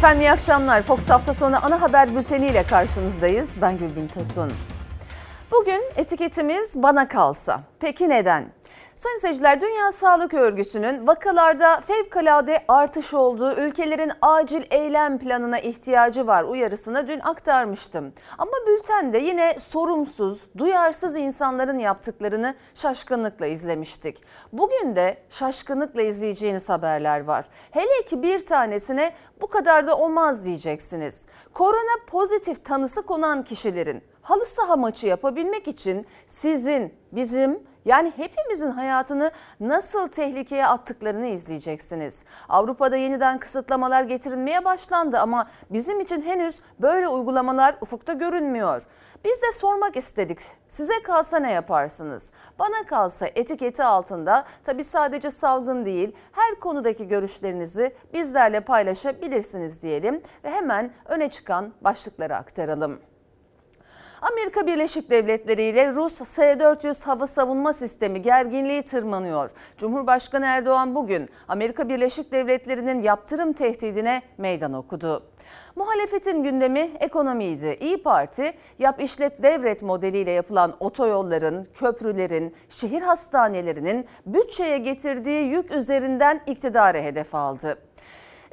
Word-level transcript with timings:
Efendim 0.00 0.20
iyi 0.20 0.32
akşamlar. 0.32 0.82
Fox 0.82 1.08
hafta 1.08 1.34
sonu 1.34 1.64
ana 1.64 1.80
haber 1.82 2.16
bülteniyle 2.16 2.62
karşınızdayız. 2.62 3.56
Ben 3.60 3.78
Gülbin 3.78 4.08
Tosun. 4.08 4.52
Bugün 5.52 5.82
etiketimiz 5.96 6.82
bana 6.82 7.08
kalsa. 7.08 7.60
Peki 7.80 8.08
neden? 8.08 8.44
Sayın 8.94 9.18
seyirciler 9.18 9.60
Dünya 9.60 9.92
Sağlık 9.92 10.34
Örgütü'nün 10.34 11.06
vakalarda 11.06 11.80
fevkalade 11.80 12.64
artış 12.68 13.14
olduğu 13.14 13.52
ülkelerin 13.52 14.12
acil 14.22 14.62
eylem 14.70 15.18
planına 15.18 15.58
ihtiyacı 15.58 16.26
var 16.26 16.44
uyarısını 16.44 17.08
dün 17.08 17.20
aktarmıştım. 17.20 18.12
Ama 18.38 18.52
bültende 18.66 19.18
yine 19.18 19.56
sorumsuz, 19.60 20.44
duyarsız 20.58 21.16
insanların 21.16 21.78
yaptıklarını 21.78 22.54
şaşkınlıkla 22.74 23.46
izlemiştik. 23.46 24.22
Bugün 24.52 24.96
de 24.96 25.22
şaşkınlıkla 25.30 26.02
izleyeceğiniz 26.02 26.68
haberler 26.68 27.24
var. 27.24 27.48
Hele 27.70 28.04
ki 28.04 28.22
bir 28.22 28.46
tanesine 28.46 29.12
bu 29.40 29.46
kadar 29.46 29.86
da 29.86 29.98
olmaz 29.98 30.44
diyeceksiniz. 30.44 31.26
Korona 31.54 32.04
pozitif 32.06 32.64
tanısı 32.64 33.02
konan 33.02 33.44
kişilerin 33.44 34.02
halı 34.22 34.46
saha 34.46 34.76
maçı 34.76 35.06
yapabilmek 35.06 35.68
için 35.68 36.06
sizin, 36.26 36.94
bizim 37.12 37.69
yani 37.84 38.12
hepimizin 38.16 38.70
hayatını 38.70 39.30
nasıl 39.60 40.08
tehlikeye 40.08 40.66
attıklarını 40.66 41.26
izleyeceksiniz. 41.26 42.24
Avrupa'da 42.48 42.96
yeniden 42.96 43.38
kısıtlamalar 43.38 44.02
getirilmeye 44.02 44.64
başlandı 44.64 45.18
ama 45.18 45.48
bizim 45.70 46.00
için 46.00 46.22
henüz 46.22 46.58
böyle 46.80 47.08
uygulamalar 47.08 47.76
ufukta 47.80 48.12
görünmüyor. 48.12 48.82
Biz 49.24 49.42
de 49.42 49.52
sormak 49.52 49.96
istedik. 49.96 50.38
Size 50.68 51.02
kalsa 51.02 51.38
ne 51.38 51.52
yaparsınız? 51.52 52.30
Bana 52.58 52.86
kalsa 52.86 53.26
etiketi 53.26 53.84
altında 53.84 54.44
tabi 54.64 54.84
sadece 54.84 55.30
salgın 55.30 55.84
değil 55.84 56.16
her 56.32 56.54
konudaki 56.54 57.08
görüşlerinizi 57.08 57.94
bizlerle 58.12 58.60
paylaşabilirsiniz 58.60 59.82
diyelim 59.82 60.22
ve 60.44 60.50
hemen 60.50 60.90
öne 61.04 61.30
çıkan 61.30 61.72
başlıkları 61.80 62.36
aktaralım. 62.36 63.09
Amerika 64.22 64.66
Birleşik 64.66 65.10
Devletleri 65.10 65.62
ile 65.62 65.92
Rus 65.92 66.14
S-400 66.14 67.04
hava 67.04 67.26
savunma 67.26 67.72
sistemi 67.72 68.22
gerginliği 68.22 68.82
tırmanıyor. 68.82 69.50
Cumhurbaşkanı 69.78 70.46
Erdoğan 70.46 70.94
bugün 70.94 71.28
Amerika 71.48 71.88
Birleşik 71.88 72.32
Devletleri'nin 72.32 73.02
yaptırım 73.02 73.52
tehdidine 73.52 74.22
meydan 74.38 74.72
okudu. 74.72 75.22
Muhalefetin 75.76 76.42
gündemi 76.42 76.90
ekonomiydi. 77.00 77.78
İyi 77.80 78.02
Parti 78.02 78.52
yap 78.78 79.02
işlet 79.02 79.42
devret 79.42 79.82
modeliyle 79.82 80.30
yapılan 80.30 80.76
otoyolların, 80.80 81.66
köprülerin, 81.74 82.54
şehir 82.70 83.02
hastanelerinin 83.02 84.06
bütçeye 84.26 84.78
getirdiği 84.78 85.48
yük 85.48 85.70
üzerinden 85.70 86.40
iktidarı 86.46 86.98
hedef 86.98 87.34
aldı. 87.34 87.78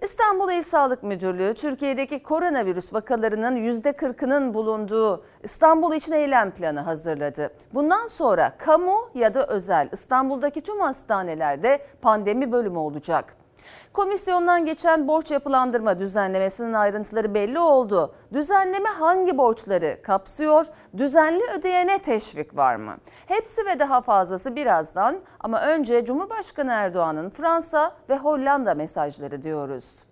İstanbul 0.02 0.52
İl 0.52 0.64
Sağlık 0.64 1.04
Müdürlüğü 1.04 1.54
Türkiye'deki 1.54 2.24
koronavirüs 2.24 2.94
vakalarının 2.94 3.56
%40'ının 3.56 4.54
bulunduğu 4.54 5.24
İstanbul 5.44 5.94
için 5.94 6.12
eylem 6.12 6.52
planı 6.52 6.80
hazırladı. 6.80 7.50
Bundan 7.74 8.08
sonra 8.08 8.54
kamu 8.58 9.10
ya 9.14 9.34
da 9.34 9.48
özel 9.48 9.90
İstanbul'daki 9.92 10.62
tüm 10.62 10.80
hastanelerde 10.80 11.82
pandemi 12.02 12.52
bölümü 12.52 12.78
olacak. 12.78 13.36
Komisyondan 13.94 14.66
geçen 14.66 15.08
borç 15.08 15.32
yapılandırma 15.32 16.00
düzenlemesinin 16.00 16.74
ayrıntıları 16.74 17.34
belli 17.34 17.60
oldu. 17.60 18.16
Düzenleme 18.34 18.90
hangi 18.90 19.38
borçları 19.38 20.00
kapsıyor? 20.04 20.66
Düzenli 20.98 21.44
ödeyene 21.58 22.00
teşvik 22.00 22.58
var 22.58 22.76
mı? 22.76 22.98
Hepsi 23.26 23.66
ve 23.66 23.80
daha 23.80 24.02
fazlası 24.02 24.56
birazdan 24.56 25.16
ama 25.40 25.62
önce 25.62 26.06
Cumhurbaşkanı 26.06 26.72
Erdoğan'ın 26.72 27.30
Fransa 27.30 27.96
ve 28.10 28.18
Hollanda 28.18 28.76
mesajları 28.76 29.44
diyoruz. 29.44 30.04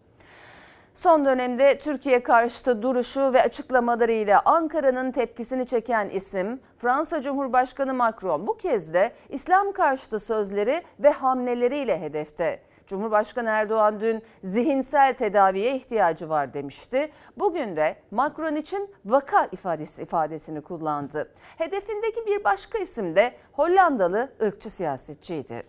Son 0.95 1.25
dönemde 1.25 1.77
Türkiye 1.77 2.23
karşıtı 2.23 2.81
duruşu 2.81 3.33
ve 3.33 3.41
açıklamalarıyla 3.41 4.41
Ankara'nın 4.45 5.11
tepkisini 5.11 5.67
çeken 5.67 6.09
isim 6.09 6.59
Fransa 6.77 7.21
Cumhurbaşkanı 7.21 7.93
Macron 7.93 8.47
bu 8.47 8.57
kez 8.57 8.93
de 8.93 9.11
İslam 9.29 9.71
karşıtı 9.71 10.19
sözleri 10.19 10.83
ve 10.99 11.09
hamleleriyle 11.09 12.01
hedefte. 12.01 12.59
Cumhurbaşkanı 12.87 13.49
Erdoğan 13.49 13.99
dün 13.99 14.23
zihinsel 14.43 15.13
tedaviye 15.13 15.75
ihtiyacı 15.75 16.29
var 16.29 16.53
demişti. 16.53 17.11
Bugün 17.37 17.75
de 17.75 17.95
Macron 18.11 18.55
için 18.55 18.89
vaka 19.05 19.45
ifadesi 19.51 20.01
ifadesini 20.01 20.61
kullandı. 20.61 21.31
Hedefindeki 21.57 22.25
bir 22.27 22.43
başka 22.43 22.77
isim 22.77 23.15
de 23.15 23.35
Hollandalı 23.51 24.29
ırkçı 24.43 24.69
siyasetçiydi. 24.69 25.63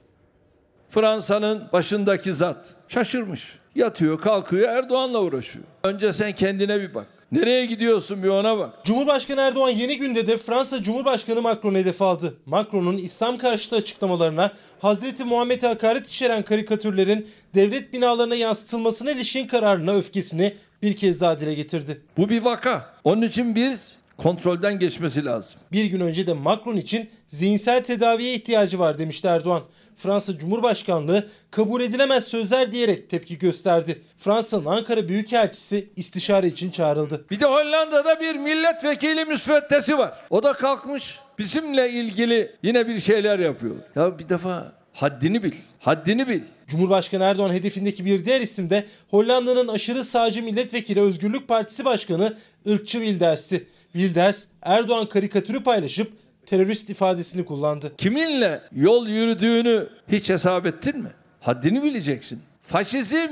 Fransa'nın 0.89 1.65
başındaki 1.73 2.33
zat 2.33 2.75
şaşırmış. 2.89 3.59
Yatıyor, 3.75 4.21
kalkıyor, 4.21 4.69
Erdoğan'la 4.69 5.21
uğraşıyor. 5.21 5.65
Önce 5.85 6.13
sen 6.13 6.33
kendine 6.33 6.81
bir 6.81 6.95
bak. 6.95 7.07
Nereye 7.33 7.67
gidiyorsun 7.67 8.23
bir 8.23 8.29
ona 8.29 8.59
bak. 8.59 8.85
Cumhurbaşkanı 8.85 9.41
Erdoğan 9.41 9.71
yeni 9.71 9.99
günde 9.99 10.27
de 10.27 10.37
Fransa 10.37 10.83
Cumhurbaşkanı 10.83 11.43
Macron'u 11.43 11.79
hedef 11.79 12.03
aldı. 12.03 12.35
Macron'un 12.47 12.99
İslam 12.99 13.39
karşıtı 13.39 13.77
açıklamalarına 13.77 14.53
Hazreti 14.81 15.25
Muhammed'e 15.25 15.67
hakaret 15.67 16.09
içeren 16.09 16.43
karikatürlerin 16.43 17.29
devlet 17.55 17.93
binalarına 17.93 18.35
yansıtılmasına 18.35 19.11
ilişkin 19.11 19.47
kararına 19.47 19.97
öfkesini 19.97 20.57
bir 20.83 20.97
kez 20.97 21.21
daha 21.21 21.41
dile 21.41 21.55
getirdi. 21.55 22.03
Bu 22.17 22.29
bir 22.29 22.43
vaka. 22.43 22.95
Onun 23.05 23.23
için 23.23 23.55
bir 23.57 23.79
kontrolden 24.17 24.79
geçmesi 24.79 25.25
lazım. 25.25 25.61
Bir 25.73 25.85
gün 25.85 26.01
önce 26.01 26.27
de 26.27 26.33
Macron 26.33 26.77
için 26.77 27.11
zihinsel 27.27 27.85
tedaviye 27.85 28.35
ihtiyacı 28.35 28.79
var 28.79 28.99
demişti 28.99 29.29
Erdoğan. 29.29 29.63
Fransa 29.97 30.39
Cumhurbaşkanlığı 30.39 31.29
kabul 31.51 31.81
edilemez 31.81 32.25
sözler 32.25 32.73
diyerek 32.73 33.11
tepki 33.11 33.39
gösterdi. 33.39 34.03
Fransa'nın 34.19 34.65
Ankara 34.65 35.09
Büyükelçisi 35.09 35.89
istişare 35.97 36.47
için 36.47 36.71
çağrıldı. 36.71 37.25
Bir 37.31 37.41
de 37.41 37.47
Hollanda'da 37.47 38.21
bir 38.21 38.35
milletvekili 38.35 39.25
müsveddesi 39.25 39.99
var. 39.99 40.13
O 40.31 40.43
da 40.43 40.53
kalkmış 40.53 41.19
bizimle 41.39 41.91
ilgili 41.91 42.53
yine 42.63 42.89
bir 42.89 43.01
şeyler 43.01 43.39
yapıyor. 43.39 43.77
Ya 43.95 44.19
bir 44.19 44.29
defa 44.29 44.73
haddini 44.93 45.43
bil. 45.43 45.53
Haddini 45.79 46.29
bil. 46.29 46.41
Cumhurbaşkanı 46.69 47.25
Erdoğan 47.25 47.53
hedefindeki 47.53 48.05
bir 48.05 48.25
diğer 48.25 48.41
isim 48.41 48.71
de 48.71 48.87
Hollanda'nın 49.11 49.69
aşırı 49.69 50.05
sağcı 50.05 50.43
milletvekili 50.43 51.01
Özgürlük 51.01 51.49
Partisi 51.49 51.85
Başkanı 51.85 52.37
ırkçı 52.69 52.99
Wilders'ti. 52.99 53.67
Wilders 53.97 54.47
Erdoğan 54.63 55.07
karikatürü 55.07 55.63
paylaşıp 55.63 56.13
terörist 56.47 56.91
ifadesini 56.91 57.45
kullandı. 57.45 57.93
Kiminle 57.99 58.61
yol 58.73 59.09
yürüdüğünü 59.09 59.87
hiç 60.09 60.31
hesap 60.31 60.67
ettin 60.67 60.99
mi? 61.03 61.11
Haddini 61.41 61.83
bileceksin. 61.83 62.43
Faşizm 62.63 63.29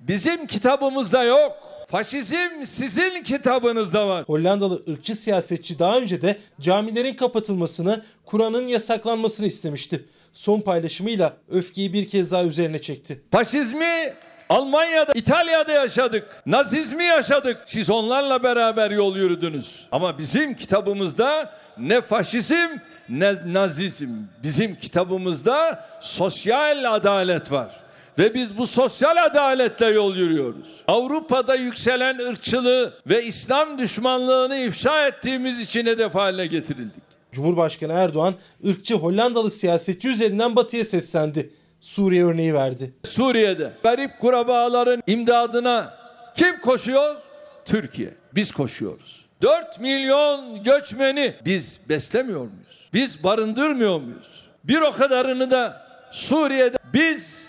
bizim 0.00 0.46
kitabımızda 0.46 1.24
yok. 1.24 1.52
Faşizm 1.88 2.64
sizin 2.64 3.22
kitabınızda 3.22 4.08
var. 4.08 4.24
Hollandalı 4.26 4.82
ırkçı 4.88 5.14
siyasetçi 5.14 5.78
daha 5.78 5.98
önce 5.98 6.22
de 6.22 6.38
camilerin 6.60 7.14
kapatılmasını, 7.14 8.04
Kur'an'ın 8.24 8.66
yasaklanmasını 8.66 9.46
istemişti. 9.46 10.04
Son 10.32 10.60
paylaşımıyla 10.60 11.36
öfkeyi 11.48 11.92
bir 11.92 12.08
kez 12.08 12.30
daha 12.32 12.44
üzerine 12.44 12.78
çekti. 12.78 13.20
Faşizmi 13.30 14.12
Almanya'da, 14.48 15.12
İtalya'da 15.12 15.72
yaşadık. 15.72 16.26
Nazizmi 16.46 17.04
yaşadık. 17.04 17.56
Siz 17.66 17.90
onlarla 17.90 18.42
beraber 18.42 18.90
yol 18.90 19.16
yürüdünüz. 19.16 19.86
Ama 19.92 20.18
bizim 20.18 20.54
kitabımızda 20.54 21.50
ne 21.78 22.00
faşizm 22.00 22.68
ne 23.08 23.34
nazizm. 23.46 24.08
Bizim 24.42 24.74
kitabımızda 24.74 25.84
sosyal 26.00 26.94
adalet 26.94 27.52
var. 27.52 27.80
Ve 28.18 28.34
biz 28.34 28.58
bu 28.58 28.66
sosyal 28.66 29.24
adaletle 29.24 29.86
yol 29.86 30.16
yürüyoruz. 30.16 30.82
Avrupa'da 30.88 31.54
yükselen 31.54 32.18
ırkçılığı 32.18 32.92
ve 33.06 33.24
İslam 33.24 33.78
düşmanlığını 33.78 34.56
ifşa 34.56 35.06
ettiğimiz 35.06 35.60
için 35.60 35.86
hedef 35.86 36.14
haline 36.14 36.46
getirildik. 36.46 37.02
Cumhurbaşkanı 37.32 37.92
Erdoğan 37.92 38.34
ırkçı 38.68 38.94
Hollandalı 38.94 39.50
siyasetçi 39.50 40.08
üzerinden 40.08 40.56
batıya 40.56 40.84
seslendi. 40.84 41.50
Suriye 41.80 42.24
örneği 42.24 42.54
verdi. 42.54 42.92
Suriye'de 43.04 43.72
garip 43.82 44.18
kurabaların 44.18 45.02
imdadına 45.06 45.94
kim 46.34 46.60
koşuyor? 46.60 47.16
Türkiye. 47.64 48.10
Biz 48.34 48.52
koşuyoruz. 48.52 49.26
4 49.42 49.80
milyon 49.80 50.62
göçmeni 50.62 51.34
biz 51.44 51.80
beslemiyor 51.88 52.40
muyuz? 52.40 52.88
Biz 52.94 53.24
barındırmıyor 53.24 54.00
muyuz? 54.00 54.44
Bir 54.64 54.80
o 54.80 54.92
kadarını 54.92 55.50
da 55.50 55.86
Suriye'de 56.10 56.78
biz 56.92 57.48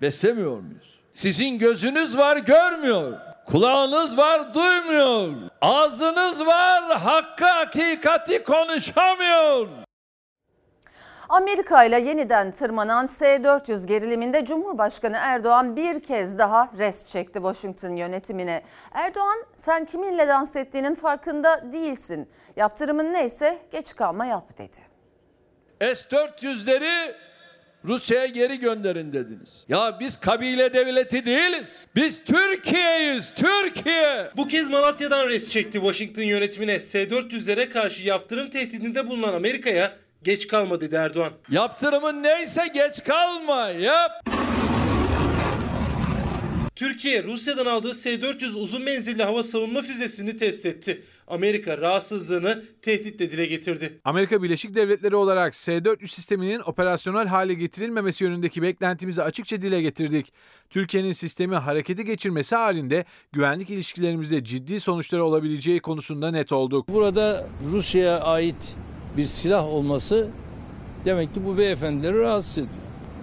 beslemiyor 0.00 0.58
muyuz? 0.58 0.98
Sizin 1.12 1.58
gözünüz 1.58 2.18
var 2.18 2.36
görmüyor. 2.36 3.12
Kulağınız 3.46 4.18
var 4.18 4.54
duymuyor. 4.54 5.32
Ağzınız 5.60 6.46
var 6.46 6.98
hakkı 6.98 7.44
hakikati 7.44 8.44
konuşamıyor. 8.44 9.68
Amerika 11.32 11.84
ile 11.84 12.00
yeniden 12.00 12.50
tırmanan 12.50 13.06
S-400 13.06 13.86
geriliminde 13.86 14.44
Cumhurbaşkanı 14.44 15.16
Erdoğan 15.20 15.76
bir 15.76 16.00
kez 16.00 16.38
daha 16.38 16.72
rest 16.78 17.08
çekti 17.08 17.34
Washington 17.34 17.96
yönetimine. 17.96 18.62
Erdoğan 18.92 19.44
sen 19.54 19.84
kiminle 19.84 20.28
dans 20.28 20.56
ettiğinin 20.56 20.94
farkında 20.94 21.72
değilsin. 21.72 22.28
Yaptırımın 22.56 23.12
neyse 23.12 23.58
geç 23.72 23.96
kalma 23.96 24.26
yap 24.26 24.58
dedi. 24.58 24.76
S-400'leri 25.80 27.14
Rusya'ya 27.84 28.26
geri 28.26 28.58
gönderin 28.58 29.12
dediniz. 29.12 29.64
Ya 29.68 29.96
biz 30.00 30.20
kabile 30.20 30.72
devleti 30.72 31.26
değiliz. 31.26 31.86
Biz 31.96 32.24
Türkiye'yiz. 32.24 33.34
Türkiye. 33.34 34.30
Bu 34.36 34.48
kez 34.48 34.68
Malatya'dan 34.68 35.28
res 35.28 35.48
çekti 35.50 35.78
Washington 35.78 36.22
yönetimine. 36.22 36.80
S-400'lere 36.80 37.68
karşı 37.68 38.06
yaptırım 38.06 38.50
tehdidinde 38.50 39.10
bulunan 39.10 39.34
Amerika'ya 39.34 39.92
geç 40.24 40.46
kalma 40.46 40.80
dedi 40.80 40.94
Erdoğan. 40.94 41.32
Yaptırımın 41.50 42.22
neyse 42.22 42.62
geç 42.74 43.04
kalma. 43.04 43.68
Yap. 43.68 44.10
Türkiye 46.76 47.24
Rusya'dan 47.24 47.66
aldığı 47.66 47.94
S-400 47.94 48.54
uzun 48.54 48.82
menzilli 48.82 49.22
hava 49.22 49.42
savunma 49.42 49.82
füzesini 49.82 50.36
test 50.36 50.66
etti. 50.66 51.02
Amerika 51.26 51.78
rahatsızlığını 51.78 52.62
tehditle 52.82 53.30
dile 53.30 53.46
getirdi. 53.46 54.00
Amerika 54.04 54.42
Birleşik 54.42 54.74
Devletleri 54.74 55.16
olarak 55.16 55.54
S-400 55.54 56.06
sisteminin 56.06 56.60
operasyonel 56.60 57.26
hale 57.26 57.54
getirilmemesi 57.54 58.24
yönündeki 58.24 58.62
beklentimizi 58.62 59.22
açıkça 59.22 59.62
dile 59.62 59.82
getirdik. 59.82 60.32
Türkiye'nin 60.70 61.12
sistemi 61.12 61.56
harekete 61.56 62.02
geçirmesi 62.02 62.56
halinde 62.56 63.04
güvenlik 63.32 63.70
ilişkilerimizde 63.70 64.44
ciddi 64.44 64.80
sonuçları 64.80 65.24
olabileceği 65.24 65.80
konusunda 65.80 66.30
net 66.30 66.52
olduk. 66.52 66.88
Burada 66.88 67.46
Rusya'ya 67.72 68.20
ait 68.20 68.76
bir 69.16 69.24
silah 69.24 69.66
olması 69.66 70.28
demek 71.04 71.34
ki 71.34 71.44
bu 71.46 71.58
beyefendileri 71.58 72.18
rahatsız 72.18 72.58
ediyor. 72.58 72.74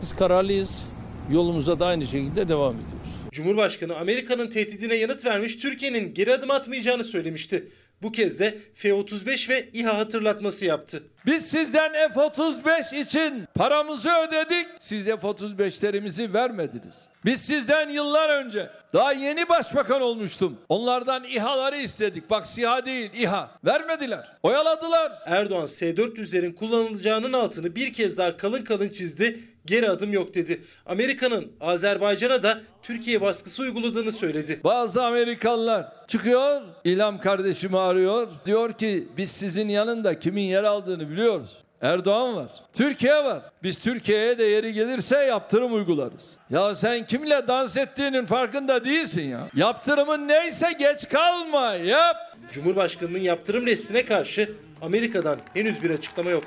Biz 0.01 0.15
kararlıyız. 0.15 0.83
Yolumuza 1.31 1.79
da 1.79 1.85
aynı 1.85 2.07
şekilde 2.07 2.47
devam 2.49 2.73
ediyoruz. 2.73 3.09
Cumhurbaşkanı 3.31 3.97
Amerika'nın 3.97 4.49
tehdidine 4.49 4.95
yanıt 4.95 5.25
vermiş 5.25 5.55
Türkiye'nin 5.55 6.13
geri 6.13 6.33
adım 6.33 6.51
atmayacağını 6.51 7.03
söylemişti. 7.03 7.67
Bu 8.01 8.11
kez 8.11 8.39
de 8.39 8.57
F-35 8.75 9.49
ve 9.49 9.69
İHA 9.73 9.97
hatırlatması 9.97 10.65
yaptı. 10.65 11.03
Biz 11.25 11.49
sizden 11.49 11.93
F-35 11.93 13.01
için 13.01 13.43
paramızı 13.55 14.09
ödedik. 14.09 14.67
Siz 14.79 15.05
F-35'lerimizi 15.05 16.33
vermediniz. 16.33 17.09
Biz 17.25 17.41
sizden 17.41 17.89
yıllar 17.89 18.29
önce 18.45 18.69
daha 18.93 19.13
yeni 19.13 19.49
başbakan 19.49 20.01
olmuştum. 20.01 20.57
Onlardan 20.69 21.23
İHA'ları 21.23 21.77
istedik. 21.77 22.29
Bak 22.29 22.47
SİHA 22.47 22.85
değil 22.85 23.09
İHA. 23.13 23.51
Vermediler. 23.65 24.31
Oyaladılar. 24.43 25.11
Erdoğan 25.25 25.65
S-400'lerin 25.65 26.55
kullanılacağının 26.55 27.33
altını 27.33 27.75
bir 27.75 27.93
kez 27.93 28.17
daha 28.17 28.37
kalın 28.37 28.63
kalın 28.63 28.89
çizdi. 28.89 29.39
Geri 29.65 29.89
adım 29.89 30.13
yok 30.13 30.33
dedi. 30.35 30.61
Amerika'nın 30.85 31.51
Azerbaycan'a 31.61 32.43
da 32.43 32.61
Türkiye 32.83 33.21
baskısı 33.21 33.61
uyguladığını 33.63 34.11
söyledi. 34.11 34.59
Bazı 34.63 35.03
Amerikalılar 35.05 35.85
çıkıyor, 36.07 36.61
İlham 36.83 37.19
kardeşimi 37.19 37.77
arıyor. 37.79 38.27
Diyor 38.45 38.73
ki 38.73 39.07
biz 39.17 39.31
sizin 39.31 39.69
yanında 39.69 40.19
kimin 40.19 40.41
yer 40.41 40.63
aldığını 40.63 41.09
biliyoruz. 41.09 41.57
Erdoğan 41.81 42.35
var. 42.35 42.47
Türkiye 42.73 43.23
var. 43.23 43.39
Biz 43.63 43.79
Türkiye'ye 43.79 44.37
de 44.37 44.43
yeri 44.43 44.73
gelirse 44.73 45.17
yaptırım 45.17 45.73
uygularız. 45.73 46.37
Ya 46.49 46.75
sen 46.75 47.05
kimle 47.05 47.47
dans 47.47 47.77
ettiğinin 47.77 48.25
farkında 48.25 48.85
değilsin 48.85 49.29
ya. 49.29 49.49
Yaptırımın 49.55 50.27
neyse 50.27 50.67
geç 50.79 51.09
kalma 51.09 51.73
yap. 51.73 52.15
Cumhurbaşkanının 52.51 53.19
yaptırım 53.19 53.65
restine 53.65 54.05
karşı 54.05 54.51
Amerika'dan 54.81 55.39
henüz 55.53 55.83
bir 55.83 55.91
açıklama 55.91 56.29
yok. 56.29 56.43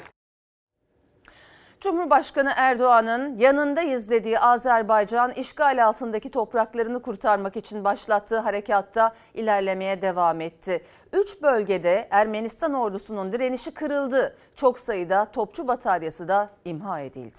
Cumhurbaşkanı 1.83 2.53
Erdoğan'ın 2.57 3.37
yanında 3.37 3.83
izlediği 3.83 4.39
Azerbaycan 4.39 5.31
işgal 5.33 5.85
altındaki 5.87 6.31
topraklarını 6.31 7.03
kurtarmak 7.03 7.57
için 7.57 7.85
başlattığı 7.85 8.39
harekatta 8.39 9.15
ilerlemeye 9.35 10.03
devam 10.03 10.41
etti. 10.41 10.85
Üç 11.13 11.43
bölgede 11.43 12.09
Ermenistan 12.11 12.75
ordusunun 12.75 13.33
direnişi 13.33 13.75
kırıldı. 13.75 14.37
Çok 14.57 14.79
sayıda 14.79 15.25
topçu 15.33 15.69
bataryası 15.69 16.29
da 16.29 16.51
imha 16.65 17.01
edildi. 17.01 17.39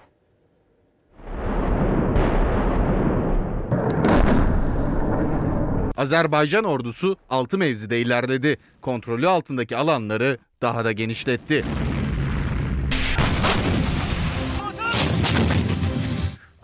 Azerbaycan 5.97 6.63
ordusu 6.63 7.17
6 7.29 7.57
mevzide 7.57 7.99
ilerledi. 8.01 8.57
Kontrolü 8.81 9.27
altındaki 9.27 9.77
alanları 9.77 10.37
daha 10.61 10.85
da 10.85 10.91
genişletti. 10.91 11.65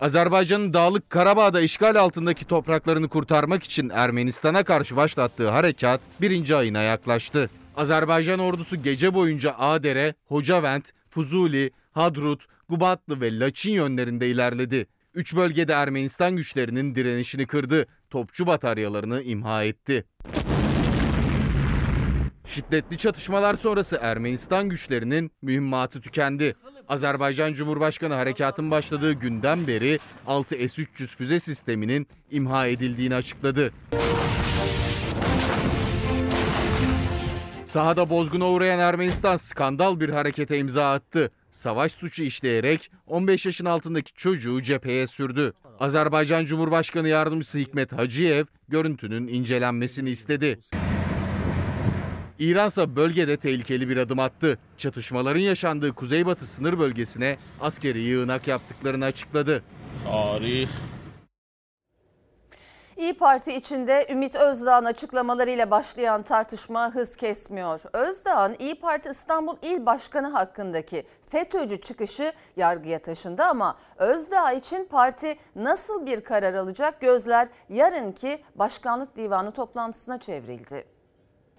Azerbaycan'ın 0.00 0.72
Dağlık 0.72 1.10
Karabağ'da 1.10 1.60
işgal 1.60 1.96
altındaki 1.96 2.44
topraklarını 2.44 3.08
kurtarmak 3.08 3.62
için 3.62 3.88
Ermenistan'a 3.88 4.64
karşı 4.64 4.96
başlattığı 4.96 5.50
harekat 5.50 6.00
birinci 6.20 6.56
ayına 6.56 6.82
yaklaştı. 6.82 7.50
Azerbaycan 7.76 8.40
ordusu 8.40 8.82
gece 8.82 9.14
boyunca 9.14 9.54
Adere, 9.58 10.14
Hocavent, 10.26 10.90
Fuzuli, 11.10 11.70
Hadrut, 11.92 12.46
Gubatlı 12.68 13.20
ve 13.20 13.38
Laçin 13.38 13.72
yönlerinde 13.72 14.28
ilerledi. 14.28 14.86
Üç 15.14 15.36
bölgede 15.36 15.72
Ermenistan 15.72 16.36
güçlerinin 16.36 16.94
direnişini 16.94 17.46
kırdı, 17.46 17.86
topçu 18.10 18.46
bataryalarını 18.46 19.22
imha 19.22 19.64
etti. 19.64 20.04
Şiddetli 22.46 22.96
çatışmalar 22.96 23.54
sonrası 23.54 23.98
Ermenistan 24.02 24.68
güçlerinin 24.68 25.30
mühimmatı 25.42 26.00
tükendi. 26.00 26.54
Azerbaycan 26.90 27.54
Cumhurbaşkanı 27.54 28.14
harekatın 28.14 28.70
başladığı 28.70 29.12
günden 29.12 29.66
beri 29.66 29.98
6 30.26 30.54
S-300 30.54 31.16
füze 31.16 31.40
sisteminin 31.40 32.06
imha 32.30 32.66
edildiğini 32.66 33.14
açıkladı. 33.14 33.72
Sahada 37.64 38.10
bozguna 38.10 38.48
uğrayan 38.50 38.78
Ermenistan 38.78 39.36
skandal 39.36 40.00
bir 40.00 40.08
harekete 40.08 40.58
imza 40.58 40.92
attı. 40.92 41.30
Savaş 41.50 41.92
suçu 41.92 42.22
işleyerek 42.22 42.90
15 43.06 43.46
yaşın 43.46 43.64
altındaki 43.64 44.12
çocuğu 44.12 44.62
cepheye 44.62 45.06
sürdü. 45.06 45.52
Azerbaycan 45.80 46.44
Cumhurbaşkanı 46.44 47.08
Yardımcısı 47.08 47.58
Hikmet 47.58 47.92
Hacıyev 47.92 48.44
görüntünün 48.68 49.28
incelenmesini 49.28 50.10
istedi. 50.10 50.58
İran 52.40 52.68
ise 52.68 52.96
bölgede 52.96 53.36
tehlikeli 53.36 53.88
bir 53.88 53.96
adım 53.96 54.18
attı. 54.18 54.58
Çatışmaların 54.78 55.40
yaşandığı 55.40 55.92
kuzeybatı 55.92 56.46
sınır 56.46 56.78
bölgesine 56.78 57.38
askeri 57.60 58.00
yığınak 58.00 58.48
yaptıklarını 58.48 59.04
açıkladı. 59.04 59.62
Tarih. 60.04 60.68
İyi 62.96 63.14
Parti 63.14 63.52
içinde 63.52 64.06
Ümit 64.10 64.34
Özdağ'ın 64.34 64.84
açıklamalarıyla 64.84 65.70
başlayan 65.70 66.22
tartışma 66.22 66.94
hız 66.94 67.16
kesmiyor. 67.16 67.80
Özdağ'ın 67.92 68.56
İyi 68.58 68.74
Parti 68.74 69.08
İstanbul 69.08 69.56
İl 69.62 69.86
Başkanı 69.86 70.28
hakkındaki 70.28 71.06
FETÖ'cü 71.28 71.80
çıkışı 71.80 72.32
yargıya 72.56 72.98
taşındı 72.98 73.42
ama 73.42 73.76
Özdağ 73.96 74.52
için 74.52 74.84
parti 74.84 75.38
nasıl 75.56 76.06
bir 76.06 76.20
karar 76.20 76.54
alacak 76.54 77.00
gözler 77.00 77.48
yarınki 77.68 78.42
Başkanlık 78.54 79.16
Divanı 79.16 79.52
toplantısına 79.52 80.20
çevrildi. 80.20 80.99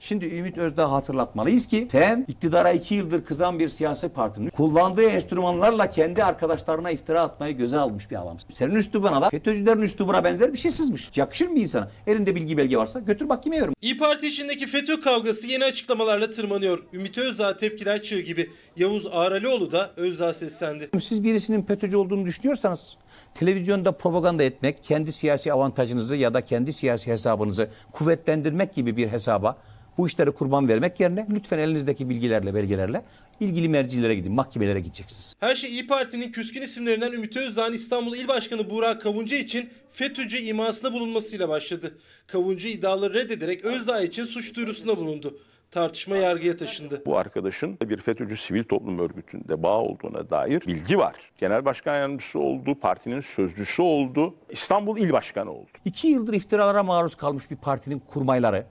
Şimdi 0.01 0.25
Ümit 0.25 0.58
Özdağ 0.58 0.91
hatırlatmalıyız 0.91 1.67
ki 1.67 1.88
sen 1.91 2.25
iktidara 2.27 2.72
iki 2.72 2.96
yıldır 2.96 3.25
kızan 3.25 3.60
bir 3.60 3.70
siyasi 3.70 4.10
partinin 4.10 4.50
kullandığı 4.50 5.03
enstrümanlarla 5.03 5.89
kendi 5.89 6.24
arkadaşlarına 6.24 6.91
iftira 6.91 7.24
atmayı 7.24 7.58
göze 7.58 7.77
almış 7.77 8.12
bir 8.12 8.22
adamsın. 8.22 8.50
Senin 8.51 8.75
üslubuna 8.75 9.22
da 9.22 9.29
FETÖ'cülerin 9.29 9.81
üslubuna 9.81 10.24
benzer 10.24 10.53
bir 10.53 10.58
şey 10.58 10.72
sızmış. 10.72 11.17
Yakışır 11.17 11.48
mı 11.48 11.60
insana? 11.60 11.91
Elinde 12.08 12.36
bilgi 12.36 12.58
belge 12.58 12.77
varsa 12.77 13.00
götür 13.00 13.29
bak 13.29 13.43
kime 13.43 13.58
yorum. 13.58 13.74
İyi 13.81 13.98
Parti 13.98 14.27
içindeki 14.27 14.67
FETÖ 14.67 15.01
kavgası 15.01 15.48
yeni 15.48 15.65
açıklamalarla 15.65 16.29
tırmanıyor. 16.29 16.84
Ümit 16.93 17.17
Özdağ 17.17 17.58
tepkiler 17.58 18.01
çığ 18.01 18.20
gibi. 18.20 18.51
Yavuz 18.77 19.08
Ağralioğlu 19.12 19.72
da 19.72 19.91
Özdağ 19.96 20.34
seslendi. 20.34 20.89
Siz 21.01 21.24
birisinin 21.24 21.62
FETÖ'cü 21.62 21.98
olduğunu 21.98 22.25
düşünüyorsanız 22.25 22.98
televizyonda 23.34 23.91
propaganda 23.91 24.43
etmek, 24.43 24.84
kendi 24.84 25.12
siyasi 25.12 25.53
avantajınızı 25.53 26.15
ya 26.15 26.34
da 26.34 26.41
kendi 26.41 26.74
siyasi 26.74 27.12
hesabınızı 27.12 27.70
kuvvetlendirmek 27.91 28.74
gibi 28.74 28.98
bir 28.98 29.08
hesaba 29.08 29.58
bu 30.01 30.08
işleri 30.08 30.31
kurban 30.31 30.67
vermek 30.67 31.00
yerine 31.00 31.27
lütfen 31.29 31.60
elinizdeki 31.60 32.10
bilgilerle, 32.10 32.55
belgelerle 32.55 33.01
ilgili 33.39 33.70
mercilere 33.70 34.15
gidin, 34.15 34.31
mahkemelere 34.31 34.79
gideceksiniz. 34.79 35.34
Her 35.39 35.55
şey 35.55 35.72
İyi 35.72 35.88
Parti'nin 35.88 36.31
küskün 36.31 36.62
isimlerinden 36.62 37.12
Ümit 37.12 37.38
Özdağ'ın 37.38 37.74
İstanbul 37.74 38.17
İl 38.17 38.27
Başkanı 38.27 38.70
Burak 38.70 39.01
Kavuncu 39.01 39.36
için 39.36 39.70
FETÖ'cü 39.91 40.38
imasında 40.38 40.93
bulunmasıyla 40.93 41.50
başladı. 41.50 41.98
Kavuncu 42.27 42.67
iddiaları 42.67 43.13
reddederek 43.13 43.65
Özdağ 43.65 44.01
için 44.01 44.24
suç 44.24 44.55
duyurusunda 44.55 44.98
bulundu. 44.98 45.39
Tartışma 45.72 46.17
yargıya 46.17 46.58
taşındı. 46.58 47.01
Bu 47.05 47.17
arkadaşın 47.17 47.77
bir 47.86 47.98
FETÖ'cü 47.98 48.38
sivil 48.38 48.63
toplum 48.63 49.00
örgütünde 49.00 49.63
bağ 49.63 49.81
olduğuna 49.81 50.29
dair 50.29 50.62
bilgi 50.67 50.98
var. 50.98 51.15
Genel 51.38 51.65
başkan 51.65 51.96
yardımcısı 51.96 52.39
oldu, 52.39 52.75
partinin 52.81 53.22
sözcüsü 53.22 53.81
oldu, 53.81 54.36
İstanbul 54.50 54.98
İl 54.98 55.12
Başkanı 55.12 55.51
oldu. 55.51 55.70
İki 55.86 56.08
yıldır 56.08 56.34
iftiralara 56.34 56.84
maruz 56.84 57.15
kalmış 57.15 57.51
bir 57.51 57.55
partinin 57.55 58.00
kurmayları 58.00 58.65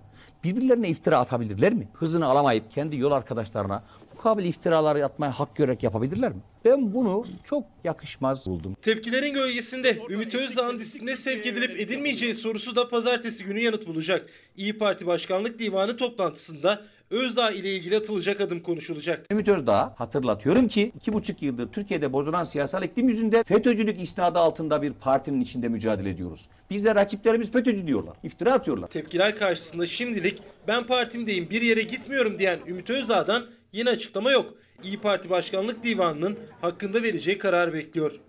birbirlerine 0.44 0.88
iftira 0.88 1.18
atabilirler 1.18 1.72
mi? 1.72 1.88
Hızını 1.92 2.26
alamayıp 2.26 2.70
kendi 2.70 2.96
yol 2.96 3.12
arkadaşlarına 3.12 3.82
mukabil 4.20 4.44
iftiraları 4.44 5.04
atmaya 5.04 5.30
hak 5.30 5.56
görerek 5.56 5.82
yapabilirler 5.82 6.32
mi? 6.32 6.40
Ben 6.64 6.94
bunu 6.94 7.26
çok 7.44 7.64
yakışmaz 7.84 8.46
buldum. 8.46 8.76
Tepkilerin 8.82 9.34
gölgesinde 9.34 9.98
Ümit 10.10 10.34
Özdağ'ın 10.34 10.78
disipline 10.78 11.16
sevk 11.16 11.46
edilip 11.46 11.80
edilmeyeceği 11.80 12.34
sorusu 12.34 12.76
da 12.76 12.88
pazartesi 12.88 13.44
günü 13.44 13.60
yanıt 13.60 13.86
bulacak. 13.86 14.26
İyi 14.56 14.78
Parti 14.78 15.06
Başkanlık 15.06 15.58
Divanı 15.58 15.96
toplantısında 15.96 16.82
Özdağ 17.10 17.50
ile 17.50 17.74
ilgili 17.74 17.96
atılacak 17.96 18.40
adım 18.40 18.60
konuşulacak. 18.60 19.26
Ümit 19.32 19.48
Özdağ 19.48 19.94
hatırlatıyorum 19.98 20.68
ki 20.68 20.92
iki 20.96 21.12
buçuk 21.12 21.42
yıldır 21.42 21.68
Türkiye'de 21.72 22.12
bozulan 22.12 22.42
siyasal 22.42 22.82
iklim 22.82 23.08
yüzünden 23.08 23.42
FETÖ'cülük 23.42 24.02
isnadı 24.02 24.38
altında 24.38 24.82
bir 24.82 24.92
partinin 24.92 25.40
içinde 25.40 25.68
mücadele 25.68 26.10
ediyoruz. 26.10 26.48
Bize 26.70 26.94
rakiplerimiz 26.94 27.52
FETÖ'cü 27.52 27.86
diyorlar. 27.86 28.16
İftira 28.22 28.52
atıyorlar. 28.52 28.88
Tepkiler 28.88 29.38
karşısında 29.38 29.86
şimdilik 29.86 30.38
ben 30.68 30.86
partimdeyim 30.86 31.50
bir 31.50 31.62
yere 31.62 31.82
gitmiyorum 31.82 32.38
diyen 32.38 32.58
Ümit 32.66 32.90
Özdağ'dan 32.90 33.46
yine 33.72 33.90
açıklama 33.90 34.30
yok. 34.30 34.54
İyi 34.82 35.00
Parti 35.00 35.30
Başkanlık 35.30 35.82
Divanı'nın 35.82 36.38
hakkında 36.60 37.02
vereceği 37.02 37.38
karar 37.38 37.72
bekliyor. 37.72 38.20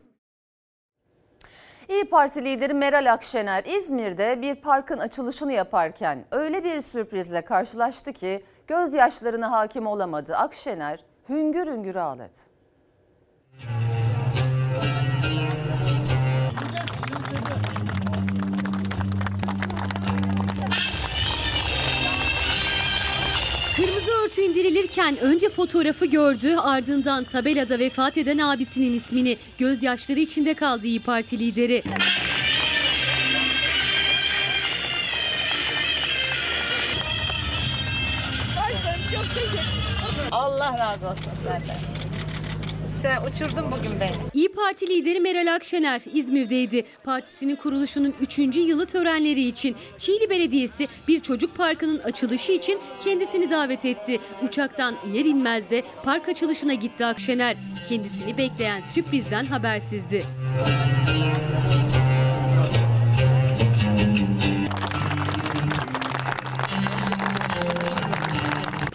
İyi 1.89 2.05
Parti 2.05 2.45
lideri 2.45 2.73
Meral 2.73 3.13
Akşener 3.13 3.63
İzmir'de 3.65 4.41
bir 4.41 4.55
parkın 4.55 4.97
açılışını 4.97 5.53
yaparken 5.53 6.25
öyle 6.31 6.63
bir 6.63 6.81
sürprizle 6.81 7.41
karşılaştı 7.45 8.13
ki 8.13 8.43
gözyaşlarına 8.67 9.51
hakim 9.51 9.87
olamadı. 9.87 10.35
Akşener 10.35 10.99
hüngür 11.29 11.67
hüngür 11.67 11.95
ağladı. 11.95 12.37
Kırmızı 23.75 24.10
örtü 24.31 24.41
indirilirken 24.41 25.17
önce 25.17 25.49
fotoğrafı 25.49 26.05
gördü 26.05 26.55
ardından 26.55 27.23
tabelada 27.23 27.79
vefat 27.79 28.17
eden 28.17 28.37
abisinin 28.37 28.93
ismini 28.93 29.37
gözyaşları 29.59 30.19
içinde 30.19 30.53
kaldı 30.53 30.87
İyi 30.87 30.99
Parti 30.99 31.39
lideri. 31.39 31.83
Allah 40.31 40.77
razı 40.79 41.07
olsun 41.07 41.31
senden. 41.43 42.00
Sen 43.01 43.21
uçurdun 43.21 43.71
bugün 43.71 43.99
beni. 43.99 44.11
İyi 44.33 44.51
Parti 44.51 44.87
lideri 44.87 45.19
Meral 45.19 45.55
Akşener 45.55 46.01
İzmir'deydi. 46.13 46.85
Partisinin 47.03 47.55
kuruluşunun 47.55 48.13
3. 48.21 48.37
yılı 48.39 48.85
törenleri 48.85 49.41
için 49.47 49.75
Çiğli 49.97 50.29
Belediyesi 50.29 50.87
bir 51.07 51.19
çocuk 51.19 51.55
parkının 51.57 51.99
açılışı 51.99 52.51
için 52.51 52.79
kendisini 53.03 53.49
davet 53.49 53.85
etti. 53.85 54.19
Uçaktan 54.43 54.95
iner 55.09 55.25
inmez 55.25 55.69
de 55.69 55.83
park 56.03 56.29
açılışına 56.29 56.73
gitti 56.73 57.05
Akşener. 57.05 57.57
Kendisini 57.89 58.37
bekleyen 58.37 58.81
sürprizden 58.93 59.45
habersizdi. 59.45 60.23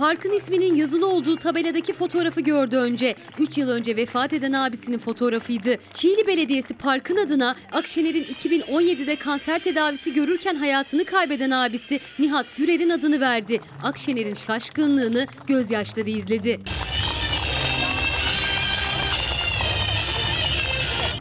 Parkın 0.06 0.32
isminin 0.32 0.74
yazılı 0.74 1.06
olduğu 1.06 1.36
tabeladaki 1.36 1.92
fotoğrafı 1.92 2.40
gördü 2.40 2.76
önce. 2.76 3.14
3 3.38 3.58
yıl 3.58 3.68
önce 3.68 3.96
vefat 3.96 4.32
eden 4.32 4.52
abisinin 4.52 4.98
fotoğrafıydı. 4.98 5.76
Çiğli 5.92 6.26
Belediyesi 6.26 6.74
parkın 6.74 7.16
adına 7.16 7.56
Akşener'in 7.72 8.24
2017'de 8.24 9.16
kanser 9.16 9.58
tedavisi 9.58 10.14
görürken 10.14 10.54
hayatını 10.54 11.04
kaybeden 11.04 11.50
abisi 11.50 12.00
Nihat 12.18 12.56
Gürer'in 12.56 12.90
adını 12.90 13.20
verdi. 13.20 13.60
Akşener'in 13.82 14.34
şaşkınlığını 14.34 15.26
gözyaşları 15.46 16.10
izledi. 16.10 16.60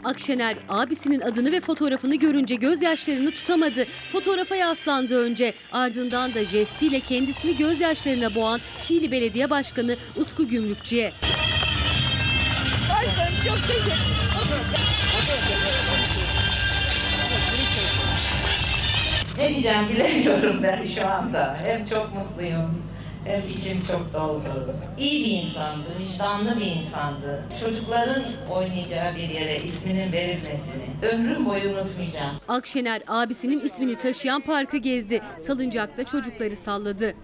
Akşener 0.06 0.56
abisinin 0.68 1.20
adını 1.20 1.52
ve 1.52 1.60
fotoğrafını 1.60 2.14
görünce 2.14 2.54
gözyaşlarını 2.54 3.30
tutamadı. 3.30 3.84
Fotoğrafa 4.12 4.56
yaslandı 4.56 5.22
önce. 5.24 5.52
Ardından 5.72 6.34
da 6.34 6.44
jestiyle 6.44 7.00
kendisini 7.00 7.56
gözyaşlarına 7.56 8.34
boğan 8.34 8.60
Çiğli 8.82 9.10
Belediye 9.10 9.50
Başkanı 9.50 9.96
Utku 10.16 10.48
Gümrükçü'ye. 10.48 11.12
Ne 19.38 19.48
diyeceğim 19.48 19.88
bilemiyorum 19.94 20.60
ben 20.62 20.86
şu 20.86 21.06
anda. 21.06 21.58
Hem 21.64 21.84
çok 21.84 22.14
mutluyum, 22.14 22.82
hem 23.26 23.42
içim 23.48 23.82
çok 23.86 24.14
doldu. 24.14 24.74
İyi 24.98 25.24
bir 25.24 25.42
insandı, 25.42 25.86
vicdanlı 25.98 26.56
bir 26.60 26.66
insandı. 26.66 27.42
Çocukların 27.60 28.22
oynayacağı 28.50 29.14
bir 29.16 29.28
yere 29.28 29.56
isminin 29.56 30.12
verilmesini 30.12 30.84
ömrüm 31.12 31.46
boyu 31.46 31.70
unutmayacağım. 31.70 32.36
Akşener 32.48 33.02
abisinin 33.06 33.60
ismini 33.60 33.98
taşıyan 33.98 34.40
parkı 34.40 34.76
gezdi. 34.76 35.20
Salıncakta 35.46 36.04
çocukları 36.04 36.56
salladı. 36.56 37.14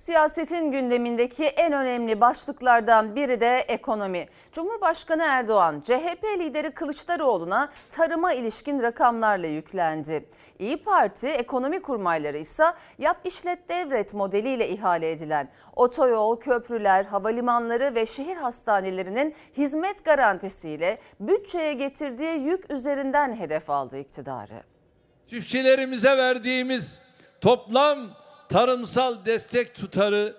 Siyasetin 0.00 0.72
gündemindeki 0.72 1.44
en 1.44 1.72
önemli 1.72 2.20
başlıklardan 2.20 3.16
biri 3.16 3.40
de 3.40 3.58
ekonomi. 3.58 4.26
Cumhurbaşkanı 4.52 5.22
Erdoğan, 5.22 5.82
CHP 5.86 6.24
lideri 6.38 6.70
Kılıçdaroğlu'na 6.70 7.68
tarıma 7.90 8.32
ilişkin 8.32 8.82
rakamlarla 8.82 9.46
yüklendi. 9.46 10.28
İyi 10.58 10.76
Parti 10.76 11.28
ekonomi 11.28 11.82
kurmayları 11.82 12.38
ise 12.38 12.64
yap 12.98 13.16
işlet 13.24 13.68
devret 13.68 14.14
modeliyle 14.14 14.68
ihale 14.68 15.10
edilen 15.10 15.48
otoyol, 15.76 16.40
köprüler, 16.40 17.04
havalimanları 17.04 17.94
ve 17.94 18.06
şehir 18.06 18.36
hastanelerinin 18.36 19.34
hizmet 19.56 20.04
garantisiyle 20.04 20.98
bütçeye 21.20 21.72
getirdiği 21.72 22.38
yük 22.38 22.70
üzerinden 22.72 23.36
hedef 23.36 23.70
aldı 23.70 23.98
iktidarı. 23.98 24.62
Çiftçilerimize 25.26 26.16
verdiğimiz 26.16 27.02
toplam 27.40 28.19
tarımsal 28.50 29.24
destek 29.24 29.74
tutarı 29.74 30.36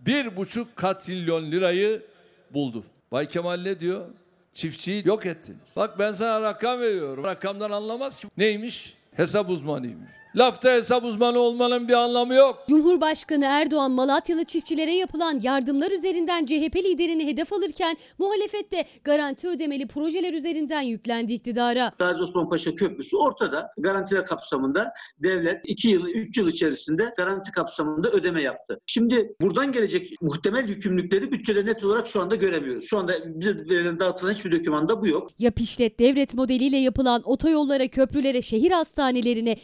bir 0.00 0.36
buçuk 0.36 0.76
katrilyon 0.76 1.50
lirayı 1.50 2.02
buldu. 2.50 2.84
Bay 3.12 3.26
Kemal 3.26 3.60
ne 3.60 3.80
diyor? 3.80 4.06
Çiftçiyi 4.54 5.08
yok 5.08 5.26
ettiniz. 5.26 5.76
Bak 5.76 5.98
ben 5.98 6.12
sana 6.12 6.42
rakam 6.42 6.80
veriyorum. 6.80 7.24
Rakamdan 7.24 7.70
anlamaz 7.70 8.20
ki. 8.20 8.28
Neymiş? 8.36 8.96
Hesap 9.16 9.50
uzmanıymış. 9.50 10.10
Lafta 10.38 10.72
hesap 10.72 11.04
uzmanı 11.04 11.38
olmanın 11.38 11.88
bir 11.88 11.92
anlamı 11.92 12.34
yok. 12.34 12.64
Cumhurbaşkanı 12.68 13.44
Erdoğan 13.44 13.90
Malatyalı 13.90 14.44
çiftçilere 14.44 14.94
yapılan 14.94 15.40
yardımlar 15.42 15.90
üzerinden 15.90 16.46
CHP 16.46 16.76
liderini 16.76 17.26
hedef 17.26 17.52
alırken 17.52 17.96
muhalefette 18.18 18.84
garanti 19.04 19.48
ödemeli 19.48 19.88
projeler 19.88 20.34
üzerinden 20.34 20.80
yüklendi 20.80 21.32
iktidara. 21.32 21.92
Gazi 21.98 22.22
Osman 22.22 22.48
Paşa 22.48 22.74
Köprüsü 22.74 23.16
ortada. 23.16 23.70
Garantiler 23.78 24.24
kapsamında 24.24 24.92
devlet 25.22 25.62
2 25.64 25.88
yıl 25.88 26.06
3 26.06 26.38
yıl 26.38 26.48
içerisinde 26.48 27.14
garanti 27.16 27.50
kapsamında 27.52 28.10
ödeme 28.10 28.42
yaptı. 28.42 28.80
Şimdi 28.86 29.36
buradan 29.40 29.72
gelecek 29.72 30.22
muhtemel 30.22 30.68
yükümlülükleri 30.68 31.32
bütçede 31.32 31.66
net 31.66 31.84
olarak 31.84 32.06
şu 32.06 32.20
anda 32.20 32.34
göremiyoruz. 32.34 32.84
Şu 32.84 32.98
anda 32.98 33.14
bize 33.26 33.56
verilen 33.70 34.00
dağıtılan 34.00 34.32
hiçbir 34.32 34.52
dokümanda 34.52 35.00
bu 35.02 35.06
yok. 35.06 35.30
Yap 35.38 35.60
işlet 35.60 36.00
devlet 36.00 36.34
modeliyle 36.34 36.76
yapılan 36.76 37.22
otoyollara, 37.24 37.88
köprülere, 37.88 38.42
şehir 38.42 38.70
hastanelerine 38.70 39.56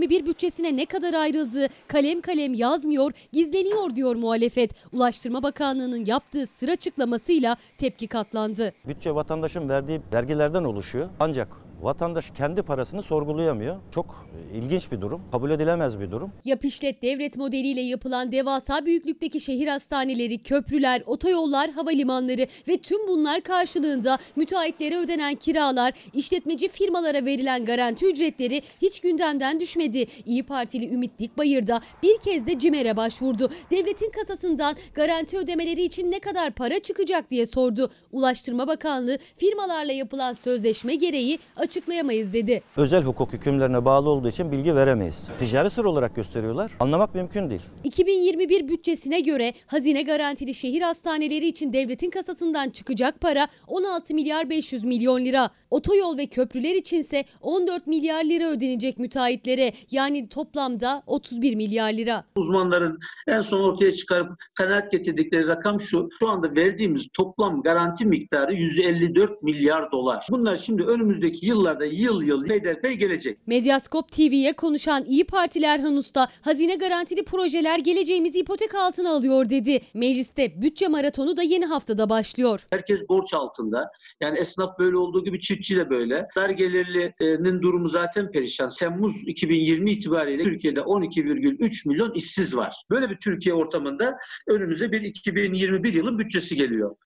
2021 0.00 0.26
bütçesine 0.26 0.76
ne 0.76 0.86
kadar 0.86 1.14
ayrıldığı 1.14 1.68
kalem 1.88 2.20
kalem 2.20 2.54
yazmıyor, 2.54 3.12
gizleniyor 3.32 3.96
diyor 3.96 4.16
muhalefet. 4.16 4.70
Ulaştırma 4.92 5.42
Bakanlığı'nın 5.42 6.04
yaptığı 6.06 6.46
sır 6.46 6.68
açıklamasıyla 6.68 7.56
tepki 7.78 8.06
katlandı. 8.06 8.72
Bütçe 8.86 9.14
vatandaşın 9.14 9.68
verdiği 9.68 10.00
vergilerden 10.12 10.64
oluşuyor. 10.64 11.08
Ancak 11.20 11.48
vatandaş 11.82 12.30
kendi 12.30 12.62
parasını 12.62 13.02
sorgulayamıyor. 13.02 13.76
Çok 13.90 14.26
ilginç 14.54 14.92
bir 14.92 15.00
durum, 15.00 15.22
kabul 15.32 15.50
edilemez 15.50 16.00
bir 16.00 16.10
durum. 16.10 16.32
Yap 16.44 16.64
işlet 16.64 17.02
devlet 17.02 17.36
modeliyle 17.36 17.80
yapılan 17.80 18.32
devasa 18.32 18.86
büyüklükteki 18.86 19.40
şehir 19.40 19.66
hastaneleri, 19.66 20.38
köprüler, 20.38 21.02
otoyollar, 21.06 21.70
havalimanları 21.70 22.46
ve 22.68 22.76
tüm 22.76 23.08
bunlar 23.08 23.40
karşılığında 23.40 24.18
müteahhitlere 24.36 24.96
ödenen 24.96 25.34
kiralar, 25.34 25.92
işletmeci 26.14 26.68
firmalara 26.68 27.24
verilen 27.24 27.64
garanti 27.64 28.06
ücretleri 28.06 28.62
hiç 28.82 29.00
gündemden 29.00 29.60
düşmedi. 29.60 30.06
İyi 30.26 30.42
Partili 30.42 30.94
Ümit 30.94 31.18
Dikbayır 31.18 31.60
bir 32.02 32.18
kez 32.18 32.46
de 32.46 32.58
CİMER'e 32.58 32.96
başvurdu. 32.96 33.50
Devletin 33.70 34.10
kasasından 34.10 34.76
garanti 34.94 35.38
ödemeleri 35.38 35.82
için 35.82 36.10
ne 36.10 36.20
kadar 36.20 36.50
para 36.50 36.78
çıkacak 36.78 37.30
diye 37.30 37.46
sordu. 37.46 37.90
Ulaştırma 38.12 38.68
Bakanlığı 38.68 39.18
firmalarla 39.36 39.92
yapılan 39.92 40.32
sözleşme 40.32 40.94
gereği 40.94 41.38
açıklayamayız 41.70 42.32
dedi. 42.32 42.62
Özel 42.76 43.02
hukuk 43.02 43.32
hükümlerine 43.32 43.84
bağlı 43.84 44.10
olduğu 44.10 44.28
için 44.28 44.52
bilgi 44.52 44.76
veremeyiz. 44.76 45.28
Ticari 45.38 45.70
sır 45.70 45.84
olarak 45.84 46.16
gösteriyorlar. 46.16 46.72
Anlamak 46.80 47.14
mümkün 47.14 47.50
değil. 47.50 47.60
2021 47.84 48.68
bütçesine 48.68 49.20
göre 49.20 49.52
hazine 49.66 50.02
garantili 50.02 50.54
şehir 50.54 50.82
hastaneleri 50.82 51.46
için 51.46 51.72
devletin 51.72 52.10
kasasından 52.10 52.70
çıkacak 52.70 53.20
para 53.20 53.48
16 53.66 54.14
milyar 54.14 54.50
500 54.50 54.84
milyon 54.84 55.24
lira. 55.24 55.50
Otoyol 55.70 56.18
ve 56.18 56.26
köprüler 56.26 56.74
içinse 56.74 57.24
14 57.40 57.86
milyar 57.86 58.24
lira 58.24 58.50
ödenecek 58.50 58.98
müteahhitlere 58.98 59.72
yani 59.90 60.28
toplamda 60.28 61.02
31 61.06 61.54
milyar 61.54 61.92
lira. 61.92 62.24
Uzmanların 62.36 62.98
en 63.28 63.42
son 63.42 63.60
ortaya 63.60 63.92
çıkarıp 63.92 64.28
kanaat 64.54 64.92
getirdikleri 64.92 65.46
rakam 65.46 65.80
şu. 65.80 66.08
Şu 66.20 66.28
anda 66.28 66.54
verdiğimiz 66.56 67.08
toplam 67.14 67.62
garanti 67.62 68.04
miktarı 68.04 68.54
154 68.54 69.42
milyar 69.42 69.92
dolar. 69.92 70.26
Bunlar 70.30 70.56
şimdi 70.56 70.82
önümüzdeki 70.82 71.46
yıl 71.46 71.59
yıllarda 71.60 71.84
yıl 71.84 72.22
yıl 72.22 72.44
peyderpey 72.44 72.94
gelecek. 72.94 73.38
Medyaskop 73.46 74.12
TV'ye 74.12 74.52
konuşan 74.52 75.04
İyi 75.04 75.24
Partiler 75.24 75.78
Erhan 75.78 75.96
Usta, 75.96 76.28
hazine 76.40 76.74
garantili 76.74 77.24
projeler 77.24 77.78
geleceğimizi 77.78 78.38
ipotek 78.38 78.74
altına 78.74 79.10
alıyor 79.10 79.50
dedi. 79.50 79.80
Mecliste 79.94 80.62
bütçe 80.62 80.88
maratonu 80.88 81.36
da 81.36 81.42
yeni 81.42 81.66
haftada 81.66 82.10
başlıyor. 82.10 82.66
Herkes 82.70 83.08
borç 83.08 83.34
altında. 83.34 83.90
Yani 84.20 84.38
esnaf 84.38 84.78
böyle 84.78 84.96
olduğu 84.96 85.24
gibi 85.24 85.40
çiftçi 85.40 85.76
de 85.76 85.90
böyle. 85.90 86.28
Dar 86.36 86.50
gelirlinin 86.50 87.62
durumu 87.62 87.88
zaten 87.88 88.30
perişan. 88.30 88.70
Temmuz 88.78 89.22
2020 89.26 89.92
itibariyle 89.92 90.42
Türkiye'de 90.42 90.80
12,3 90.80 91.88
milyon 91.88 92.12
işsiz 92.12 92.56
var. 92.56 92.74
Böyle 92.90 93.10
bir 93.10 93.16
Türkiye 93.16 93.54
ortamında 93.54 94.16
önümüze 94.48 94.92
bir 94.92 95.00
2021 95.00 95.94
yılın 95.94 96.18
bütçesi 96.18 96.56
geliyor. 96.56 96.96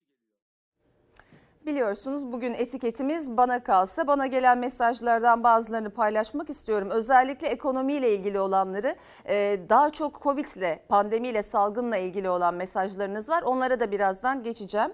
Biliyorsunuz 1.66 2.32
bugün 2.32 2.54
etiketimiz 2.54 3.36
bana 3.36 3.62
kalsa 3.62 4.06
bana 4.06 4.26
gelen 4.26 4.58
mesajlardan 4.58 5.42
bazılarını 5.44 5.90
paylaşmak 5.90 6.50
istiyorum. 6.50 6.90
Özellikle 6.90 7.48
ekonomiyle 7.48 8.14
ilgili 8.14 8.40
olanları 8.40 8.96
e, 9.28 9.60
daha 9.68 9.90
çok 9.90 10.22
Covid 10.22 10.48
ile 10.56 10.80
pandemiyle 10.88 11.42
salgınla 11.42 11.96
ilgili 11.96 12.28
olan 12.28 12.54
mesajlarınız 12.54 13.28
var. 13.28 13.42
Onlara 13.42 13.80
da 13.80 13.90
birazdan 13.90 14.42
geçeceğim. 14.42 14.92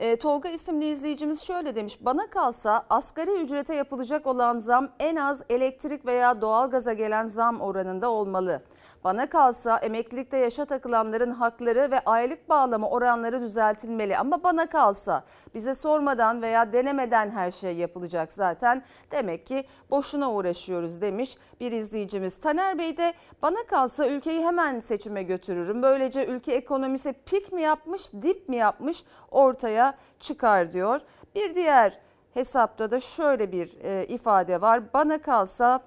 E, 0.00 0.16
Tolga 0.16 0.48
isimli 0.48 0.86
izleyicimiz 0.86 1.42
şöyle 1.42 1.74
demiş. 1.74 1.98
Bana 2.00 2.26
kalsa 2.30 2.86
asgari 2.90 3.30
ücrete 3.30 3.74
yapılacak 3.74 4.26
olan 4.26 4.58
zam 4.58 4.88
en 5.00 5.16
az 5.16 5.42
elektrik 5.50 6.06
veya 6.06 6.40
doğalgaza 6.40 6.92
gelen 6.92 7.26
zam 7.26 7.60
oranında 7.60 8.10
olmalı. 8.10 8.62
Bana 9.04 9.30
kalsa 9.30 9.76
emeklilikte 9.78 10.36
yaşa 10.36 10.64
takılanların 10.64 11.30
hakları 11.30 11.90
ve 11.90 12.00
aylık 12.00 12.48
bağlama 12.48 12.90
oranları 12.90 13.40
düzeltilmeli. 13.40 14.18
Ama 14.18 14.42
bana 14.42 14.66
kalsa 14.66 15.24
bize 15.54 15.74
sormadan 15.74 16.42
veya 16.42 16.72
denemeden 16.72 17.30
her 17.30 17.50
şey 17.50 17.76
yapılacak 17.76 18.32
zaten. 18.32 18.82
Demek 19.10 19.46
ki 19.46 19.64
boşuna 19.90 20.32
uğraşıyoruz 20.32 21.00
demiş 21.00 21.36
bir 21.60 21.72
izleyicimiz. 21.72 22.40
Taner 22.40 22.78
Bey 22.78 22.96
de 22.96 23.12
bana 23.42 23.66
kalsa 23.68 24.08
ülkeyi 24.08 24.44
hemen 24.44 24.80
seçime 24.80 25.22
götürürüm. 25.22 25.82
Böylece 25.82 26.26
ülke 26.26 26.52
ekonomisi 26.52 27.12
pik 27.12 27.52
mi 27.52 27.62
yapmış, 27.62 28.12
dip 28.12 28.48
mi 28.48 28.56
yapmış 28.56 29.04
ortaya 29.30 29.89
çıkar 30.20 30.72
diyor. 30.72 31.00
Bir 31.34 31.54
diğer 31.54 31.98
hesapta 32.34 32.90
da 32.90 33.00
şöyle 33.00 33.52
bir 33.52 33.78
e, 33.82 34.06
ifade 34.06 34.60
var. 34.60 34.92
Bana 34.94 35.20
kalsa 35.20 35.80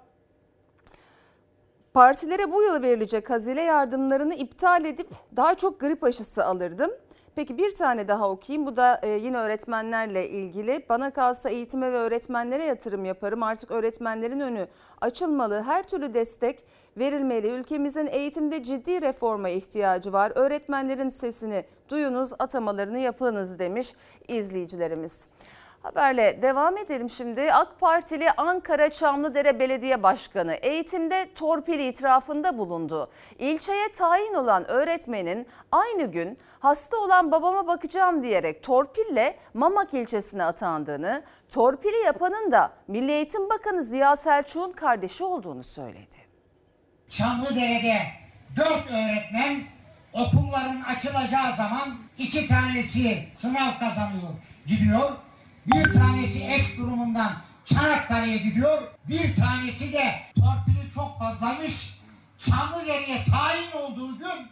Partilere 1.94 2.52
bu 2.52 2.64
yıl 2.64 2.82
verilecek 2.82 3.30
hazine 3.30 3.62
yardımlarını 3.64 4.34
iptal 4.34 4.86
edip 4.86 5.08
daha 5.36 5.56
çok 5.56 5.80
grip 5.80 6.04
aşısı 6.04 6.46
alırdım. 6.46 6.92
Peki 7.36 7.58
bir 7.58 7.76
tane 7.76 8.08
daha 8.08 8.30
okuyayım. 8.30 8.68
Bu 8.68 8.76
da 8.76 9.00
e, 9.04 9.10
yine 9.10 9.38
öğretmenlerle 9.38 10.30
ilgili. 10.30 10.86
Bana 10.90 11.12
kalsa 11.12 11.50
eğitime 11.50 11.92
ve 11.94 11.98
öğretmenlere 11.98 12.64
yatırım 12.64 13.06
yaparım. 13.06 13.44
Artık 13.44 13.72
öğretmenlerin 13.72 14.40
önü 14.40 14.68
açılmalı. 15.02 15.62
Her 15.62 15.84
türlü 15.84 16.14
destek 16.14 16.66
verilmeli. 16.98 17.48
Ülkemizin 17.48 18.08
eğitimde 18.08 18.64
ciddi 18.64 19.02
reforma 19.02 19.50
ihtiyacı 19.50 20.14
var. 20.14 20.32
Öğretmenlerin 20.36 21.10
sesini 21.10 21.66
duyunuz, 21.90 22.34
atamalarını 22.40 23.00
yapınız 23.00 23.60
demiş 23.60 23.94
izleyicilerimiz. 24.28 25.26
Haberle 25.84 26.42
devam 26.42 26.78
edelim 26.78 27.10
şimdi. 27.10 27.54
AK 27.54 27.80
Partili 27.80 28.32
Ankara 28.32 28.92
Çamlıdere 28.92 29.60
Belediye 29.60 30.04
Başkanı 30.04 30.54
eğitimde 30.54 31.34
torpil 31.36 31.80
itirafında 31.80 32.58
bulundu. 32.58 33.12
İlçeye 33.40 33.92
tayin 33.92 34.34
olan 34.34 34.68
öğretmenin 34.68 35.48
aynı 35.72 36.12
gün 36.12 36.38
hasta 36.60 36.98
olan 36.98 37.32
babama 37.32 37.68
bakacağım 37.68 38.24
diyerek 38.24 38.64
torpille 38.64 39.38
Mamak 39.54 39.94
ilçesine 39.94 40.44
atandığını, 40.44 41.24
torpili 41.50 42.06
yapanın 42.06 42.52
da 42.52 42.74
Milli 42.88 43.12
Eğitim 43.12 43.50
Bakanı 43.50 43.84
Ziya 43.84 44.16
Selçuk'un 44.16 44.72
kardeşi 44.72 45.24
olduğunu 45.24 45.64
söyledi. 45.64 46.16
Çamlıdere'de 47.10 47.98
dört 48.56 48.92
öğretmen 48.92 49.64
okulların 50.14 50.82
açılacağı 50.82 51.56
zaman 51.56 51.90
iki 52.18 52.48
tanesi 52.48 53.28
sınav 53.36 53.80
kazanıyor, 53.80 54.30
gidiyor. 54.66 55.12
Bir 55.68 55.94
tanesi 55.94 56.44
eş 56.48 56.78
durumundan 56.78 57.34
Çanakkale'ye 57.66 58.38
gidiyor. 58.38 58.82
Bir 59.10 59.36
tanesi 59.36 59.94
de 59.94 60.14
torpili 60.36 60.94
çok 60.96 61.20
fazlamış. 61.20 62.00
Çamlıdere'ye 62.38 63.24
tayin 63.24 63.72
olduğu 63.72 64.18
gün 64.18 64.48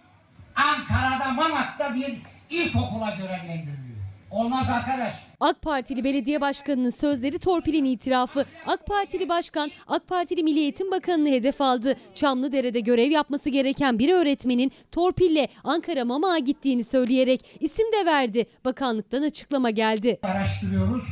Ankara'da 0.55 1.31
Mamak'ta 1.31 1.95
bir 1.95 2.21
ilkokula 2.49 3.09
görevlendiriliyor. 3.11 4.01
Olmaz 4.31 4.69
arkadaş. 4.69 5.13
AK 5.41 5.61
Partili 5.61 6.03
belediye 6.03 6.41
başkanının 6.41 6.89
sözleri 6.89 7.39
torpilin 7.39 7.85
itirafı. 7.85 8.45
AK 8.65 8.85
Partili 8.87 9.29
başkan 9.29 9.71
AK 9.87 10.07
Partili 10.07 10.43
Milli 10.43 10.59
Eğitim 10.59 10.91
Bakanı'nı 10.91 11.29
hedef 11.29 11.61
aldı. 11.61 11.95
Çamlıdere'de 12.15 12.79
görev 12.79 13.11
yapması 13.11 13.49
gereken 13.49 13.99
bir 13.99 14.09
öğretmenin 14.13 14.71
torpille 14.91 15.47
Ankara 15.63 16.05
Mama'a 16.05 16.37
gittiğini 16.37 16.83
söyleyerek 16.83 17.45
isim 17.59 17.85
de 17.93 18.05
verdi. 18.05 18.45
Bakanlıktan 18.65 19.21
açıklama 19.23 19.69
geldi. 19.69 20.19
Araştırıyoruz. 20.23 21.03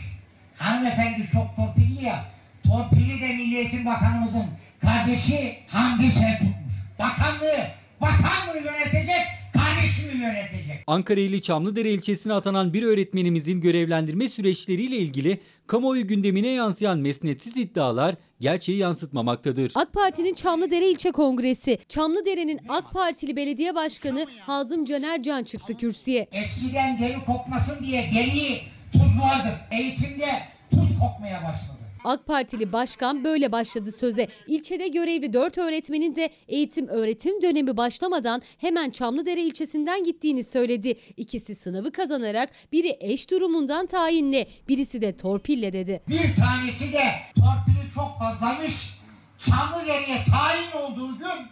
Hanımefendi 0.57 1.27
çok 1.33 1.55
torpilli 1.55 2.05
ya. 2.05 2.25
Torpili 2.63 3.21
de 3.21 3.27
Milli 3.27 3.57
Eğitim 3.57 3.85
Bakanımızın 3.85 4.45
kardeşi 4.81 5.57
Hamdi 5.67 6.11
Selçuk'muş. 6.11 6.73
Bakanlığı, 6.99 7.67
bakanlığı 8.01 8.57
yönetecek, 8.57 9.25
kardeşimi 9.59 10.23
yönetecek. 10.23 10.83
Ankara 10.87 11.19
ili 11.19 11.41
Çamlıdere 11.41 11.91
ilçesine 11.91 12.33
atanan 12.33 12.73
bir 12.73 12.83
öğretmenimizin 12.83 13.61
görevlendirme 13.61 14.29
süreçleriyle 14.29 14.95
ilgili 14.97 15.39
kamuoyu 15.67 16.07
gündemine 16.07 16.47
yansıyan 16.47 16.99
mesnetsiz 16.99 17.57
iddialar 17.57 18.15
gerçeği 18.39 18.77
yansıtmamaktadır. 18.77 19.71
AK 19.75 19.93
Parti'nin 19.93 20.33
Çamlıdere 20.33 20.91
İlçe 20.91 21.11
Kongresi, 21.11 21.79
Çamlıdere'nin 21.89 22.59
AK 22.69 22.93
Partili 22.93 23.35
Belediye 23.35 23.75
Başkanı 23.75 24.25
Hazım 24.41 24.85
Caner 24.85 25.23
Can 25.23 25.43
çıktı 25.43 25.77
kürsüye. 25.77 26.27
Eskiden 26.31 26.99
deri 26.99 27.25
kokmasın 27.25 27.85
diye 27.85 28.11
deriyi 28.15 28.61
tuzlardık. 28.91 29.59
Eğitimde 29.71 30.27
tuz 30.71 30.99
kokmaya 30.99 31.43
başladı. 31.43 31.78
AK 32.03 32.25
Partili 32.25 32.73
başkan 32.73 33.23
böyle 33.23 33.51
başladı 33.51 33.91
söze. 33.91 34.27
İlçede 34.47 34.87
görevli 34.87 35.33
4 35.33 35.57
öğretmenin 35.57 36.15
de 36.15 36.29
eğitim 36.47 36.87
öğretim 36.87 37.41
dönemi 37.41 37.77
başlamadan 37.77 38.41
hemen 38.57 38.89
Çamlıdere 38.89 39.41
ilçesinden 39.43 40.03
gittiğini 40.03 40.43
söyledi. 40.43 40.95
İkisi 41.17 41.55
sınavı 41.55 41.91
kazanarak 41.91 42.49
biri 42.71 42.97
eş 42.99 43.29
durumundan 43.31 43.85
tayinle, 43.85 44.47
birisi 44.69 45.01
de 45.01 45.17
torpille 45.17 45.73
dedi. 45.73 46.01
Bir 46.07 46.35
tanesi 46.35 46.93
de 46.93 47.03
torpili 47.35 47.93
çok 47.95 48.19
fazlamış. 48.19 48.89
Çamlıdere'ye 49.37 50.23
tayin 50.31 50.71
olduğu 50.71 51.17
gün 51.17 51.47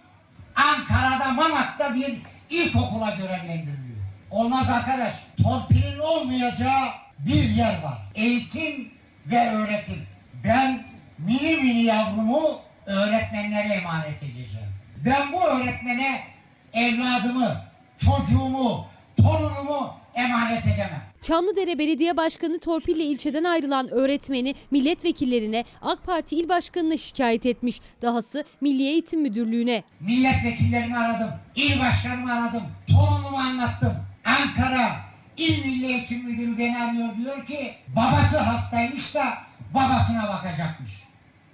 Ankara'da 0.56 1.32
Mamak'ta 1.32 1.96
bir 1.96 2.18
ilkokula 2.50 3.10
görevlendiriliyor. 3.10 3.98
Olmaz 4.32 4.70
arkadaş. 4.70 5.14
Torpilin 5.44 6.00
olmayacağı 6.00 6.88
bir 7.20 7.50
yer 7.50 7.84
var. 7.84 7.98
Eğitim 8.16 8.90
ve 9.26 9.52
öğretim. 9.52 10.17
Ben 10.44 10.84
mini 11.18 11.58
mini 11.58 11.84
yavrumu 11.84 12.60
öğretmenlere 12.86 13.74
emanet 13.74 14.24
edeceğim. 14.24 14.68
Ben 15.06 15.34
bu 15.34 15.44
öğretmene 15.44 16.20
evladımı, 16.74 17.62
çocuğumu, 17.98 18.86
torunumu 19.18 19.94
emanet 20.16 20.66
edemem. 20.66 21.02
Çamlıdere 21.22 21.80
Belediye 21.80 22.18
Başkanı 22.18 22.60
torpille 22.60 23.04
ilçeden 23.04 23.44
ayrılan 23.44 23.90
öğretmeni 23.90 24.56
milletvekillerine 24.72 25.64
AK 25.82 26.04
Parti 26.06 26.36
il 26.36 26.50
başkanına 26.50 26.98
şikayet 26.98 27.46
etmiş. 27.46 27.80
Dahası 28.02 28.44
Milli 28.62 28.84
Eğitim 28.84 29.22
Müdürlüğü'ne. 29.22 29.84
Milletvekillerimi 30.00 30.98
aradım, 30.98 31.30
il 31.56 31.80
başkanımı 31.80 32.34
aradım, 32.34 32.64
torunumu 32.88 33.38
anlattım. 33.38 33.94
Ankara 34.26 34.92
İl 35.38 35.66
Milli 35.66 35.86
Eğitim 35.86 36.24
Müdürü 36.24 36.58
beni 36.58 36.78
arıyor 36.78 37.10
diyor 37.18 37.46
ki 37.46 37.74
babası 37.96 38.38
hastaymış 38.38 39.16
da 39.16 39.47
babasına 39.74 40.28
bakacakmış. 40.28 40.92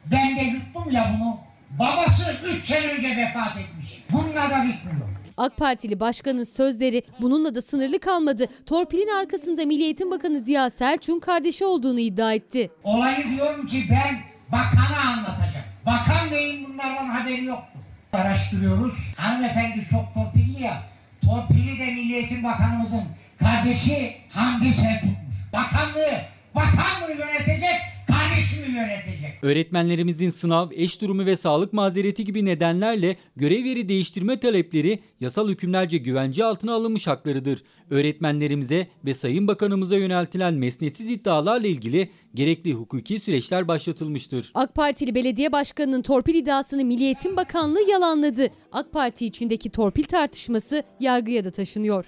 Ben 0.05 0.37
de 0.37 0.41
yuttum 0.41 0.91
ya 0.91 1.11
bunu. 1.17 1.37
Babası 1.79 2.37
3 2.59 2.65
sene 2.65 2.87
önce 2.87 3.17
vefat 3.17 3.57
etmiş. 3.57 4.03
Bununla 4.11 4.49
da 4.49 4.63
bitmiyor. 4.63 5.07
AK 5.37 5.57
Partili 5.57 5.99
başkanın 5.99 6.43
sözleri 6.43 7.03
bununla 7.21 7.55
da 7.55 7.61
sınırlı 7.61 7.99
kalmadı. 7.99 8.45
Torpilin 8.65 9.19
arkasında 9.19 9.65
Milli 9.65 9.83
Eğitim 9.83 10.11
Bakanı 10.11 10.39
Ziya 10.39 10.69
Selçuk'un 10.69 11.19
kardeşi 11.19 11.65
olduğunu 11.65 11.99
iddia 11.99 12.33
etti. 12.33 12.71
Olayı 12.83 13.29
diyorum 13.29 13.67
ki 13.67 13.83
ben 13.89 14.19
bakana 14.51 15.09
anlatacağım. 15.09 15.65
Bakan 15.85 16.31
beyin 16.31 16.67
bunlardan 16.69 17.05
haberi 17.09 17.45
yoktur. 17.45 17.79
Araştırıyoruz. 18.13 18.93
Hanımefendi 19.17 19.85
çok 19.91 20.13
torpilli 20.13 20.63
ya. 20.63 20.83
Torpili 21.25 21.79
de 21.79 21.85
Milli 21.85 22.13
Eğitim 22.15 22.43
Bakanımızın 22.43 23.03
kardeşi 23.39 24.17
Hamdi 24.29 24.73
Selçuk'muş. 24.73 25.35
Bakanlığı, 25.53 26.21
bakanlığı 26.55 27.11
yönetecek, 27.11 27.79
kardeşi 27.81 27.92
kardeşimi 28.13 28.77
yönetecek. 28.77 29.23
Öğretmenlerimizin 29.41 30.29
sınav, 30.29 30.69
eş 30.71 31.01
durumu 31.01 31.25
ve 31.25 31.35
sağlık 31.35 31.73
mazereti 31.73 32.25
gibi 32.25 32.45
nedenlerle 32.45 33.17
görev 33.35 33.65
yeri 33.65 33.89
değiştirme 33.89 34.39
talepleri 34.39 34.99
yasal 35.19 35.49
hükümlerce 35.49 35.97
güvence 35.97 36.45
altına 36.45 36.73
alınmış 36.73 37.07
haklarıdır. 37.07 37.63
Öğretmenlerimize 37.89 38.87
ve 39.05 39.13
Sayın 39.13 39.47
Bakanımıza 39.47 39.95
yöneltilen 39.95 40.53
mesnetsiz 40.53 41.11
iddialarla 41.11 41.67
ilgili 41.67 42.09
gerekli 42.33 42.73
hukuki 42.73 43.19
süreçler 43.19 43.67
başlatılmıştır. 43.67 44.51
AK 44.53 44.75
Partili 44.75 45.15
belediye 45.15 45.51
başkanının 45.51 46.01
torpil 46.01 46.35
iddiasını 46.35 46.85
Milli 46.85 47.03
Eğitim 47.03 47.35
Bakanlığı 47.35 47.89
yalanladı. 47.91 48.47
AK 48.71 48.91
Parti 48.91 49.25
içindeki 49.25 49.69
torpil 49.69 50.03
tartışması 50.03 50.83
yargıya 50.99 51.45
da 51.45 51.51
taşınıyor. 51.51 52.05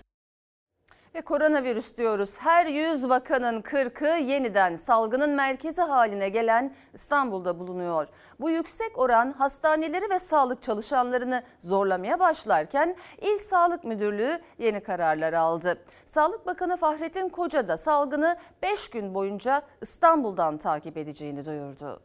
Ve 1.16 1.22
koronavirüs 1.22 1.98
diyoruz. 1.98 2.38
Her 2.40 2.66
100 2.66 3.10
vakanın 3.10 3.62
40'ı 3.62 4.18
yeniden 4.18 4.76
salgının 4.76 5.30
merkezi 5.30 5.82
haline 5.82 6.30
gelen 6.30 6.74
İstanbul'da 6.94 7.60
bulunuyor. 7.60 8.08
Bu 8.40 8.50
yüksek 8.50 8.98
oran 9.00 9.32
hastaneleri 9.32 10.10
ve 10.10 10.20
sağlık 10.20 10.64
çalışanlarını 10.64 11.44
zorlamaya 11.60 12.20
başlarken 12.20 12.96
İl 13.22 13.38
Sağlık 13.38 13.84
Müdürlüğü 13.84 14.40
yeni 14.60 14.80
kararlar 14.80 15.34
aldı. 15.34 15.78
Sağlık 16.06 16.46
Bakanı 16.46 16.78
Fahrettin 16.78 17.30
Koca 17.30 17.68
da 17.68 17.78
salgını 17.78 18.38
5 18.64 18.90
gün 18.90 19.14
boyunca 19.14 19.62
İstanbul'dan 19.82 20.58
takip 20.58 20.98
edeceğini 20.98 21.46
duyurdu. 21.46 22.00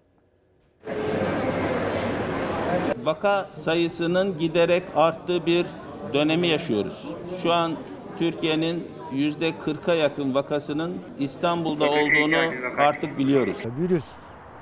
Vaka 3.05 3.49
sayısının 3.53 4.39
giderek 4.39 4.83
arttığı 4.97 5.47
bir 5.47 5.67
dönemi 6.13 6.47
yaşıyoruz. 6.49 7.09
Şu 7.43 7.53
an 7.53 7.77
Türkiye'nin 8.19 9.00
yüzde 9.13 9.51
40'a 9.51 9.95
yakın 9.95 10.35
vakasının 10.35 10.97
İstanbul'da 11.19 11.91
olduğunu 11.91 12.53
artık 12.79 13.19
biliyoruz. 13.19 13.57
Virüs 13.81 14.05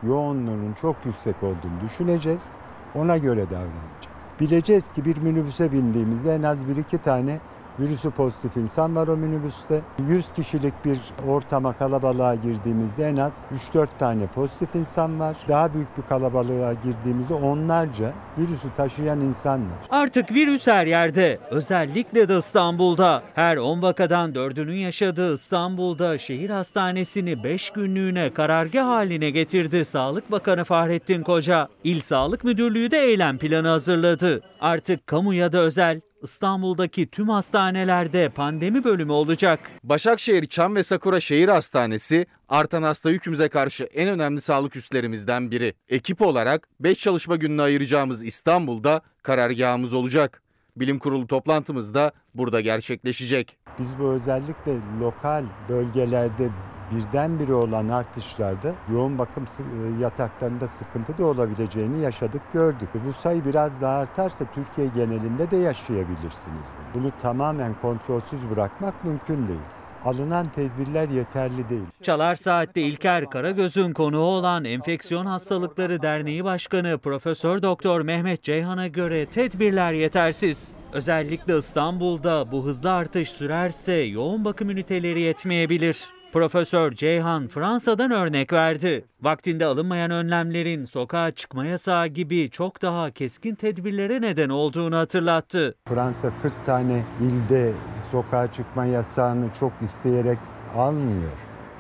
yoğunluğunun 0.03 0.75
çok 0.81 0.97
yüksek 1.05 1.43
olduğunu 1.43 1.81
düşüneceğiz. 1.85 2.47
Ona 2.95 3.19
göre 3.19 3.45
davranacağız. 3.45 4.09
Bileceğiz 4.41 4.93
ki 4.93 5.05
bir 5.05 5.17
minibüse 5.17 5.73
bindiğimizde 5.73 6.35
en 6.35 6.43
az 6.43 6.69
bir 6.69 6.77
iki 6.77 6.99
tane 6.99 7.41
virüsü 7.81 8.11
pozitif 8.11 8.57
insan 8.57 8.97
var 8.97 9.09
o 9.09 9.17
minibüste. 9.17 9.81
100 10.09 10.33
kişilik 10.33 10.75
bir 10.85 10.99
ortama 11.29 11.73
kalabalığa 11.73 12.35
girdiğimizde 12.35 13.09
en 13.09 13.17
az 13.17 13.33
3-4 13.75 13.88
tane 13.99 14.27
pozitif 14.27 14.75
insan 14.75 15.21
var. 15.21 15.37
Daha 15.49 15.75
büyük 15.75 15.99
bir 15.99 16.03
kalabalığa 16.03 16.73
girdiğimizde 16.73 17.35
onlarca 17.35 18.12
virüsü 18.38 18.75
taşıyan 18.77 19.21
insan 19.21 19.61
var. 19.61 19.79
Artık 19.91 20.33
virüs 20.33 20.67
her 20.67 20.87
yerde. 20.87 21.38
Özellikle 21.51 22.29
de 22.29 22.38
İstanbul'da. 22.38 23.23
Her 23.35 23.57
10 23.57 23.83
vakadan 23.83 24.33
4'ünün 24.33 24.77
yaşadığı 24.77 25.35
İstanbul'da 25.35 26.19
şehir 26.19 26.51
hastanesini 26.51 27.45
5 27.45 27.71
günlüğüne 27.71 28.35
karargah 28.35 28.87
haline 28.87 29.31
getirdi 29.31 29.85
Sağlık 29.85 30.31
Bakanı 30.31 30.64
Fahrettin 30.64 31.23
Koca. 31.23 31.69
İl 31.85 32.01
Sağlık 32.01 32.45
Müdürlüğü 32.45 32.91
de 32.91 32.99
eylem 32.99 33.38
planı 33.38 33.69
hazırladı. 33.69 34.43
Artık 34.61 35.07
kamu 35.07 35.35
ya 35.35 35.53
da 35.53 35.59
özel 35.59 36.01
İstanbul'daki 36.23 37.11
tüm 37.11 37.29
hastanelerde 37.29 38.29
pandemi 38.29 38.85
bölümü 38.85 39.13
olacak. 39.13 39.61
Başakşehir 39.85 40.47
Çam 40.47 40.77
ve 40.77 40.83
Sakura 40.83 41.21
Şehir 41.21 41.49
Hastanesi 41.49 42.27
artan 42.49 42.83
hasta 42.83 43.11
yükümüze 43.11 43.49
karşı 43.49 43.85
en 43.85 44.09
önemli 44.09 44.41
sağlık 44.41 44.77
üslerimizden 44.77 45.51
biri. 45.51 45.75
Ekip 45.89 46.23
olarak 46.23 46.69
5 46.81 46.99
çalışma 46.99 47.37
gününü 47.37 47.63
ayıracağımız 47.63 48.25
İstanbul'da 48.25 49.01
karargahımız 49.23 49.95
olacak. 49.95 50.43
Bilim 50.77 50.99
kurulu 50.99 51.27
toplantımız 51.27 51.95
da 51.95 52.13
burada 52.35 52.61
gerçekleşecek. 52.61 53.59
Biz 53.79 53.99
bu 53.99 54.13
özellikle 54.13 54.77
lokal 55.01 55.45
bölgelerde 55.69 56.51
birdenbire 56.94 57.55
olan 57.55 57.88
artışlarda 57.88 58.72
yoğun 58.92 59.18
bakım 59.18 59.46
sı- 59.46 60.03
yataklarında 60.03 60.68
sıkıntı 60.68 61.18
da 61.18 61.27
olabileceğini 61.27 62.01
yaşadık, 62.01 62.42
gördük. 62.53 62.88
Bu 63.09 63.12
sayı 63.12 63.44
biraz 63.44 63.70
daha 63.81 63.98
artarsa 63.98 64.44
Türkiye 64.55 64.87
genelinde 64.87 65.51
de 65.51 65.57
yaşayabilirsiniz. 65.57 66.66
Bunu 66.94 67.12
tamamen 67.22 67.74
kontrolsüz 67.83 68.51
bırakmak 68.51 69.05
mümkün 69.05 69.46
değil. 69.48 69.59
Alınan 70.05 70.46
tedbirler 70.48 71.09
yeterli 71.09 71.68
değil. 71.68 71.83
Çalar 72.03 72.35
Saat'te 72.35 72.81
İlker 72.83 73.31
Karagöz'ün 73.31 73.92
konuğu 73.92 74.18
olan 74.18 74.64
Enfeksiyon 74.64 75.27
Hastalıkları 75.27 76.03
Derneği 76.03 76.44
Başkanı 76.44 76.98
Profesör 76.98 77.62
Doktor 77.62 78.01
Mehmet 78.01 78.42
Ceyhan'a 78.42 78.87
göre 78.88 79.27
tedbirler 79.27 79.92
yetersiz. 79.92 80.72
Özellikle 80.92 81.59
İstanbul'da 81.59 82.53
bu 82.53 82.64
hızlı 82.64 82.92
artış 82.92 83.29
sürerse 83.29 83.92
yoğun 83.92 84.44
bakım 84.44 84.70
üniteleri 84.70 85.20
yetmeyebilir. 85.20 86.18
Profesör 86.33 86.93
Ceyhan 86.93 87.47
Fransa'dan 87.47 88.11
örnek 88.11 88.53
verdi. 88.53 89.05
Vaktinde 89.23 89.67
alınmayan 89.67 90.11
önlemlerin 90.11 90.85
sokağa 90.85 91.31
çıkma 91.31 91.67
yasağı 91.67 92.07
gibi 92.07 92.51
çok 92.51 92.83
daha 92.83 93.11
keskin 93.11 93.55
tedbirlere 93.55 94.21
neden 94.21 94.49
olduğunu 94.49 94.97
hatırlattı. 94.97 95.75
Fransa 95.88 96.33
40 96.43 96.67
tane 96.67 97.05
ilde 97.21 97.73
sokağa 98.12 98.53
çıkma 98.53 98.85
yasağını 98.85 99.47
çok 99.61 99.73
isteyerek 99.85 100.38
almıyor. 100.77 101.33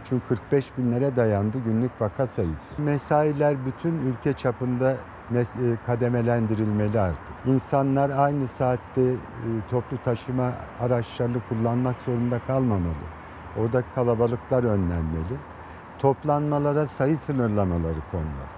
Çünkü 0.08 0.26
45 0.28 0.64
binlere 0.78 1.16
dayandı 1.16 1.58
günlük 1.64 2.00
vaka 2.00 2.26
sayısı. 2.26 2.74
Mesailer 2.78 3.66
bütün 3.66 3.92
ülke 4.06 4.32
çapında 4.32 4.96
e, 5.34 5.44
kademelendirilmeli 5.86 7.00
artık. 7.00 7.34
İnsanlar 7.46 8.10
aynı 8.10 8.48
saatte 8.48 9.02
e, 9.02 9.16
toplu 9.70 9.98
taşıma 10.04 10.52
araçlarını 10.80 11.38
kullanmak 11.48 11.96
zorunda 12.06 12.40
kalmamalı. 12.46 13.17
Oradaki 13.56 13.88
kalabalıklar 13.94 14.64
önlenmeli. 14.64 15.36
Toplanmalara 15.98 16.88
sayı 16.88 17.16
sınırlamaları 17.16 18.00
konmalı. 18.10 18.48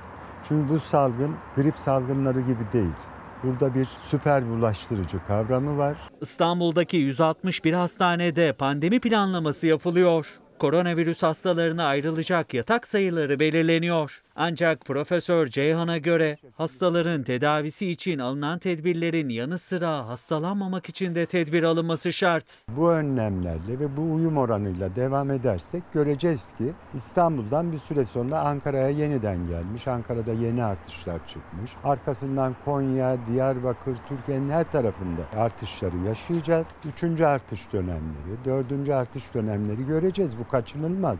Çünkü 0.48 0.74
bu 0.74 0.80
salgın 0.80 1.34
grip 1.56 1.76
salgınları 1.76 2.40
gibi 2.40 2.72
değil. 2.72 2.94
Burada 3.42 3.74
bir 3.74 3.84
süper 3.84 4.48
bulaştırıcı 4.48 5.18
kavramı 5.26 5.78
var. 5.78 5.96
İstanbul'daki 6.20 6.96
161 6.96 7.72
hastanede 7.72 8.52
pandemi 8.52 9.00
planlaması 9.00 9.66
yapılıyor. 9.66 10.26
Koronavirüs 10.58 11.22
hastalarına 11.22 11.84
ayrılacak 11.84 12.54
yatak 12.54 12.86
sayıları 12.86 13.40
belirleniyor. 13.40 14.22
Ancak 14.36 14.84
Profesör 14.84 15.46
Ceyhan'a 15.46 15.98
göre 15.98 16.36
hastaların 16.56 17.22
tedavisi 17.22 17.90
için 17.90 18.18
alınan 18.18 18.58
tedbirlerin 18.58 19.28
yanı 19.28 19.58
sıra 19.58 20.08
hastalanmamak 20.08 20.88
için 20.88 21.14
de 21.14 21.26
tedbir 21.26 21.62
alınması 21.62 22.12
şart. 22.12 22.66
Bu 22.68 22.90
önlemlerle 22.90 23.78
ve 23.80 23.96
bu 23.96 24.14
uyum 24.14 24.36
oranıyla 24.36 24.96
devam 24.96 25.30
edersek 25.30 25.82
göreceğiz 25.92 26.48
ki 26.58 26.72
İstanbul'dan 26.94 27.72
bir 27.72 27.78
süre 27.78 28.04
sonra 28.04 28.40
Ankara'ya 28.40 28.88
yeniden 28.88 29.46
gelmiş. 29.46 29.88
Ankara'da 29.88 30.32
yeni 30.32 30.64
artışlar 30.64 31.26
çıkmış. 31.26 31.72
Arkasından 31.84 32.56
Konya, 32.64 33.16
Diyarbakır, 33.32 33.96
Türkiye'nin 34.08 34.50
her 34.50 34.70
tarafında 34.72 35.22
artışları 35.36 35.96
yaşayacağız. 36.08 36.68
Üçüncü 36.84 37.24
artış 37.24 37.72
dönemleri, 37.72 38.44
dördüncü 38.44 38.92
artış 38.92 39.34
dönemleri 39.34 39.86
göreceğiz. 39.86 40.38
Bu 40.38 40.48
kaçınılmaz. 40.48 41.18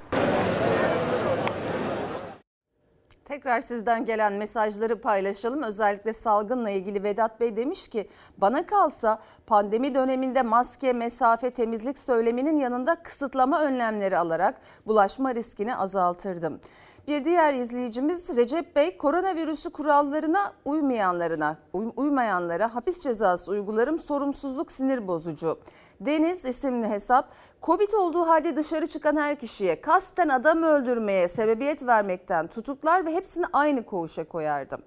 Tekrar 3.30 3.60
sizden 3.60 4.04
gelen 4.04 4.32
mesajları 4.32 5.00
paylaşalım. 5.00 5.62
Özellikle 5.62 6.12
salgınla 6.12 6.70
ilgili 6.70 7.02
Vedat 7.02 7.40
Bey 7.40 7.56
demiş 7.56 7.88
ki 7.88 8.08
bana 8.38 8.66
kalsa 8.66 9.20
pandemi 9.46 9.94
döneminde 9.94 10.42
maske, 10.42 10.92
mesafe, 10.92 11.50
temizlik 11.50 11.98
söyleminin 11.98 12.56
yanında 12.56 12.94
kısıtlama 13.02 13.62
önlemleri 13.62 14.18
alarak 14.18 14.54
bulaşma 14.86 15.34
riskini 15.34 15.76
azaltırdım. 15.76 16.60
Bir 17.08 17.24
diğer 17.24 17.54
izleyicimiz 17.54 18.36
Recep 18.36 18.76
Bey 18.76 18.96
koronavirüsü 18.96 19.70
kurallarına 19.70 20.52
uymayanlarına, 20.64 21.56
uy- 21.72 21.92
uymayanlara 21.96 22.74
hapis 22.74 23.00
cezası 23.00 23.50
uygularım 23.50 23.98
sorumsuzluk 23.98 24.72
sinir 24.72 25.08
bozucu. 25.08 25.58
Deniz 26.00 26.44
isimli 26.44 26.88
hesap 26.88 27.32
Covid 27.62 27.92
olduğu 27.92 28.28
halde 28.28 28.56
dışarı 28.56 28.86
çıkan 28.86 29.16
her 29.16 29.38
kişiye 29.38 29.80
kasten 29.80 30.28
adam 30.28 30.62
öldürmeye 30.62 31.28
sebebiyet 31.28 31.86
vermekten 31.86 32.46
tutuklar 32.46 33.06
ve 33.06 33.14
hepsini 33.14 33.44
aynı 33.52 33.82
koğuşa 33.82 34.24
koyardım. 34.24 34.80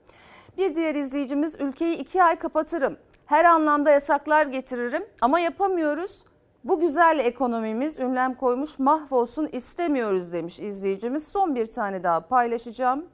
Bir 0.58 0.76
diğer 0.76 0.96
izleyicimiz 0.96 1.62
ülkeyi 1.62 1.96
iki 1.96 2.24
ay 2.24 2.36
kapatırım. 2.36 2.98
Her 3.26 3.46
anlamda 3.46 3.92
yasaklar 3.92 4.46
getiririm 4.46 5.06
ama 5.22 5.40
yapamıyoruz. 5.40 6.24
Bu 6.64 6.80
güzel 6.80 7.20
ekonomimiz 7.20 8.00
ünlem 8.00 8.34
koymuş 8.34 8.80
mahvolsun 8.80 9.50
istemiyoruz 9.52 10.34
demiş 10.34 10.60
izleyicimiz. 10.60 11.28
Son 11.28 11.56
bir 11.56 11.68
tane 11.68 12.04
daha 12.04 12.20
paylaşacağım. 12.20 13.06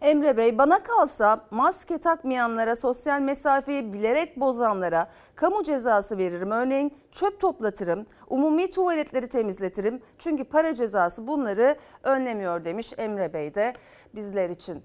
Emre 0.00 0.36
Bey 0.36 0.58
bana 0.58 0.82
kalsa 0.82 1.44
maske 1.50 1.98
takmayanlara, 1.98 2.76
sosyal 2.76 3.20
mesafeyi 3.20 3.92
bilerek 3.92 4.40
bozanlara 4.40 5.08
kamu 5.34 5.62
cezası 5.62 6.18
veririm. 6.18 6.50
Örneğin 6.50 6.96
çöp 7.12 7.40
toplatırım, 7.40 8.06
umumi 8.30 8.70
tuvaletleri 8.70 9.28
temizletirim. 9.28 10.02
Çünkü 10.18 10.44
para 10.44 10.74
cezası 10.74 11.26
bunları 11.26 11.76
önlemiyor 12.02 12.64
demiş 12.64 12.92
Emre 12.98 13.32
Bey 13.32 13.54
de 13.54 13.74
bizler 14.14 14.50
için. 14.50 14.82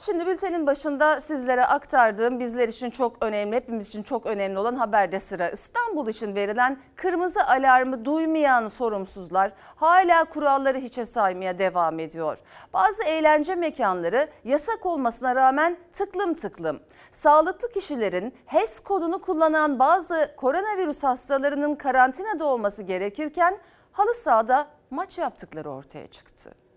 Şimdi 0.00 0.26
bültenin 0.26 0.66
başında 0.66 1.20
sizlere 1.20 1.66
aktardığım 1.66 2.40
bizler 2.40 2.68
için 2.68 2.90
çok 2.90 3.24
önemli, 3.24 3.56
hepimiz 3.56 3.88
için 3.88 4.02
çok 4.02 4.26
önemli 4.26 4.58
olan 4.58 4.74
haberde 4.76 5.20
sıra. 5.20 5.48
İstanbul 5.48 6.08
için 6.08 6.34
verilen 6.34 6.78
kırmızı 6.96 7.46
alarmı 7.46 8.04
duymayan 8.04 8.66
sorumsuzlar 8.66 9.52
hala 9.76 10.24
kuralları 10.24 10.78
hiçe 10.78 11.06
saymaya 11.06 11.58
devam 11.58 11.98
ediyor. 11.98 12.38
Bazı 12.72 13.02
eğlence 13.02 13.54
mekanları 13.54 14.28
yasak 14.44 14.86
olmasına 14.86 15.34
rağmen 15.34 15.76
tıklım 15.92 16.34
tıklım. 16.34 16.80
Sağlıklı 17.12 17.72
kişilerin 17.72 18.34
HES 18.46 18.80
kodunu 18.80 19.20
kullanan 19.20 19.78
bazı 19.78 20.34
koronavirüs 20.36 21.02
hastalarının 21.02 21.74
karantinada 21.74 22.44
olması 22.44 22.82
gerekirken 22.82 23.58
halı 23.92 24.14
sahada 24.14 24.66
maç 24.90 25.18
yaptıkları 25.18 25.70
ortaya 25.70 26.06
çıktı. 26.06 26.69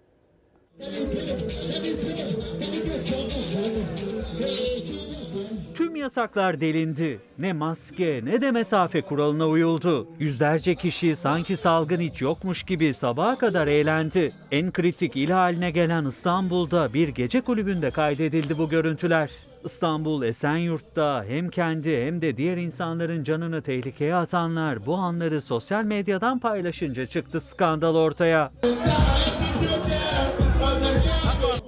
Tüm 5.74 5.96
yasaklar 5.96 6.62
delindi. 6.62 7.20
Ne 7.40 7.54
maske 7.54 8.22
ne 8.24 8.42
de 8.42 8.52
mesafe 8.52 9.02
kuralına 9.02 9.48
uyuldu. 9.48 10.08
Yüzlerce 10.20 10.76
kişi 10.76 11.16
sanki 11.16 11.58
salgın 11.58 12.00
hiç 12.00 12.22
yokmuş 12.22 12.64
gibi 12.64 12.94
sabaha 12.94 13.38
kadar 13.38 13.68
eğlendi. 13.68 14.32
En 14.52 14.72
kritik 14.72 15.16
il 15.16 15.30
haline 15.30 15.72
gelen 15.72 16.06
İstanbul'da 16.06 16.94
bir 16.94 17.08
gece 17.08 17.42
kulübünde 17.42 17.92
kaydedildi 17.92 18.58
bu 18.58 18.70
görüntüler. 18.70 19.32
İstanbul 19.66 20.24
Esenyurt'ta 20.24 21.26
hem 21.28 21.50
kendi 21.50 22.06
hem 22.06 22.22
de 22.22 22.38
diğer 22.38 22.58
insanların 22.58 23.24
canını 23.24 23.62
tehlikeye 23.62 24.16
atanlar 24.16 24.86
bu 24.86 24.96
anları 24.96 25.42
sosyal 25.42 25.84
medyadan 25.84 26.40
paylaşınca 26.40 27.06
çıktı 27.06 27.42
skandal 27.42 27.96
ortaya. 27.96 28.52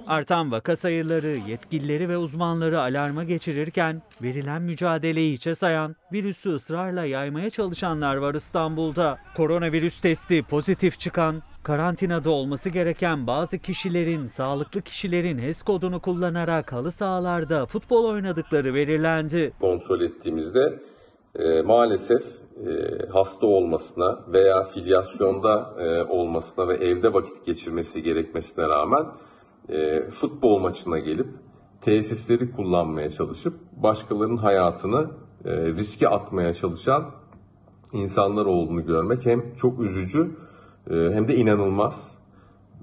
Artan 0.06 0.52
vaka 0.52 0.76
sayıları 0.76 1.36
yetkilileri 1.48 2.08
ve 2.08 2.16
uzmanları 2.16 2.80
alarma 2.80 3.24
geçirirken 3.24 4.02
verilen 4.22 4.62
mücadeleyi 4.62 5.34
hiçe 5.34 5.54
sayan, 5.54 5.96
virüsü 6.12 6.50
ısrarla 6.50 7.04
yaymaya 7.04 7.50
çalışanlar 7.50 8.16
var 8.16 8.34
İstanbul'da. 8.34 9.18
Koronavirüs 9.36 10.00
testi 10.00 10.42
pozitif 10.42 11.00
çıkan, 11.00 11.42
karantinada 11.62 12.30
olması 12.30 12.70
gereken 12.70 13.26
bazı 13.26 13.58
kişilerin, 13.58 14.26
sağlıklı 14.26 14.82
kişilerin 14.82 15.38
HES 15.38 15.62
kodunu 15.62 16.00
kullanarak 16.00 16.72
halı 16.72 16.92
sahalarda 16.92 17.66
futbol 17.66 18.04
oynadıkları 18.04 18.74
belirlendi. 18.74 19.52
Kontrol 19.60 20.00
ettiğimizde 20.00 20.78
e, 21.38 21.62
maalesef 21.62 22.22
e, 22.66 22.70
hasta 23.12 23.46
olmasına 23.46 24.18
veya 24.32 24.64
filyasyonda 24.64 25.74
e, 25.78 26.02
olmasına 26.02 26.68
ve 26.68 26.74
evde 26.74 27.12
vakit 27.12 27.46
geçirmesi 27.46 28.02
gerekmesine 28.02 28.68
rağmen 28.68 29.06
e, 29.68 30.10
futbol 30.10 30.58
maçına 30.58 30.98
gelip 30.98 31.26
tesisleri 31.80 32.52
kullanmaya 32.52 33.10
çalışıp 33.10 33.54
başkalarının 33.72 34.36
hayatını 34.36 35.10
e, 35.44 35.50
riske 35.66 36.08
atmaya 36.08 36.54
çalışan 36.54 37.10
insanlar 37.92 38.46
olduğunu 38.46 38.86
görmek 38.86 39.26
hem 39.26 39.54
çok 39.54 39.80
üzücü 39.80 40.36
e, 40.90 40.94
hem 40.94 41.28
de 41.28 41.36
inanılmaz. 41.36 42.16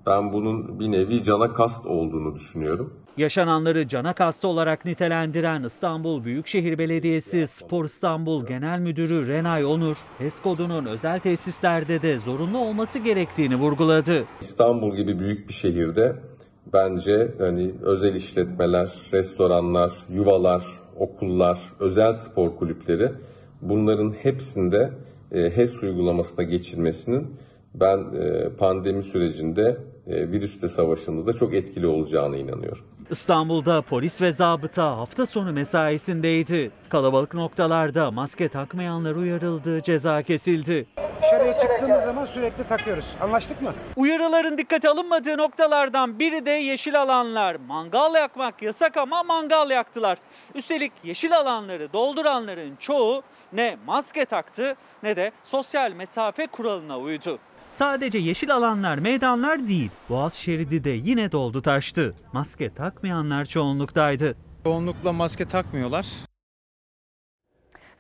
Ben 0.05 0.33
bunun 0.33 0.79
bir 0.79 0.91
nevi 0.91 1.23
cana 1.23 1.53
kast 1.53 1.85
olduğunu 1.85 2.35
düşünüyorum. 2.35 2.93
Yaşananları 3.17 3.87
cana 3.87 4.13
kastı 4.13 4.47
olarak 4.47 4.85
nitelendiren 4.85 5.63
İstanbul 5.63 6.23
Büyükşehir 6.23 6.77
Belediyesi 6.77 7.47
Spor 7.47 7.85
İstanbul 7.85 8.45
Genel 8.45 8.79
Müdürü 8.79 9.27
Renay 9.27 9.65
Onur, 9.65 9.97
HES 10.17 10.41
kodunun 10.41 10.85
özel 10.85 11.19
tesislerde 11.19 12.01
de 12.01 12.19
zorunlu 12.19 12.57
olması 12.57 12.99
gerektiğini 12.99 13.55
vurguladı. 13.55 14.25
İstanbul 14.41 14.95
gibi 14.95 15.19
büyük 15.19 15.47
bir 15.47 15.53
şehirde 15.53 16.15
bence 16.73 17.31
hani 17.37 17.71
özel 17.81 18.15
işletmeler, 18.15 18.91
restoranlar, 19.13 19.93
yuvalar, 20.09 20.65
okullar, 20.99 21.59
özel 21.79 22.13
spor 22.13 22.55
kulüpleri 22.55 23.11
bunların 23.61 24.11
hepsinde 24.11 24.89
e, 25.31 25.57
HES 25.57 25.83
uygulamasına 25.83 26.43
geçilmesinin 26.45 27.27
ben 27.75 27.97
e, 27.97 28.49
pandemi 28.49 29.03
sürecinde 29.03 29.77
e, 30.07 30.31
virüsle 30.31 30.67
savaşımızda 30.67 31.33
çok 31.33 31.53
etkili 31.53 31.87
olacağına 31.87 32.37
inanıyorum. 32.37 32.83
İstanbul'da 33.09 33.81
polis 33.81 34.21
ve 34.21 34.31
zabıta 34.33 34.97
hafta 34.97 35.25
sonu 35.25 35.51
mesaisindeydi. 35.51 36.71
Kalabalık 36.89 37.33
noktalarda 37.33 38.11
maske 38.11 38.47
takmayanlar 38.47 39.15
uyarıldı, 39.15 39.81
ceza 39.83 40.23
kesildi. 40.23 40.85
Dışarıya 41.21 41.59
çıktığımız 41.59 42.03
zaman 42.03 42.25
sürekli 42.25 42.63
takıyoruz. 42.67 43.05
Anlaştık 43.21 43.61
mı? 43.61 43.73
Uyarıların 43.95 44.57
dikkate 44.57 44.89
alınmadığı 44.89 45.37
noktalardan 45.37 46.19
biri 46.19 46.45
de 46.45 46.51
yeşil 46.51 47.01
alanlar. 47.01 47.55
Mangal 47.67 48.15
yakmak 48.15 48.61
yasak 48.61 48.97
ama 48.97 49.23
mangal 49.23 49.69
yaktılar. 49.69 50.17
Üstelik 50.55 50.91
yeşil 51.03 51.37
alanları 51.37 51.93
dolduranların 51.93 52.75
çoğu 52.75 53.23
ne 53.53 53.77
maske 53.85 54.25
taktı 54.25 54.75
ne 55.03 55.15
de 55.15 55.31
sosyal 55.43 55.91
mesafe 55.91 56.47
kuralına 56.47 56.99
uydu. 56.99 57.39
Sadece 57.73 58.17
yeşil 58.17 58.55
alanlar, 58.55 58.97
meydanlar 58.97 59.67
değil. 59.67 59.91
Boğaz 60.09 60.33
şeridi 60.33 60.83
de 60.83 60.89
yine 60.89 61.31
doldu 61.31 61.61
taştı. 61.61 62.15
Maske 62.33 62.73
takmayanlar 62.73 63.45
çoğunluktaydı. 63.45 64.35
Çoğunlukla 64.63 65.13
maske 65.13 65.45
takmıyorlar. 65.45 66.07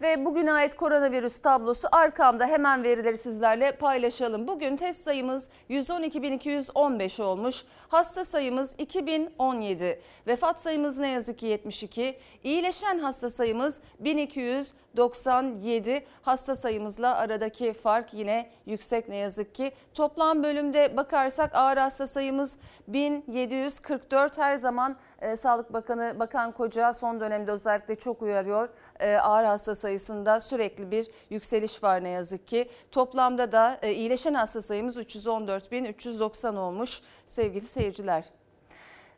Ve 0.03 0.25
bugüne 0.25 0.53
ait 0.53 0.75
koronavirüs 0.75 1.39
tablosu 1.39 1.87
arkamda 1.91 2.45
hemen 2.45 2.83
verileri 2.83 3.17
sizlerle 3.17 3.71
paylaşalım. 3.71 4.47
Bugün 4.47 4.77
test 4.77 5.03
sayımız 5.03 5.49
112.215 5.69 7.23
olmuş. 7.23 7.63
Hasta 7.87 8.25
sayımız 8.25 8.75
2017. 8.77 10.01
Vefat 10.27 10.59
sayımız 10.59 10.99
ne 10.99 11.09
yazık 11.09 11.37
ki 11.37 11.47
72. 11.47 12.17
İyileşen 12.43 12.99
hasta 12.99 13.29
sayımız 13.29 13.81
1297. 13.99 16.05
Hasta 16.21 16.55
sayımızla 16.55 17.17
aradaki 17.17 17.73
fark 17.73 18.13
yine 18.13 18.49
yüksek 18.65 19.09
ne 19.09 19.15
yazık 19.15 19.55
ki. 19.55 19.71
Toplam 19.93 20.43
bölümde 20.43 20.97
bakarsak 20.97 21.55
ağır 21.55 21.77
hasta 21.77 22.07
sayımız 22.07 22.57
1744. 22.87 24.37
Her 24.37 24.55
zaman 24.55 24.95
e, 25.21 25.35
Sağlık 25.35 25.73
Bakanı 25.73 26.15
Bakan 26.19 26.51
Koca 26.51 26.93
son 26.93 27.19
dönemde 27.19 27.51
özellikle 27.51 27.95
çok 27.95 28.21
uyarıyor. 28.21 28.69
E, 28.99 29.15
ağır 29.15 29.43
hasta 29.43 29.75
sayısında 29.75 30.39
sürekli 30.39 30.91
bir 30.91 31.07
yükseliş 31.29 31.83
var 31.83 32.03
ne 32.03 32.09
yazık 32.09 32.47
ki. 32.47 32.69
Toplamda 32.91 33.51
da 33.51 33.79
e, 33.81 33.91
iyileşen 33.93 34.33
hasta 34.33 34.61
sayımız 34.61 34.97
314.390 34.97 36.57
olmuş 36.57 37.01
sevgili 37.25 37.65
seyirciler. 37.65 38.25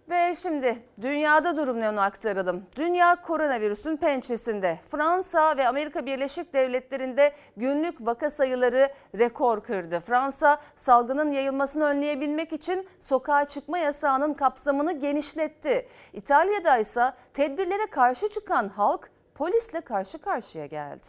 Ve 0.09 0.35
şimdi 0.35 0.83
dünyada 1.01 1.57
durum 1.57 1.81
ne 1.81 1.89
onu 1.89 2.01
aktaralım. 2.01 2.65
Dünya 2.75 3.21
koronavirüsün 3.21 3.97
pençesinde. 3.97 4.79
Fransa 4.91 5.57
ve 5.57 5.67
Amerika 5.67 6.05
Birleşik 6.05 6.53
Devletleri'nde 6.53 7.35
günlük 7.57 8.05
vaka 8.05 8.29
sayıları 8.29 8.89
rekor 9.17 9.63
kırdı. 9.63 9.99
Fransa 9.99 10.61
salgının 10.75 11.31
yayılmasını 11.31 11.83
önleyebilmek 11.85 12.53
için 12.53 12.87
sokağa 12.99 13.47
çıkma 13.47 13.77
yasağının 13.77 14.33
kapsamını 14.33 14.99
genişletti. 14.99 15.87
İtalya'da 16.13 16.77
ise 16.77 17.13
tedbirlere 17.33 17.85
karşı 17.85 18.29
çıkan 18.29 18.69
halk 18.69 19.09
polisle 19.35 19.81
karşı 19.81 20.17
karşıya 20.17 20.65
geldi. 20.65 21.05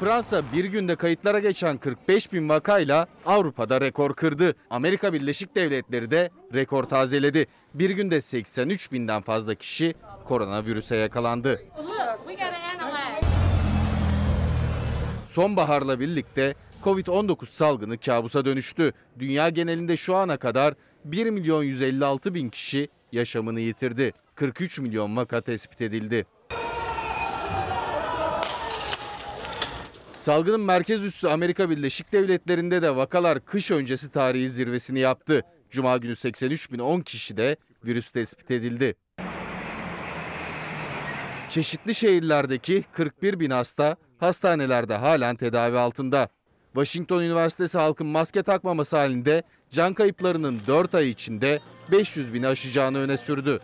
Fransa 0.00 0.42
bir 0.52 0.64
günde 0.64 0.96
kayıtlara 0.96 1.38
geçen 1.38 1.78
45 1.78 2.32
bin 2.32 2.48
vakayla 2.48 3.06
Avrupa'da 3.26 3.80
rekor 3.80 4.14
kırdı. 4.14 4.54
Amerika 4.70 5.12
Birleşik 5.12 5.56
Devletleri 5.56 6.10
de 6.10 6.30
rekor 6.54 6.84
tazeledi. 6.84 7.46
Bir 7.74 7.90
günde 7.90 8.20
83 8.20 8.92
binden 8.92 9.22
fazla 9.22 9.54
kişi 9.54 9.94
koronavirüse 10.24 10.96
yakalandı. 10.96 11.62
Sonbaharla 15.26 16.00
birlikte 16.00 16.54
Covid-19 16.84 17.46
salgını 17.46 17.98
kabusa 17.98 18.44
dönüştü. 18.44 18.92
Dünya 19.18 19.48
genelinde 19.48 19.96
şu 19.96 20.16
ana 20.16 20.36
kadar 20.36 20.74
1 21.04 21.30
milyon 21.30 21.62
156 21.62 22.34
bin 22.34 22.48
kişi 22.48 22.88
yaşamını 23.12 23.60
yitirdi. 23.60 24.12
43 24.34 24.78
milyon 24.78 25.16
vaka 25.16 25.40
tespit 25.40 25.80
edildi. 25.80 26.26
Salgının 30.12 30.60
merkez 30.60 31.04
üssü 31.04 31.28
Amerika 31.28 31.70
Birleşik 31.70 32.12
Devletleri'nde 32.12 32.82
de 32.82 32.96
vakalar 32.96 33.44
kış 33.44 33.70
öncesi 33.70 34.10
tarihi 34.10 34.48
zirvesini 34.48 34.98
yaptı. 34.98 35.42
Cuma 35.70 35.96
günü 35.96 36.12
83.010 36.12 37.04
kişi 37.04 37.36
de 37.36 37.56
virüs 37.84 38.10
tespit 38.10 38.50
edildi. 38.50 38.94
Çeşitli 41.48 41.94
şehirlerdeki 41.94 42.84
41 42.92 43.40
bin 43.40 43.50
hasta 43.50 43.96
hastanelerde 44.18 44.94
halen 44.94 45.36
tedavi 45.36 45.78
altında. 45.78 46.28
Washington 46.74 47.22
Üniversitesi 47.22 47.78
halkın 47.78 48.06
maske 48.06 48.42
takmaması 48.42 48.96
halinde 48.96 49.42
can 49.70 49.94
kayıplarının 49.94 50.60
4 50.66 50.94
ay 50.94 51.10
içinde 51.10 51.60
500 51.90 52.34
bini 52.34 52.46
aşacağını 52.46 52.98
öne 52.98 53.16
sürdü. 53.16 53.60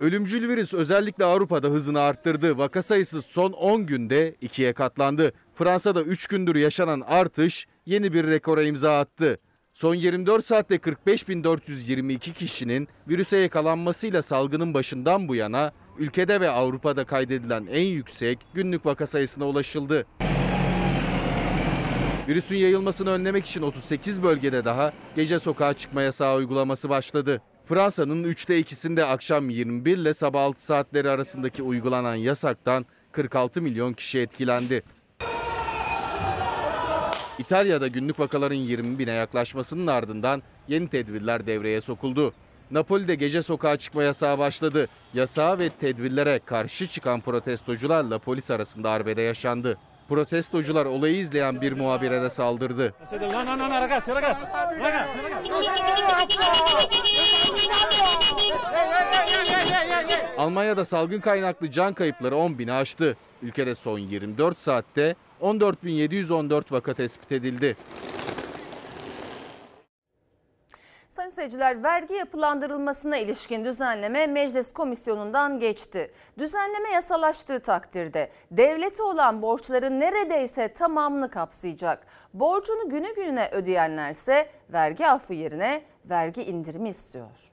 Ölümcül 0.00 0.48
virüs 0.48 0.74
özellikle 0.74 1.24
Avrupa'da 1.24 1.68
hızını 1.68 2.00
arttırdı. 2.00 2.58
Vaka 2.58 2.82
sayısı 2.82 3.22
son 3.22 3.52
10 3.52 3.86
günde 3.86 4.34
ikiye 4.40 4.72
katlandı. 4.72 5.32
Fransa'da 5.54 6.02
3 6.02 6.26
gündür 6.26 6.56
yaşanan 6.56 7.00
artış 7.00 7.66
yeni 7.86 8.12
bir 8.12 8.26
rekora 8.26 8.62
imza 8.62 9.00
attı. 9.00 9.38
Son 9.74 9.94
24 9.94 10.44
saatte 10.46 10.76
45.422 10.76 12.32
kişinin 12.32 12.88
virüse 13.08 13.36
yakalanmasıyla 13.36 14.22
salgının 14.22 14.74
başından 14.74 15.28
bu 15.28 15.34
yana 15.34 15.72
ülkede 15.98 16.40
ve 16.40 16.50
Avrupa'da 16.50 17.04
kaydedilen 17.04 17.66
en 17.70 17.86
yüksek 17.86 18.38
günlük 18.54 18.86
vaka 18.86 19.06
sayısına 19.06 19.48
ulaşıldı. 19.48 20.06
Virüsün 22.28 22.56
yayılmasını 22.56 23.10
önlemek 23.10 23.46
için 23.46 23.62
38 23.62 24.22
bölgede 24.22 24.64
daha 24.64 24.92
gece 25.16 25.38
sokağa 25.38 25.74
çıkma 25.74 26.02
yasağı 26.02 26.36
uygulaması 26.36 26.88
başladı. 26.88 27.42
Fransa'nın 27.64 28.24
3'te 28.24 28.60
2'sinde 28.60 29.04
akşam 29.04 29.50
21 29.50 29.96
ile 29.96 30.14
sabah 30.14 30.42
6 30.42 30.62
saatleri 30.64 31.10
arasındaki 31.10 31.62
uygulanan 31.62 32.14
yasaktan 32.14 32.86
46 33.12 33.62
milyon 33.62 33.92
kişi 33.92 34.18
etkilendi. 34.18 34.82
İtalya'da 37.38 37.88
günlük 37.88 38.20
vakaların 38.20 38.54
20 38.54 38.98
bine 38.98 39.10
yaklaşmasının 39.10 39.86
ardından 39.86 40.42
yeni 40.68 40.88
tedbirler 40.88 41.46
devreye 41.46 41.80
sokuldu. 41.80 42.32
Napoli'de 42.70 43.14
gece 43.14 43.42
sokağa 43.42 43.76
çıkma 43.76 44.02
yasağı 44.02 44.38
başladı. 44.38 44.88
Yasağa 45.14 45.58
ve 45.58 45.68
tedbirlere 45.68 46.40
karşı 46.46 46.86
çıkan 46.86 47.20
protestocularla 47.20 48.18
polis 48.18 48.50
arasında 48.50 48.90
arbede 48.90 49.22
yaşandı. 49.22 49.78
Protestocular 50.08 50.86
olayı 50.86 51.16
izleyen 51.16 51.60
bir 51.60 51.72
muhabire 51.72 52.22
de 52.22 52.30
saldırdı. 52.30 52.94
Almanya'da 60.38 60.84
salgın 60.84 61.20
kaynaklı 61.20 61.70
can 61.70 61.94
kayıpları 61.94 62.36
10 62.36 62.58
bini 62.58 62.72
aştı. 62.72 63.16
Ülkede 63.42 63.74
son 63.74 63.98
24 63.98 64.60
saatte 64.60 65.14
14.714 65.42 66.72
vaka 66.72 66.94
tespit 66.94 67.32
edildi. 67.32 67.76
Sayın 71.12 71.30
seyirciler 71.30 71.82
vergi 71.82 72.14
yapılandırılmasına 72.14 73.16
ilişkin 73.16 73.64
düzenleme 73.64 74.26
meclis 74.26 74.72
komisyonundan 74.72 75.60
geçti. 75.60 76.12
Düzenleme 76.38 76.90
yasalaştığı 76.90 77.60
takdirde 77.60 78.30
devlete 78.50 79.02
olan 79.02 79.42
borçların 79.42 80.00
neredeyse 80.00 80.72
tamamını 80.72 81.30
kapsayacak. 81.30 82.06
Borcunu 82.34 82.88
günü 82.90 83.14
gününe 83.14 83.48
ödeyenlerse 83.52 84.50
vergi 84.72 85.06
affı 85.06 85.34
yerine 85.34 85.82
vergi 86.04 86.42
indirimi 86.42 86.88
istiyor. 86.88 87.50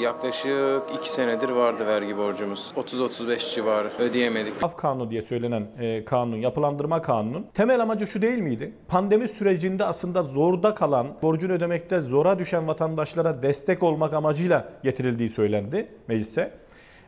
Yaklaşık 0.00 0.82
2 0.98 1.12
senedir 1.12 1.48
vardı 1.48 1.86
vergi 1.86 2.16
borcumuz. 2.16 2.72
30-35 2.76 3.54
civarı 3.54 3.90
ödeyemedik. 3.98 4.52
Af 4.62 4.76
kanunu 4.76 5.10
diye 5.10 5.22
söylenen 5.22 5.66
e, 5.80 6.04
kanun, 6.04 6.36
yapılandırma 6.36 7.02
kanunun 7.02 7.46
temel 7.54 7.80
amacı 7.80 8.06
şu 8.06 8.22
değil 8.22 8.38
miydi? 8.38 8.74
Pandemi 8.88 9.28
sürecinde 9.28 9.84
aslında 9.84 10.22
zorda 10.22 10.74
kalan, 10.74 11.06
borcunu 11.22 11.52
ödemekte 11.52 12.00
zora 12.00 12.38
düşen 12.38 12.68
vatandaşlara 12.68 13.42
destek 13.42 13.82
olmak 13.82 14.12
amacıyla 14.12 14.68
getirildiği 14.82 15.28
söylendi 15.28 15.88
meclise. 16.08 16.52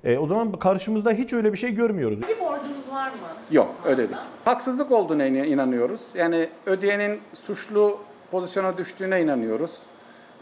E, 0.04 0.18
o 0.18 0.26
zaman 0.26 0.52
karşımızda 0.52 1.12
hiç 1.12 1.32
öyle 1.32 1.52
bir 1.52 1.58
şey 1.58 1.70
görmüyoruz. 1.70 2.22
Bir 2.22 2.40
borcunuz 2.40 2.90
var 2.92 3.08
mı? 3.08 3.16
Yok 3.50 3.74
ödedik. 3.84 4.16
Haksızlık 4.44 4.92
olduğuna 4.92 5.26
inanıyoruz. 5.26 6.12
Yani 6.14 6.48
ödeyenin 6.66 7.20
suçlu 7.32 7.98
pozisyona 8.30 8.78
düştüğüne 8.78 9.22
inanıyoruz. 9.22 9.78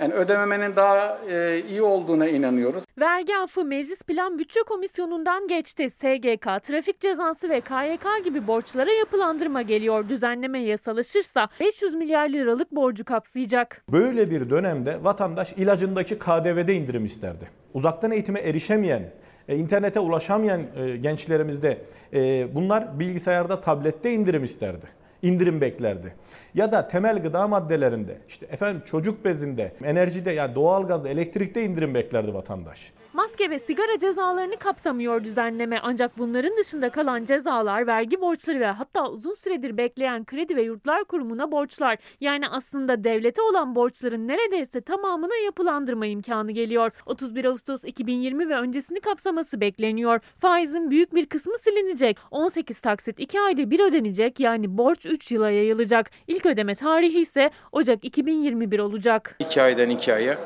Yani 0.01 0.15
ödememenin 0.15 0.77
daha 0.77 1.19
e, 1.31 1.63
iyi 1.69 1.83
olduğuna 1.83 2.29
inanıyoruz. 2.29 2.85
Vergi 3.01 3.37
affı 3.37 3.65
Meclis 3.65 3.99
Plan 3.99 4.39
Bütçe 4.39 4.61
Komisyonu'ndan 4.61 5.49
geçti. 5.49 5.91
SGK, 5.91 6.63
trafik 6.63 7.01
cezası 7.01 7.49
ve 7.49 7.61
KYK 7.61 8.25
gibi 8.25 8.47
borçlara 8.47 8.93
yapılandırma 8.93 9.63
geliyor. 9.63 10.09
Düzenleme 10.09 10.59
yasalaşırsa 10.63 11.49
500 11.61 11.95
milyar 11.95 12.29
liralık 12.29 12.73
borcu 12.73 13.05
kapsayacak. 13.05 13.83
Böyle 13.93 14.31
bir 14.31 14.51
dönemde 14.51 15.05
vatandaş 15.05 15.53
ilacındaki 15.53 16.19
KDV'de 16.19 16.75
indirim 16.75 17.05
isterdi. 17.05 17.49
Uzaktan 17.75 18.11
eğitime 18.11 18.41
erişemeyen, 18.41 19.11
e, 19.49 19.57
internete 19.57 20.01
ulaşamayan 20.01 20.61
e, 20.77 20.97
gençlerimizde 20.97 21.79
e, 22.13 22.49
bunlar 22.55 23.01
bilgisayarda, 23.01 23.61
tablette 23.61 24.13
indirim 24.13 24.45
isterdi 24.45 25.01
indirim 25.23 25.61
beklerdi. 25.61 26.15
Ya 26.55 26.73
da 26.73 26.89
temel 26.89 27.23
gıda 27.23 27.49
maddelerinde, 27.49 28.19
işte 28.29 28.47
efendim 28.47 28.83
çocuk 28.85 29.25
bezinde, 29.25 29.73
enerjide 29.85 30.31
yani 30.31 30.55
doğalgazda, 30.55 31.09
elektrikte 31.09 31.63
indirim 31.65 31.95
beklerdi 31.95 32.35
vatandaş. 32.35 32.93
Maske 33.13 33.51
ve 33.51 33.59
sigara 33.59 33.99
cezalarını 33.99 34.57
kapsamıyor 34.57 35.25
düzenleme 35.25 35.79
ancak 35.83 36.19
bunların 36.19 36.57
dışında 36.57 36.91
kalan 36.91 37.25
cezalar, 37.25 37.87
vergi 37.87 38.21
borçları 38.21 38.61
ve 38.61 38.67
hatta 38.67 39.11
uzun 39.11 39.35
süredir 39.35 39.77
bekleyen 39.77 40.25
kredi 40.25 40.57
ve 40.57 40.63
yurtlar 40.63 41.05
kurumuna 41.05 41.53
borçlar. 41.53 41.99
Yani 42.21 42.49
aslında 42.49 43.05
devlete 43.05 43.43
olan 43.43 43.75
borçların 43.75 44.29
neredeyse 44.29 44.81
tamamına 44.81 45.37
yapılandırma 45.45 46.07
imkanı 46.07 46.53
geliyor. 46.53 46.93
31 47.07 47.45
Ağustos 47.45 47.85
2020 47.85 48.49
ve 48.49 48.57
öncesini 48.57 49.01
kapsaması 49.01 49.61
bekleniyor. 49.61 50.21
Faizin 50.39 50.91
büyük 50.91 51.15
bir 51.15 51.27
kısmı 51.27 51.59
silinecek. 51.59 52.19
18 52.31 52.81
taksit 52.81 53.21
2 53.21 53.41
ayda 53.41 53.71
bir 53.71 53.81
ödenecek 53.81 54.41
yani 54.41 54.79
borç 54.79 55.07
3 55.07 55.33
yıla 55.33 55.51
yayılacak. 55.51 56.11
İlk 56.27 56.40
ödeme 56.47 56.75
tarihi 56.75 57.21
ise 57.21 57.51
Ocak 57.73 58.05
2021 58.05 58.79
olacak. 58.79 59.37
2 59.39 59.63
aydan 59.63 59.91
2 59.91 60.15
aya 60.15 60.39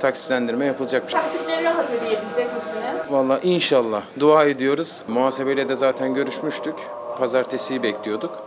taksitlendirme 0.00 0.66
yapılacakmış. 0.66 1.12
Taksitleri 1.12 1.64
rahat 1.64 1.90
ödeyebilecek 1.90 2.36
misiniz? 2.54 3.10
Valla 3.10 3.38
inşallah 3.42 4.02
dua 4.20 4.44
ediyoruz. 4.44 5.02
Muhasebeyle 5.08 5.68
de 5.68 5.74
zaten 5.74 6.14
görüşmüştük. 6.14 6.74
Pazartesiyi 7.18 7.82
bekliyorduk. 7.82 8.42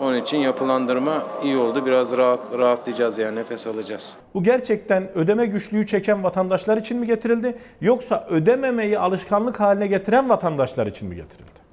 Onun 0.00 0.16
için 0.22 0.38
yapılandırma 0.38 1.22
iyi 1.44 1.56
oldu. 1.56 1.86
Biraz 1.86 2.16
rahat, 2.16 2.40
rahatlayacağız 2.58 3.18
yani 3.18 3.36
nefes 3.36 3.66
alacağız. 3.66 4.16
Bu 4.34 4.42
gerçekten 4.42 5.18
ödeme 5.18 5.46
güçlüğü 5.46 5.86
çeken 5.86 6.24
vatandaşlar 6.24 6.76
için 6.76 6.98
mi 6.98 7.06
getirildi 7.06 7.58
yoksa 7.80 8.26
ödememeyi 8.30 8.98
alışkanlık 8.98 9.60
haline 9.60 9.86
getiren 9.86 10.28
vatandaşlar 10.28 10.86
için 10.86 11.08
mi 11.08 11.16
getirildi? 11.16 11.63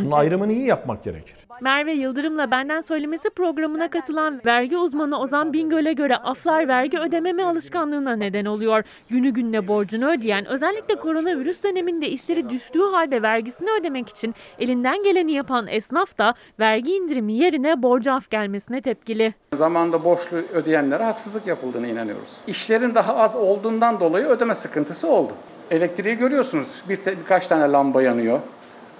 Bunun 0.00 0.10
ayrımını 0.10 0.52
iyi 0.52 0.66
yapmak 0.66 1.04
gerekir. 1.04 1.34
Merve 1.60 1.92
Yıldırım'la 1.92 2.50
Benden 2.50 2.80
Söylemesi 2.80 3.30
programına 3.30 3.90
katılan 3.90 4.40
vergi 4.46 4.76
uzmanı 4.78 5.20
Ozan 5.20 5.52
Bingöl'e 5.52 5.92
göre 5.92 6.16
aflar 6.16 6.68
vergi 6.68 6.98
ödememe 6.98 7.44
alışkanlığına 7.44 8.16
neden 8.16 8.44
oluyor. 8.44 8.84
Günü 9.10 9.30
gününe 9.30 9.68
borcunu 9.68 10.10
ödeyen 10.10 10.46
özellikle 10.46 10.94
koronavirüs 10.94 11.64
döneminde 11.64 12.08
işleri 12.08 12.50
düştüğü 12.50 12.82
halde 12.92 13.22
vergisini 13.22 13.68
ödemek 13.80 14.08
için 14.08 14.34
elinden 14.58 15.02
geleni 15.02 15.32
yapan 15.32 15.66
esnaf 15.66 16.18
da 16.18 16.34
vergi 16.60 16.92
indirimi 16.92 17.32
yerine 17.32 17.82
borcu 17.82 18.12
af 18.12 18.30
gelmesine 18.30 18.80
tepkili. 18.80 19.34
Zamanında 19.54 20.04
borçlu 20.04 20.36
ödeyenlere 20.54 21.04
haksızlık 21.04 21.46
yapıldığına 21.46 21.86
inanıyoruz. 21.86 22.36
İşlerin 22.46 22.94
daha 22.94 23.16
az 23.16 23.36
olduğundan 23.36 24.00
dolayı 24.00 24.26
ödeme 24.26 24.54
sıkıntısı 24.54 25.08
oldu. 25.08 25.32
Elektriği 25.70 26.14
görüyorsunuz. 26.16 26.82
Bir 26.88 26.96
te- 26.96 27.18
birkaç 27.18 27.46
tane 27.48 27.72
lamba 27.72 28.02
yanıyor 28.02 28.40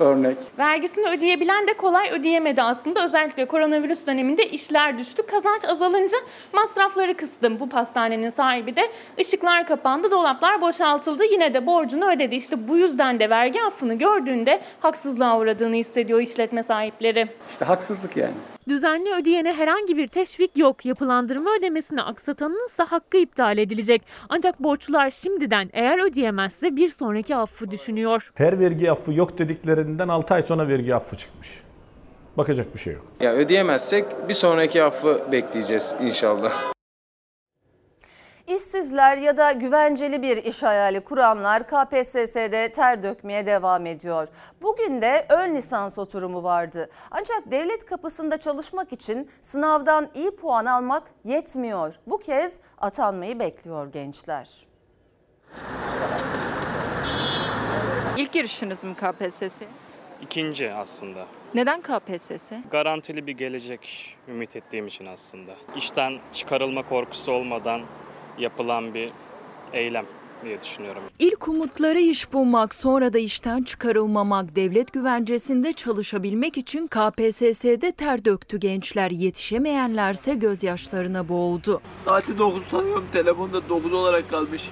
örnek. 0.01 0.37
Vergisini 0.59 1.09
ödeyebilen 1.09 1.67
de 1.67 1.73
kolay 1.73 2.11
ödeyemedi 2.13 2.63
aslında. 2.63 3.05
Özellikle 3.05 3.45
koronavirüs 3.45 4.07
döneminde 4.07 4.51
işler 4.51 4.99
düştü. 4.99 5.23
Kazanç 5.27 5.65
azalınca 5.65 6.19
masrafları 6.53 7.15
kıstım. 7.15 7.61
Bu 7.61 7.69
pastanenin 7.69 8.31
sahibi 8.31 8.77
de 8.77 8.91
ışıklar 9.21 9.67
kapandı, 9.67 10.11
dolaplar 10.11 10.61
boşaltıldı. 10.61 11.25
Yine 11.33 11.55
de 11.55 11.67
borcunu 11.67 12.11
ödedi. 12.11 12.35
İşte 12.35 12.69
bu 12.69 12.77
yüzden 12.77 13.21
de 13.21 13.31
vergi 13.31 13.63
affını 13.63 13.95
gördüğünde 13.95 14.61
haksızlığa 14.81 15.39
uğradığını 15.41 15.77
hissediyor 15.77 16.21
işletme 16.21 16.63
sahipleri. 16.63 17.29
İşte 17.51 17.65
haksızlık 17.65 18.17
yani. 18.17 18.35
Düzenli 18.69 19.15
ödeyene 19.15 19.53
herhangi 19.53 19.97
bir 19.97 20.07
teşvik 20.09 20.57
yok. 20.57 20.87
Yapılandırma 20.87 21.51
ödemesini 21.59 22.03
aksatanın 22.03 22.67
ise 22.67 22.83
hakkı 22.83 23.17
iptal 23.17 23.59
edilecek. 23.59 24.03
Ancak 24.29 24.63
borçlular 24.63 25.11
şimdiden 25.11 25.71
eğer 25.73 26.07
ödeyemezse 26.11 26.77
bir 26.77 26.89
sonraki 26.89 27.37
affı 27.37 27.71
düşünüyor. 27.71 28.33
Her 28.35 28.61
vergi 28.61 28.91
affı 28.91 29.13
yok 29.13 29.39
dediklerinden 29.87 30.09
6 30.09 30.35
ay 30.35 30.43
sonra 30.43 30.69
vergi 30.69 30.95
affı 30.95 31.17
çıkmış. 31.17 31.63
Bakacak 32.37 32.75
bir 32.75 32.79
şey 32.79 32.93
yok. 32.95 33.05
Ya 33.21 33.33
ödeyemezsek 33.33 34.29
bir 34.29 34.35
sonraki 34.35 34.83
affı 34.83 35.23
bekleyeceğiz 35.33 35.95
inşallah. 36.01 36.53
İşsizler 38.47 39.17
ya 39.17 39.37
da 39.37 39.53
güvenceli 39.53 40.23
bir 40.23 40.37
iş 40.37 40.63
hayali 40.63 41.01
kuranlar 41.01 41.63
KPSS'de 41.67 42.73
ter 42.73 43.03
dökmeye 43.03 43.47
devam 43.47 43.87
ediyor. 43.87 44.29
Bugün 44.63 45.03
de 45.03 45.27
ön 45.29 45.55
lisans 45.55 45.99
oturumu 45.99 46.43
vardı. 46.43 46.89
Ancak 47.11 47.51
devlet 47.51 47.87
kapısında 47.87 48.39
çalışmak 48.39 48.93
için 48.93 49.31
sınavdan 49.41 50.09
iyi 50.15 50.31
puan 50.31 50.65
almak 50.67 51.03
yetmiyor. 51.25 51.95
Bu 52.07 52.19
kez 52.19 52.61
atanmayı 52.79 53.39
bekliyor 53.39 53.93
gençler. 53.93 54.67
İlk 58.17 58.33
girişiniz 58.33 58.85
mi 58.85 58.95
KPSS'ye? 58.95 59.69
ikinci 60.23 60.73
aslında. 60.73 61.27
Neden 61.55 61.81
KPSS? 61.83 62.51
Garantili 62.71 63.27
bir 63.27 63.33
gelecek 63.33 64.15
ümit 64.29 64.57
ettiğim 64.57 64.87
için 64.87 65.07
aslında. 65.07 65.53
İşten 65.77 66.19
çıkarılma 66.33 66.83
korkusu 66.83 67.33
olmadan 67.33 67.81
yapılan 68.39 68.95
bir 68.95 69.11
eylem 69.73 70.07
diye 70.45 70.61
düşünüyorum. 70.61 71.03
İlk 71.19 71.49
umutları 71.49 72.01
iş 72.01 72.33
bulmak, 72.33 72.75
sonra 72.75 73.13
da 73.13 73.19
işten 73.19 73.63
çıkarılmamak, 73.63 74.57
devlet 74.57 74.93
güvencesinde 74.93 75.73
çalışabilmek 75.73 76.57
için 76.59 76.87
KPSS'de 76.87 77.93
ter 77.93 78.25
döktü 78.25 78.61
gençler. 78.61 79.11
Yetişemeyenlerse 79.11 80.35
gözyaşlarına 80.35 81.29
boğuldu. 81.29 81.81
Saati 82.05 82.39
9 82.39 82.65
sanıyorum 82.65 83.07
telefonda 83.13 83.69
9 83.69 83.93
olarak 83.93 84.31
kalmış. 84.31 84.69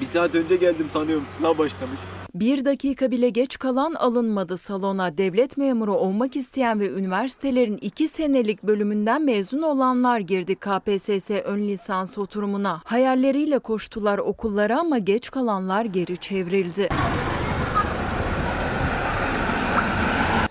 Bir 0.00 0.06
saat 0.06 0.34
önce 0.34 0.56
geldim 0.56 0.90
sanıyorum 0.90 1.26
sınav 1.28 1.58
başlamış. 1.58 2.00
Bir 2.34 2.64
dakika 2.64 3.10
bile 3.10 3.28
geç 3.28 3.58
kalan 3.58 3.94
alınmadı 3.94 4.58
salona. 4.58 5.18
Devlet 5.18 5.56
memuru 5.56 5.94
olmak 5.94 6.36
isteyen 6.36 6.80
ve 6.80 6.90
üniversitelerin 6.90 7.76
iki 7.76 8.08
senelik 8.08 8.62
bölümünden 8.62 9.22
mezun 9.22 9.62
olanlar 9.62 10.18
girdi 10.20 10.54
KPSS 10.54 11.30
ön 11.30 11.68
lisans 11.68 12.18
oturumuna. 12.18 12.80
Hayalleriyle 12.84 13.58
koştular 13.58 14.18
okullara 14.18 14.78
ama 14.78 14.98
geç 14.98 15.30
kalanlar 15.30 15.84
geri 15.84 16.16
çevrildi. 16.16 16.88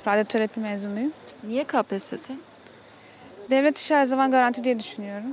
Radyoterapi 0.08 0.60
mezunuyum. 0.60 1.12
Niye 1.44 1.64
KPSS? 1.64 2.30
Devlet 3.50 3.78
işi 3.78 3.96
her 3.96 4.06
zaman 4.06 4.32
garanti 4.32 4.64
diye 4.64 4.80
düşünüyorum. 4.80 5.30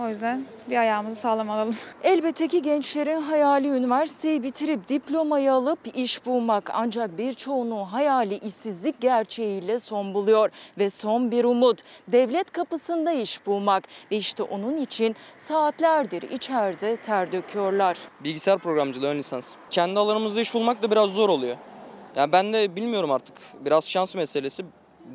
O 0.00 0.08
yüzden 0.08 0.44
bir 0.70 0.76
ayağımızı 0.76 1.20
sağlam 1.20 1.50
alalım. 1.50 1.76
Elbette 2.02 2.48
ki 2.48 2.62
gençlerin 2.62 3.20
hayali 3.20 3.68
üniversiteyi 3.68 4.42
bitirip 4.42 4.88
diplomayı 4.88 5.52
alıp 5.52 5.78
iş 5.94 6.26
bulmak. 6.26 6.70
Ancak 6.74 7.18
birçoğunun 7.18 7.84
hayali 7.84 8.34
işsizlik 8.34 9.00
gerçeğiyle 9.00 9.78
son 9.78 10.14
buluyor. 10.14 10.50
Ve 10.78 10.90
son 10.90 11.30
bir 11.30 11.44
umut 11.44 11.82
devlet 12.08 12.52
kapısında 12.52 13.12
iş 13.12 13.46
bulmak. 13.46 13.84
Ve 14.12 14.16
işte 14.16 14.42
onun 14.42 14.76
için 14.76 15.16
saatlerdir 15.36 16.22
içeride 16.22 16.96
ter 16.96 17.32
döküyorlar. 17.32 17.98
Bilgisayar 18.20 18.58
programcılığı 18.58 19.06
ön 19.06 19.18
lisans. 19.18 19.54
Kendi 19.70 19.98
alanımızda 19.98 20.40
iş 20.40 20.54
bulmak 20.54 20.82
da 20.82 20.90
biraz 20.90 21.10
zor 21.10 21.28
oluyor. 21.28 21.56
Yani 22.16 22.32
ben 22.32 22.52
de 22.52 22.76
bilmiyorum 22.76 23.10
artık. 23.10 23.34
Biraz 23.64 23.88
şans 23.88 24.14
meselesi 24.14 24.64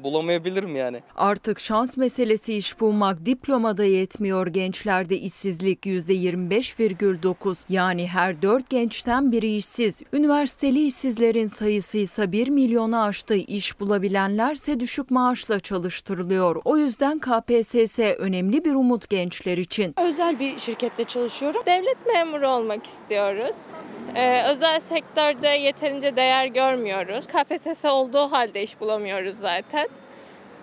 bulamayabilirim 0.04 0.76
yani. 0.76 1.02
Artık 1.16 1.60
şans 1.60 1.98
meselesi 1.98 2.54
iş 2.54 2.80
bulmak 2.80 3.26
diplomada 3.26 3.84
yetmiyor 3.84 4.48
gençlerde 4.48 5.18
işsizlik 5.18 5.86
%25,9 5.86 7.66
yani 7.70 8.08
her 8.08 8.42
4 8.42 8.70
gençten 8.70 9.32
biri 9.32 9.56
işsiz. 9.56 10.02
Üniversiteli 10.14 10.86
işsizlerin 10.88 11.48
sayısı 11.48 11.98
ise 11.98 12.32
1 12.32 12.48
milyonu 12.48 13.02
aştı. 13.02 13.36
İş 13.36 13.80
bulabilenlerse 13.80 14.80
düşük 14.80 15.12
maaşla 15.12 15.60
çalıştırılıyor. 15.60 16.62
O 16.66 16.78
yüzden 16.78 17.20
KPSS 17.20 18.00
önemli 18.00 18.66
bir 18.66 18.74
umut 18.74 19.10
gençler 19.10 19.58
için. 19.58 19.96
Özel 20.08 20.40
bir 20.40 20.60
şirkette 20.60 21.04
çalışıyorum. 21.04 21.62
Devlet 21.66 21.98
memuru 22.14 22.48
olmak 22.48 22.86
istiyoruz. 22.86 23.56
Ee, 24.16 24.44
özel 24.52 24.80
sektörde 24.80 25.48
yeterince 25.48 26.16
değer 26.16 26.46
görmüyoruz. 26.46 27.28
KPSS 27.28 27.86
olduğu 27.86 28.32
halde 28.32 28.64
iş 28.64 28.80
bulamıyoruz 28.80 29.36
zaten. 29.38 29.88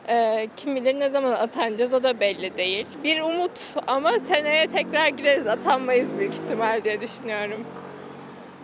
Ee, 0.09 0.49
kim 0.57 0.77
bilir 0.77 1.01
ne 1.01 1.11
zaman 1.11 1.33
atanacağız 1.33 1.95
o 1.95 2.03
da 2.03 2.21
belli 2.21 2.57
değil. 2.57 2.87
Bir 3.05 3.21
umut 3.21 3.61
ama 3.87 4.11
seneye 4.29 4.67
tekrar 4.67 5.09
gireriz 5.09 5.47
atanmayız 5.47 6.09
büyük 6.19 6.35
ihtimal 6.35 6.85
diye 6.85 7.01
düşünüyorum. 7.01 7.65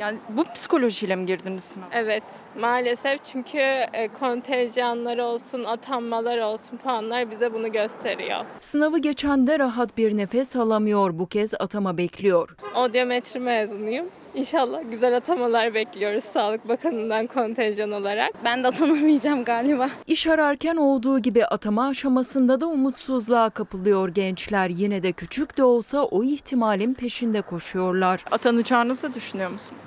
Yani 0.00 0.18
bu 0.28 0.44
psikolojiyle 0.54 1.16
mi 1.16 1.26
girdiniz 1.26 1.64
sınava? 1.64 1.88
Evet 1.92 2.22
maalesef 2.60 3.24
çünkü 3.24 3.58
e, 3.92 4.08
kontenjanları 4.20 5.24
olsun 5.24 5.64
atanmalar 5.64 6.38
olsun 6.38 6.76
puanlar 6.76 7.30
bize 7.30 7.54
bunu 7.54 7.72
gösteriyor. 7.72 8.44
Sınavı 8.60 8.98
geçen 8.98 9.46
de 9.46 9.58
rahat 9.58 9.96
bir 9.96 10.16
nefes 10.16 10.56
alamıyor. 10.56 11.18
Bu 11.18 11.26
kez 11.26 11.54
atama 11.54 11.98
bekliyor. 11.98 12.56
Odyometri 12.74 13.40
mezunuyum. 13.40 14.06
İnşallah 14.34 14.80
güzel 14.90 15.16
atamalar 15.16 15.74
bekliyoruz 15.74 16.24
Sağlık 16.24 16.68
Bakanı'ndan 16.68 17.26
kontenjan 17.26 17.90
olarak. 17.92 18.30
Ben 18.44 18.64
de 18.64 18.68
atanamayacağım 18.68 19.44
galiba. 19.44 19.88
İş 20.06 20.26
ararken 20.26 20.76
olduğu 20.76 21.18
gibi 21.18 21.46
atama 21.46 21.88
aşamasında 21.88 22.60
da 22.60 22.66
umutsuzluğa 22.66 23.50
kapılıyor 23.50 24.08
gençler. 24.08 24.68
Yine 24.68 25.02
de 25.02 25.12
küçük 25.12 25.58
de 25.58 25.64
olsa 25.64 26.04
o 26.04 26.24
ihtimalin 26.24 26.94
peşinde 26.94 27.42
koşuyorlar. 27.42 28.24
Atanacağınızı 28.30 29.14
düşünüyor 29.14 29.50
musunuz? 29.50 29.82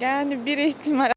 Yani 0.00 0.46
bir 0.46 0.58
ihtimal 0.58 1.10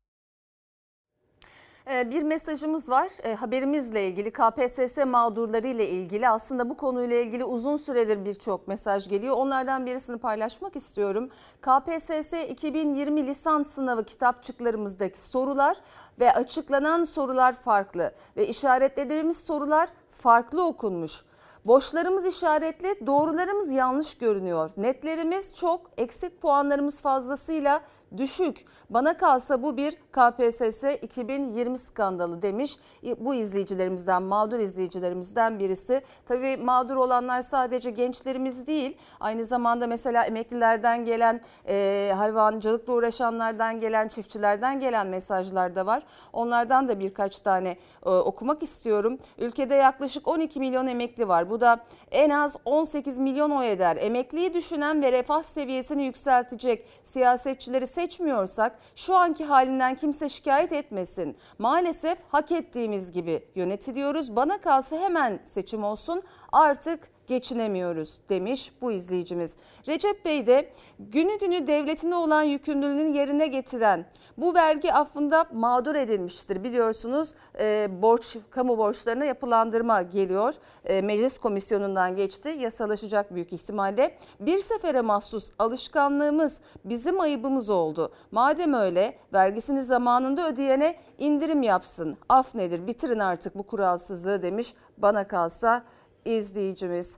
Bir 1.88 2.24
mesajımız 2.24 2.90
var 2.90 3.10
e, 3.24 3.36
haberimizle 3.36 4.08
ilgili 4.08 4.32
KPSS 4.32 4.98
mağdurları 5.06 5.68
ile 5.68 5.90
ilgili 5.90 6.30
aslında 6.30 6.70
bu 6.70 6.78
konuyla 6.78 7.16
ilgili 7.16 7.44
uzun 7.44 7.76
süredir 7.76 8.26
birçok 8.26 8.68
mesaj 8.68 9.10
geliyor. 9.10 9.36
Onlardan 9.38 9.86
birisini 9.86 10.18
paylaşmak 10.18 10.76
istiyorum. 10.76 11.30
KPSS 11.62 12.34
2020 12.34 13.28
lisans 13.28 13.68
sınavı 13.68 14.04
kitapçıklarımızdaki 14.04 15.22
sorular 15.22 15.78
ve 16.20 16.34
açıklanan 16.34 17.04
sorular 17.04 17.54
farklı 17.54 18.12
ve 18.38 18.48
işaretlediğimiz 18.48 19.44
sorular 19.44 19.90
farklı 20.10 20.66
okunmuş. 20.66 21.24
Boşlarımız 21.66 22.26
işaretli, 22.26 23.08
doğrularımız 23.08 23.72
yanlış 23.72 24.16
görünüyor. 24.16 24.70
Netlerimiz 24.78 25.56
çok, 25.56 25.82
eksik 25.98 26.42
puanlarımız 26.42 27.02
fazlasıyla 27.02 27.82
düşük. 28.18 28.66
Bana 28.90 29.18
kalsa 29.18 29.64
bu 29.64 29.78
bir 29.78 29.92
KPSS 29.92 30.84
2020 31.02 31.78
skandalı 31.78 32.42
demiş. 32.42 32.78
Bu 33.18 33.36
izleyicilerimizden, 33.36 34.24
mağdur 34.24 34.60
izleyicilerimizden 34.60 35.60
birisi. 35.60 36.02
Tabii 36.26 36.58
mağdur 36.58 36.96
olanlar 36.96 37.42
sadece 37.42 37.90
gençlerimiz 37.90 38.68
değil. 38.68 38.98
Aynı 39.20 39.46
zamanda 39.46 39.88
mesela 39.88 40.24
emeklilerden 40.24 41.06
gelen, 41.06 41.42
e, 41.68 42.12
hayvancılıkla 42.18 42.94
uğraşanlardan 42.94 43.80
gelen, 43.80 44.08
çiftçilerden 44.08 44.80
gelen 44.80 45.08
mesajlar 45.08 45.76
da 45.76 45.86
var. 45.86 46.04
Onlardan 46.34 46.88
da 46.88 47.00
birkaç 47.00 47.40
tane 47.40 47.78
e, 48.06 48.10
okumak 48.10 48.64
istiyorum. 48.64 49.18
Ülkede 49.38 49.76
yaklaşık 49.76 50.28
12 50.28 50.60
milyon 50.60 50.88
emekli 50.88 51.28
var. 51.28 51.50
Bu 51.50 51.62
da 51.62 51.86
en 52.12 52.30
az 52.30 52.58
18 52.66 53.18
milyon 53.18 53.52
oy 53.52 53.72
eder. 53.72 53.98
Emekliyi 54.02 54.54
düşünen 54.54 55.02
ve 55.02 55.12
refah 55.12 55.44
seviyesini 55.44 56.04
yükseltecek 56.04 56.86
siyasetçileri 57.04 57.88
seçmiyorsak 58.04 58.80
şu 58.96 59.16
anki 59.16 59.46
halinden 59.46 59.96
kimse 59.96 60.30
şikayet 60.30 60.72
etmesin. 60.72 61.38
Maalesef 61.60 62.18
hak 62.28 62.52
ettiğimiz 62.52 63.12
gibi 63.12 63.48
yönetiliyoruz. 63.56 64.36
Bana 64.36 64.58
kalsa 64.58 64.98
hemen 64.98 65.40
seçim 65.44 65.84
olsun. 65.84 66.24
Artık 66.52 67.10
geçinemiyoruz 67.28 68.22
demiş 68.30 68.72
bu 68.82 68.92
izleyicimiz. 68.92 69.58
Recep 69.88 70.26
Bey 70.26 70.48
de 70.48 70.70
günü 71.00 71.40
günü 71.40 71.68
devletine 71.68 72.16
olan 72.16 72.44
yükümlülüğünü 72.44 73.18
yerine 73.18 73.48
getiren 73.48 74.06
bu 74.38 74.54
vergi 74.54 74.94
affında 74.94 75.46
mağdur 75.54 75.96
edilmiştir. 75.96 76.64
Biliyorsunuz 76.64 77.34
e, 77.60 77.88
borç 78.02 78.38
kamu 78.50 78.78
borçlarına 78.78 79.26
yapılandırma 79.26 80.02
geliyor. 80.02 80.54
E, 80.86 81.02
meclis 81.02 81.38
komisyonundan 81.38 82.16
geçti. 82.16 82.50
Yasalaşacak 82.60 83.36
büyük 83.36 83.54
ihtimalle. 83.54 84.18
Bir 84.40 84.60
sefere 84.60 85.02
mahsus 85.02 85.52
alışkanlığımız 85.60 86.62
bizim 86.86 87.20
ayıbımız 87.20 87.70
oldu. 87.70 88.12
Madem 88.32 88.74
öyle 88.74 89.18
vergisini 89.34 89.84
zamanında 89.84 90.50
ödeyene 90.50 90.96
indirim 91.18 91.64
yapsın. 91.64 92.18
Af 92.30 92.56
nedir? 92.56 92.88
Bitirin 92.88 93.20
artık 93.20 93.56
bu 93.56 93.64
kuralsızlığı 93.64 94.42
demiş. 94.42 94.74
Bana 94.98 95.28
kalsa 95.28 95.84
izleyicimiz. 96.26 97.18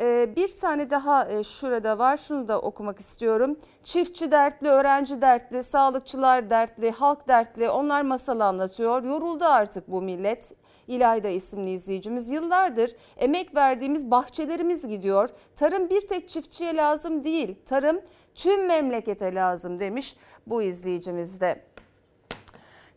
Ee, 0.00 0.32
bir 0.36 0.48
tane 0.60 0.90
daha 0.90 1.28
e, 1.28 1.42
şurada 1.42 1.98
var 1.98 2.16
şunu 2.16 2.48
da 2.48 2.60
okumak 2.60 3.00
istiyorum. 3.00 3.56
Çiftçi 3.84 4.30
dertli, 4.30 4.68
öğrenci 4.68 5.20
dertli, 5.20 5.62
sağlıkçılar 5.62 6.50
dertli, 6.50 6.90
halk 6.90 7.28
dertli 7.28 7.70
onlar 7.70 8.02
masal 8.02 8.40
anlatıyor. 8.40 9.04
Yoruldu 9.04 9.44
artık 9.44 9.90
bu 9.90 10.02
millet. 10.02 10.54
İlayda 10.88 11.28
isimli 11.28 11.70
izleyicimiz 11.70 12.30
yıllardır 12.30 12.96
emek 13.16 13.56
verdiğimiz 13.56 14.10
bahçelerimiz 14.10 14.88
gidiyor. 14.88 15.28
Tarım 15.56 15.90
bir 15.90 16.00
tek 16.00 16.28
çiftçiye 16.28 16.76
lazım 16.76 17.24
değil 17.24 17.56
tarım 17.66 18.00
tüm 18.34 18.66
memlekete 18.66 19.34
lazım 19.34 19.80
demiş 19.80 20.16
bu 20.46 20.62
izleyicimiz 20.62 21.40
de. 21.40 21.73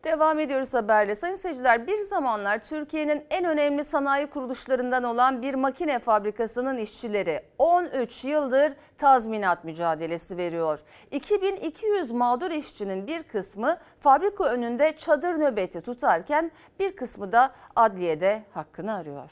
Devam 0.03 0.39
ediyoruz 0.39 0.73
haberle. 0.73 1.15
Sayın 1.15 1.35
seyirciler 1.35 1.87
bir 1.87 1.99
zamanlar 1.99 2.59
Türkiye'nin 2.59 3.25
en 3.29 3.45
önemli 3.45 3.83
sanayi 3.83 4.27
kuruluşlarından 4.27 5.03
olan 5.03 5.41
bir 5.41 5.53
makine 5.53 5.99
fabrikasının 5.99 6.77
işçileri 6.77 7.45
13 7.57 8.23
yıldır 8.23 8.73
tazminat 8.97 9.63
mücadelesi 9.63 10.37
veriyor. 10.37 10.79
2200 11.11 12.11
mağdur 12.11 12.51
işçinin 12.51 13.07
bir 13.07 13.23
kısmı 13.23 13.77
fabrika 13.99 14.43
önünde 14.43 14.97
çadır 14.97 15.39
nöbeti 15.39 15.81
tutarken 15.81 16.51
bir 16.79 16.95
kısmı 16.95 17.31
da 17.31 17.51
adliyede 17.75 18.43
hakkını 18.53 18.95
arıyor. 18.95 19.31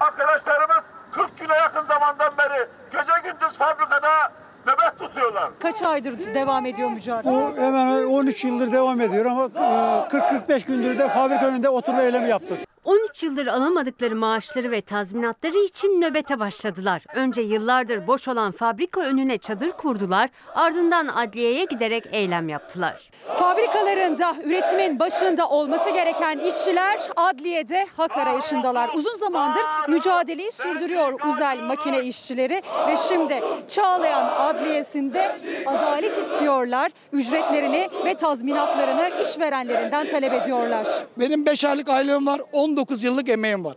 Arkadaşlarımız 0.00 0.84
40 1.12 1.38
güne 1.38 1.54
yakın 1.54 1.82
zamandan 1.82 2.32
beri 2.38 2.68
gece 2.90 3.12
gündüz 3.30 3.58
fabrikada 3.58 4.32
nöbet 4.68 4.98
tutuyorlar. 4.98 5.50
kaç 5.60 5.82
aydır 5.82 6.34
devam 6.34 6.66
ediyor 6.66 6.90
mücadele? 6.90 7.32
Bu 7.32 7.56
hemen 7.56 8.04
13 8.04 8.44
yıldır 8.44 8.72
devam 8.72 9.00
ediyor 9.00 9.26
ama 9.26 9.44
e, 9.44 10.48
40-45 10.48 10.66
gündür 10.66 10.98
de 10.98 11.08
fabrika 11.08 11.46
önünde 11.46 11.68
oturma 11.68 12.02
eylemi 12.02 12.28
yaptık. 12.28 12.58
13 12.88 13.22
yıldır 13.22 13.46
alamadıkları 13.46 14.16
maaşları 14.16 14.70
ve 14.70 14.80
tazminatları 14.80 15.58
için 15.58 16.00
nöbete 16.00 16.38
başladılar. 16.38 17.02
Önce 17.14 17.42
yıllardır 17.42 18.06
boş 18.06 18.28
olan 18.28 18.52
fabrika 18.52 19.00
önüne 19.00 19.38
çadır 19.38 19.70
kurdular, 19.70 20.30
ardından 20.54 21.06
adliyeye 21.08 21.64
giderek 21.64 22.04
eylem 22.12 22.48
yaptılar. 22.48 23.10
Fabrikalarında 23.38 24.36
üretimin 24.44 24.98
başında 24.98 25.48
olması 25.48 25.90
gereken 25.90 26.38
işçiler 26.38 27.00
adliyede 27.16 27.86
hak 27.96 28.16
arayışındalar. 28.16 28.90
Uzun 28.94 29.14
zamandır 29.14 29.62
mücadeleyi 29.88 30.52
sürdürüyor 30.52 31.20
Uzel 31.28 31.60
makine 31.60 32.02
işçileri 32.02 32.62
ve 32.88 32.96
şimdi 33.08 33.34
Çağlayan 33.68 34.28
Adliyesi'nde 34.38 35.36
adalet 35.66 36.18
istiyorlar. 36.18 36.90
Ücretlerini 37.12 37.88
ve 38.04 38.14
tazminatlarını 38.14 39.10
işverenlerinden 39.22 40.08
talep 40.08 40.32
ediyorlar. 40.32 40.86
Benim 41.16 41.46
5 41.46 41.64
aylık 41.64 41.88
aylığım 41.88 42.26
var, 42.26 42.40
19 42.78 43.04
yıllık 43.04 43.28
emeğim 43.28 43.64
var. 43.64 43.76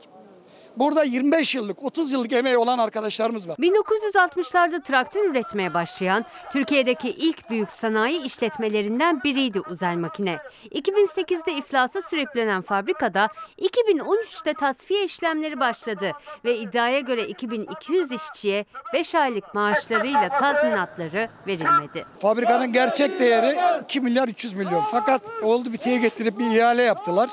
Burada 0.77 1.03
25 1.03 1.55
yıllık, 1.55 1.83
30 1.83 2.11
yıllık 2.11 2.33
emeği 2.33 2.57
olan 2.57 2.79
arkadaşlarımız 2.79 3.49
var. 3.49 3.55
1960'larda 3.55 4.83
traktör 4.83 5.29
üretmeye 5.29 5.73
başlayan 5.73 6.25
Türkiye'deki 6.51 7.09
ilk 7.09 7.49
büyük 7.49 7.69
sanayi 7.71 8.21
işletmelerinden 8.23 9.23
biriydi 9.23 9.61
Uzel 9.71 9.95
Makine. 9.95 10.37
2008'de 10.71 11.53
iflasa 11.53 12.01
sürüklenen 12.01 12.61
fabrikada 12.61 13.27
2013'te 13.59 14.53
tasfiye 14.53 15.03
işlemleri 15.03 15.59
başladı 15.59 16.11
ve 16.45 16.57
iddiaya 16.57 16.99
göre 16.99 17.27
2200 17.27 18.11
işçiye 18.11 18.65
5 18.93 19.15
aylık 19.15 19.53
maaşlarıyla 19.55 20.29
tazminatları 20.29 21.29
verilmedi. 21.47 22.05
Fabrikanın 22.19 22.73
gerçek 22.73 23.19
değeri 23.19 23.57
2 23.83 24.01
milyar 24.01 24.27
300 24.27 24.53
milyon. 24.53 24.83
Fakat 24.91 25.21
oldu 25.43 25.73
bitiye 25.73 25.97
getirip 25.97 26.39
bir 26.39 26.45
ihale 26.45 26.83
yaptılar. 26.83 27.29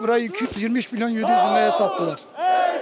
Burayı 0.00 0.24
223 0.24 0.92
milyon 0.92 1.08
700 1.08 1.28
bin 1.28 1.32
liraya 1.32 1.70
sattılar. 1.70 2.20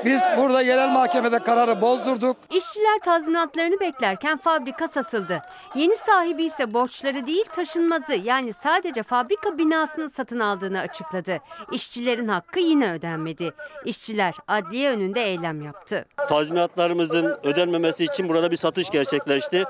Biz 0.04 0.22
burada 0.36 0.62
yerel 0.62 0.88
mahkemede 0.88 1.38
kararı 1.38 1.80
bozdurduk. 1.80 2.36
İşçiler 2.50 2.98
tazminatlarını 3.04 3.80
beklerken 3.80 4.38
fabrika 4.38 4.88
satıldı. 4.88 5.42
Yeni 5.74 5.96
sahibi 5.96 6.44
ise 6.44 6.74
borçları 6.74 7.26
değil 7.26 7.44
taşınmazı 7.44 8.14
yani 8.14 8.52
sadece 8.62 9.02
fabrika 9.02 9.58
binasını 9.58 10.10
satın 10.10 10.40
aldığını 10.40 10.80
açıkladı. 10.80 11.38
İşçilerin 11.72 12.28
hakkı 12.28 12.60
yine 12.60 12.92
ödenmedi. 12.92 13.52
İşçiler 13.84 14.34
adliye 14.48 14.90
önünde 14.90 15.22
eylem 15.24 15.62
yaptı. 15.62 16.04
Tazminatlarımızın 16.28 17.38
ödenmemesi 17.42 18.04
için 18.04 18.28
burada 18.28 18.50
bir 18.50 18.56
satış 18.56 18.90
gerçekleşti. 18.90 19.64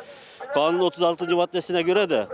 Kanun 0.54 0.80
36. 0.80 1.36
maddesine 1.36 1.82
göre 1.82 2.10
de 2.10 2.26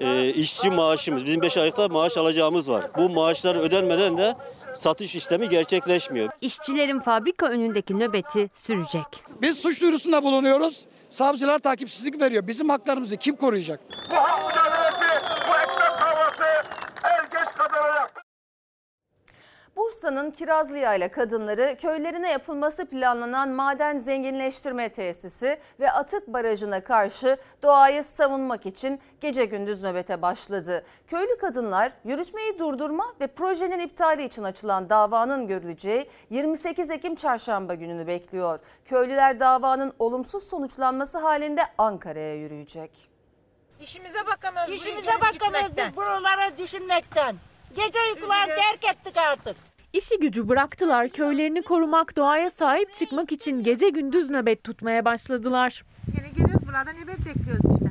e, 0.00 0.28
işçi 0.28 0.70
maaşımız, 0.70 1.24
bizim 1.24 1.42
5 1.42 1.56
aylıkta 1.56 1.88
maaş 1.88 2.16
alacağımız 2.16 2.70
var. 2.70 2.84
Bu 2.96 3.08
maaşlar 3.08 3.56
ödenmeden 3.56 4.16
de 4.18 4.34
satış 4.74 5.14
işlemi 5.14 5.48
gerçekleşmiyor. 5.48 6.28
İşçilerin 6.40 7.00
fabrika 7.00 7.46
önündeki 7.46 7.98
nöbeti 7.98 8.50
sürecek. 8.66 9.06
Biz 9.42 9.58
suç 9.58 9.82
duyurusunda 9.82 10.22
bulunuyoruz. 10.24 10.84
Savcılar 11.10 11.58
takipsizlik 11.58 12.20
veriyor. 12.20 12.46
Bizim 12.46 12.68
haklarımızı 12.68 13.16
kim 13.16 13.36
koruyacak? 13.36 13.80
Bu 14.10 14.14
ekmek 15.54 15.98
kavgası 15.98 16.44
er 17.04 17.24
geç 17.24 17.48
kazanacak. 17.58 18.24
Bursa'nın 19.78 20.30
Kirazlıyayla 20.30 21.08
kadınları 21.08 21.76
köylerine 21.76 22.30
yapılması 22.32 22.86
planlanan 22.86 23.48
maden 23.48 23.98
zenginleştirme 23.98 24.88
tesisi 24.88 25.58
ve 25.80 25.90
atık 25.90 26.28
barajına 26.28 26.84
karşı 26.84 27.36
doğayı 27.62 28.04
savunmak 28.04 28.66
için 28.66 29.00
gece 29.20 29.44
gündüz 29.44 29.82
nöbete 29.82 30.22
başladı. 30.22 30.84
Köylü 31.06 31.38
kadınlar 31.38 31.92
yürütmeyi 32.04 32.58
durdurma 32.58 33.04
ve 33.20 33.26
projenin 33.26 33.78
iptali 33.78 34.24
için 34.24 34.44
açılan 34.44 34.90
davanın 34.90 35.46
görüleceği 35.46 36.10
28 36.30 36.90
Ekim 36.90 37.14
çarşamba 37.14 37.74
gününü 37.74 38.06
bekliyor. 38.06 38.58
Köylüler 38.84 39.40
davanın 39.40 39.92
olumsuz 39.98 40.48
sonuçlanması 40.48 41.18
halinde 41.18 41.62
Ankara'ya 41.78 42.34
yürüyecek. 42.34 43.10
İşimize 43.80 44.26
bakamıyoruz. 44.26 44.74
İşimize 44.74 45.20
bakamıyoruz 45.20 45.96
buralara 45.96 46.58
düşünmekten. 46.58 47.36
Gece 47.76 47.98
uykular 48.14 48.46
terk 48.46 48.84
ettik 48.84 49.16
artık. 49.16 49.67
İşi 49.92 50.18
gücü 50.20 50.48
bıraktılar, 50.48 51.08
köylerini 51.08 51.62
korumak, 51.62 52.16
doğaya 52.16 52.50
sahip 52.50 52.94
çıkmak 52.94 53.32
için 53.32 53.62
gece 53.62 53.88
gündüz 53.88 54.30
nöbet 54.30 54.64
tutmaya 54.64 55.04
başladılar. 55.04 55.84
Yine 56.16 56.28
geliyoruz 56.28 56.66
burada 56.66 56.92
nöbet 56.92 57.18
bekliyoruz 57.18 57.64
işte. 57.74 57.87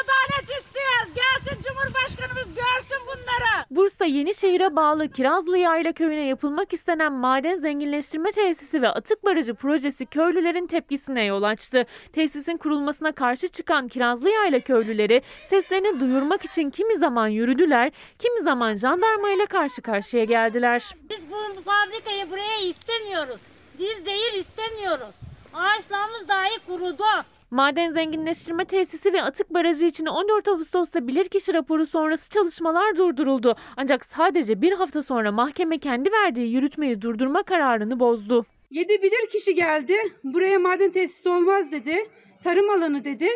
Adalet 0.00 0.50
istiyoruz. 0.58 1.14
Gelsin 1.14 1.62
Cumhurbaşkanımız 1.62 2.46
görsün 2.54 3.06
bunları. 3.06 3.64
Bursa 3.70 4.04
Yenişehir'e 4.04 4.76
bağlı 4.76 5.08
Kirazlı 5.08 5.58
Yayla 5.58 5.92
köyüne 5.92 6.26
yapılmak 6.26 6.72
istenen 6.72 7.12
maden 7.12 7.56
zenginleştirme 7.56 8.32
tesisi 8.32 8.82
ve 8.82 8.88
atık 8.88 9.24
barajı 9.24 9.54
projesi 9.54 10.06
köylülerin 10.06 10.66
tepkisine 10.66 11.24
yol 11.24 11.42
açtı. 11.42 11.86
Tesisin 12.12 12.56
kurulmasına 12.56 13.12
karşı 13.12 13.48
çıkan 13.48 13.88
Kirazlı 13.88 14.30
Yayla 14.30 14.60
köylüleri 14.60 15.22
seslerini 15.46 16.00
duyurmak 16.00 16.44
için 16.44 16.70
kimi 16.70 16.98
zaman 16.98 17.28
yürüdüler, 17.28 17.92
kimi 18.18 18.42
zaman 18.42 18.74
jandarma 18.74 19.30
ile 19.30 19.46
karşı 19.46 19.82
karşıya 19.82 20.24
geldiler. 20.24 20.94
Biz 21.10 21.18
bu 21.30 21.62
fabrikayı 21.62 22.30
buraya 22.30 22.58
istemiyoruz. 22.58 23.40
Biz 23.78 24.06
değil 24.06 24.34
istemiyoruz. 24.34 25.14
Ağaçlarımız 25.54 26.28
dahi 26.28 26.58
kurudu. 26.66 27.04
Maden 27.50 27.92
zenginleştirme 27.92 28.64
tesisi 28.64 29.12
ve 29.12 29.22
atık 29.22 29.54
barajı 29.54 29.86
için 29.86 30.06
14 30.06 30.48
Ağustos'ta 30.48 31.06
bilirkişi 31.06 31.54
raporu 31.54 31.86
sonrası 31.86 32.30
çalışmalar 32.30 32.96
durduruldu. 32.96 33.54
Ancak 33.76 34.04
sadece 34.04 34.62
bir 34.62 34.72
hafta 34.72 35.02
sonra 35.02 35.32
mahkeme 35.32 35.78
kendi 35.78 36.12
verdiği 36.12 36.52
yürütmeyi 36.52 37.02
durdurma 37.02 37.42
kararını 37.42 38.00
bozdu. 38.00 38.46
7 38.70 39.02
bilir 39.02 39.30
kişi 39.32 39.54
geldi. 39.54 39.96
Buraya 40.24 40.58
maden 40.58 40.90
tesisi 40.90 41.28
olmaz 41.28 41.72
dedi. 41.72 42.06
Tarım 42.44 42.70
alanı 42.70 43.04
dedi. 43.04 43.28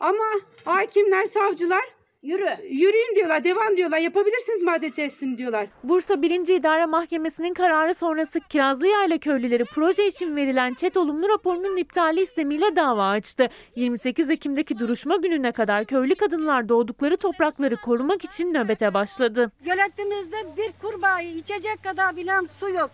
Ama 0.00 0.24
hakimler, 0.64 1.26
savcılar 1.26 1.84
Yürü. 2.22 2.48
Yürüyün 2.70 3.16
diyorlar, 3.16 3.44
devam 3.44 3.76
diyorlar. 3.76 3.98
Yapabilirsiniz 3.98 4.62
maden 4.62 4.90
tesisini 4.90 5.38
diyorlar. 5.38 5.66
Bursa 5.84 6.22
1. 6.22 6.48
İdare 6.48 6.86
Mahkemesi'nin 6.86 7.54
kararı 7.54 7.94
sonrası 7.94 8.40
Kirazlıyayla 8.40 9.18
köylüleri 9.18 9.64
proje 9.64 10.06
için 10.06 10.36
verilen 10.36 10.74
çet 10.74 10.96
olumlu 10.96 11.28
raporunun 11.28 11.76
iptali 11.76 12.20
istemiyle 12.20 12.76
dava 12.76 13.08
açtı. 13.08 13.48
28 13.76 14.30
Ekim'deki 14.30 14.78
duruşma 14.78 15.16
gününe 15.16 15.52
kadar 15.52 15.84
köylü 15.84 16.14
kadınlar 16.14 16.68
doğdukları 16.68 17.16
toprakları 17.16 17.76
korumak 17.76 18.24
için 18.24 18.54
nöbete 18.54 18.94
başladı. 18.94 19.52
Göletimizde 19.64 20.36
bir 20.56 20.72
kurbağa 20.82 21.20
içecek 21.20 21.84
kadar 21.84 22.16
bilen 22.16 22.48
su 22.60 22.70
yok. 22.70 22.90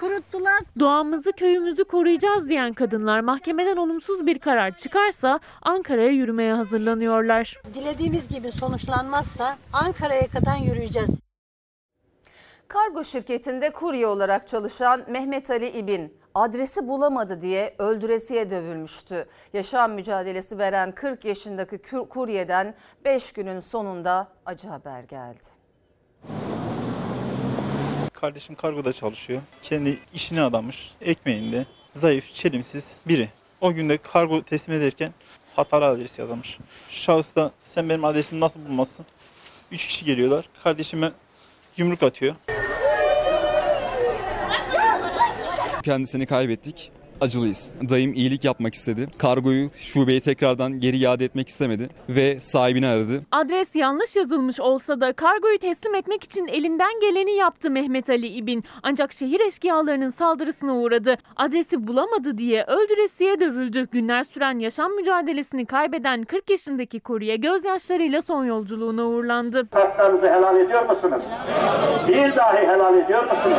Kuruttular. 0.00 0.60
Doğamızı, 0.80 1.32
köyümüzü 1.32 1.84
koruyacağız 1.84 2.48
diyen 2.48 2.72
kadınlar 2.72 3.20
mahkemeden 3.20 3.76
olumsuz 3.76 4.26
bir 4.26 4.38
karar 4.38 4.76
çıkarsa 4.76 5.40
Ankara'ya 5.62 6.10
yürümeye 6.10 6.52
hazırlanıyorlar. 6.54 7.60
Dilediğimiz 7.74 8.28
gibi 8.28 8.52
sonuçlanmazsa 8.52 9.56
Ankara'ya 9.72 10.28
kadar 10.28 10.58
yürüyeceğiz. 10.58 11.10
Kargo 12.68 13.04
şirketinde 13.04 13.72
kurye 13.72 14.06
olarak 14.06 14.48
çalışan 14.48 15.04
Mehmet 15.08 15.50
Ali 15.50 15.68
İbin 15.68 16.18
adresi 16.34 16.88
bulamadı 16.88 17.42
diye 17.42 17.74
öldüresiye 17.78 18.50
dövülmüştü. 18.50 19.26
Yaşam 19.52 19.92
mücadelesi 19.92 20.58
veren 20.58 20.92
40 20.92 21.24
yaşındaki 21.24 21.78
kuryeden 22.08 22.74
5 23.04 23.32
günün 23.32 23.60
sonunda 23.60 24.28
acı 24.46 24.68
haber 24.68 25.00
geldi. 25.00 25.46
Kardeşim 28.20 28.54
kargoda 28.54 28.92
çalışıyor. 28.92 29.40
Kendi 29.62 29.98
işine 30.14 30.42
adamış. 30.42 30.90
Ekmeğinde 31.00 31.66
zayıf, 31.90 32.34
çelimsiz 32.34 32.96
biri. 33.06 33.28
O 33.60 33.72
günde 33.72 33.98
kargo 33.98 34.42
teslim 34.42 34.76
ederken 34.76 35.12
hatalı 35.56 35.84
adres 35.84 36.18
yazmış. 36.18 36.58
Şahıs 36.90 37.34
da 37.34 37.52
sen 37.62 37.88
benim 37.88 38.04
adresimi 38.04 38.40
nasıl 38.40 38.60
bulmazsın? 38.64 39.06
Üç 39.72 39.86
kişi 39.86 40.04
geliyorlar. 40.04 40.48
Kardeşime 40.64 41.12
yumruk 41.76 42.02
atıyor. 42.02 42.34
Kendisini 45.82 46.26
kaybettik. 46.26 46.92
Acılıyız. 47.20 47.70
Dayım 47.90 48.14
iyilik 48.14 48.44
yapmak 48.44 48.74
istedi. 48.74 49.08
Kargoyu 49.18 49.70
şubeye 49.78 50.20
tekrardan 50.20 50.80
geri 50.80 50.96
iade 50.96 51.24
etmek 51.24 51.48
istemedi 51.48 51.88
ve 52.08 52.38
sahibini 52.38 52.86
aradı. 52.86 53.22
Adres 53.32 53.74
yanlış 53.74 54.16
yazılmış 54.16 54.60
olsa 54.60 55.00
da 55.00 55.12
kargoyu 55.12 55.58
teslim 55.58 55.94
etmek 55.94 56.24
için 56.24 56.46
elinden 56.46 57.00
geleni 57.00 57.32
yaptı 57.32 57.70
Mehmet 57.70 58.10
Ali 58.10 58.26
İbin. 58.26 58.64
Ancak 58.82 59.12
şehir 59.12 59.40
eşkıyalarının 59.40 60.10
saldırısına 60.10 60.76
uğradı. 60.76 61.16
Adresi 61.36 61.86
bulamadı 61.86 62.38
diye 62.38 62.64
öldüresiye 62.64 63.40
dövüldü. 63.40 63.88
Günler 63.92 64.24
süren 64.24 64.58
yaşam 64.58 64.92
mücadelesini 64.92 65.66
kaybeden 65.66 66.22
40 66.24 66.50
yaşındaki 66.50 67.00
kurye 67.00 67.36
gözyaşlarıyla 67.36 68.22
son 68.22 68.44
yolculuğuna 68.44 69.06
uğurlandı. 69.06 69.68
Haklarınızı 69.70 70.26
helal 70.26 70.60
ediyor 70.60 70.88
musunuz? 70.88 71.22
Bir 72.08 72.36
dahi 72.36 72.66
helal 72.68 72.98
ediyor 72.98 73.22
musunuz? 73.22 73.56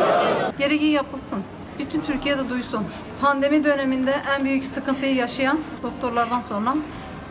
Gereği 0.58 0.90
yapılsın. 0.90 1.38
Bütün 1.78 2.00
Türkiye'de 2.00 2.48
duysun. 2.48 2.84
Pandemi 3.20 3.64
döneminde 3.64 4.14
en 4.36 4.44
büyük 4.44 4.64
sıkıntıyı 4.64 5.14
yaşayan 5.14 5.58
doktorlardan 5.82 6.40
sonra 6.40 6.74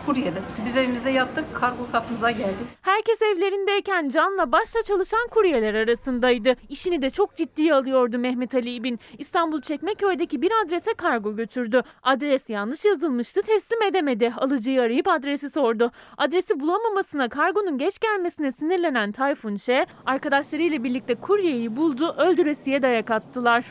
kuryedir. 0.06 0.44
Biz 0.66 0.78
evimizde 0.78 1.10
yattık, 1.10 1.56
kargo 1.56 1.92
kapımıza 1.92 2.32
geldi. 2.32 2.64
Herkes 2.82 3.22
evlerindeyken 3.22 4.10
canla 4.10 4.52
başla 4.52 4.82
çalışan 4.82 5.28
kuryeler 5.32 5.74
arasındaydı. 5.74 6.56
İşini 6.70 7.02
de 7.02 7.10
çok 7.10 7.36
ciddiye 7.36 7.74
alıyordu 7.74 8.18
Mehmet 8.18 8.56
Ali 8.56 8.74
İbin. 8.74 9.00
İstanbul 9.18 9.62
Çekmeköy'deki 9.62 10.42
bir 10.42 10.52
adrese 10.66 10.94
kargo 10.94 11.36
götürdü. 11.36 11.82
Adres 12.04 12.50
yanlış 12.50 12.86
yazılmıştı, 12.86 13.42
teslim 13.42 13.82
edemedi. 13.82 14.34
Alıcıyı 14.38 14.82
arayıp 14.82 15.08
adresi 15.08 15.50
sordu. 15.50 15.92
Adresi 16.18 16.60
bulamamasına, 16.60 17.30
kargonun 17.30 17.78
geç 17.78 18.00
gelmesine 18.00 18.52
sinirlenen 18.52 19.12
Tayfun 19.12 19.56
Şe, 19.56 19.86
arkadaşlarıyla 20.06 20.84
birlikte 20.84 21.16
kuryeyi 21.16 21.76
buldu, 21.76 22.16
öldüresiye 22.18 22.82
dayak 22.82 23.12
attılar. 23.12 23.66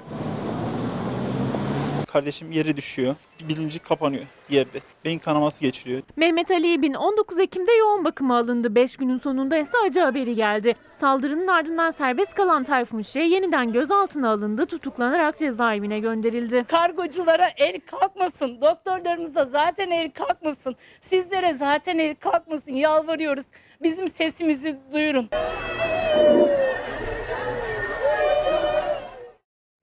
Kardeşim 2.17 2.53
yere 2.53 2.77
düşüyor. 2.77 3.15
Bilinci 3.49 3.79
kapanıyor 3.79 4.25
yerde. 4.49 4.81
Beyin 5.05 5.19
kanaması 5.19 5.61
geçiriyor. 5.61 6.03
Mehmet 6.17 6.51
Ali 6.51 6.73
İbin 6.73 6.95
19 6.95 7.39
Ekim'de 7.39 7.73
yoğun 7.73 8.05
bakıma 8.05 8.39
alındı. 8.39 8.75
5 8.75 8.97
günün 8.97 9.19
sonunda 9.19 9.57
ise 9.57 9.73
acı 9.87 10.01
haberi 10.01 10.35
geldi. 10.35 10.75
Saldırının 10.93 11.47
ardından 11.47 11.91
serbest 11.91 12.35
kalan 12.35 12.65
Tayfun 12.65 13.03
Şe 13.03 13.21
yeniden 13.21 13.73
gözaltına 13.73 14.31
alındı, 14.31 14.67
tutuklanarak 14.67 15.39
cezaevine 15.39 15.99
gönderildi. 15.99 16.65
Kargoculara 16.69 17.49
el 17.57 17.81
kalkmasın. 17.81 18.61
Doktorlarımıza 18.61 19.45
zaten 19.45 19.91
el 19.91 20.11
kalkmasın. 20.11 20.77
Sizlere 21.01 21.55
zaten 21.55 21.99
el 21.99 22.15
kalkmasın. 22.15 22.73
Yalvarıyoruz. 22.73 23.47
Bizim 23.83 24.09
sesimizi 24.09 24.79
duyurun. 24.93 25.29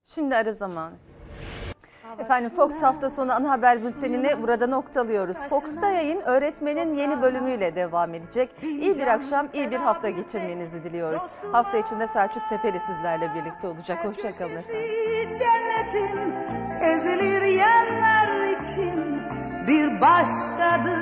Şimdi 0.03 0.35
ara 0.35 0.51
zamanı. 0.51 1.02
Efendim 2.19 2.49
Fox 2.49 2.81
hafta 2.81 3.09
sonu 3.09 3.33
ana 3.33 3.51
haber 3.51 3.81
bültenini 3.83 4.41
burada 4.41 4.67
noktalıyoruz. 4.67 5.37
Fox'ta 5.37 5.89
yayın 5.89 6.21
öğretmenin 6.21 6.93
yeni 6.93 7.21
bölümüyle 7.21 7.75
devam 7.75 8.13
edecek. 8.13 8.49
İyi 8.61 8.95
bir 8.95 9.07
akşam, 9.07 9.47
iyi 9.53 9.71
bir 9.71 9.77
hafta 9.77 10.09
geçirmenizi 10.09 10.83
diliyoruz. 10.83 11.21
Hafta 11.51 11.77
içinde 11.77 12.07
Selçuk 12.07 12.49
Tepeli 12.49 12.79
sizlerle 12.79 13.31
birlikte 13.35 13.67
olacak. 13.67 14.05
Hoşçakalın 14.05 14.51
efendim. 14.57 15.33
Cennetin 15.39 16.33
ezilir 16.81 17.41
yerler 17.41 18.57
için 18.59 19.21
bir 19.67 20.01
başkadır. 20.01 20.93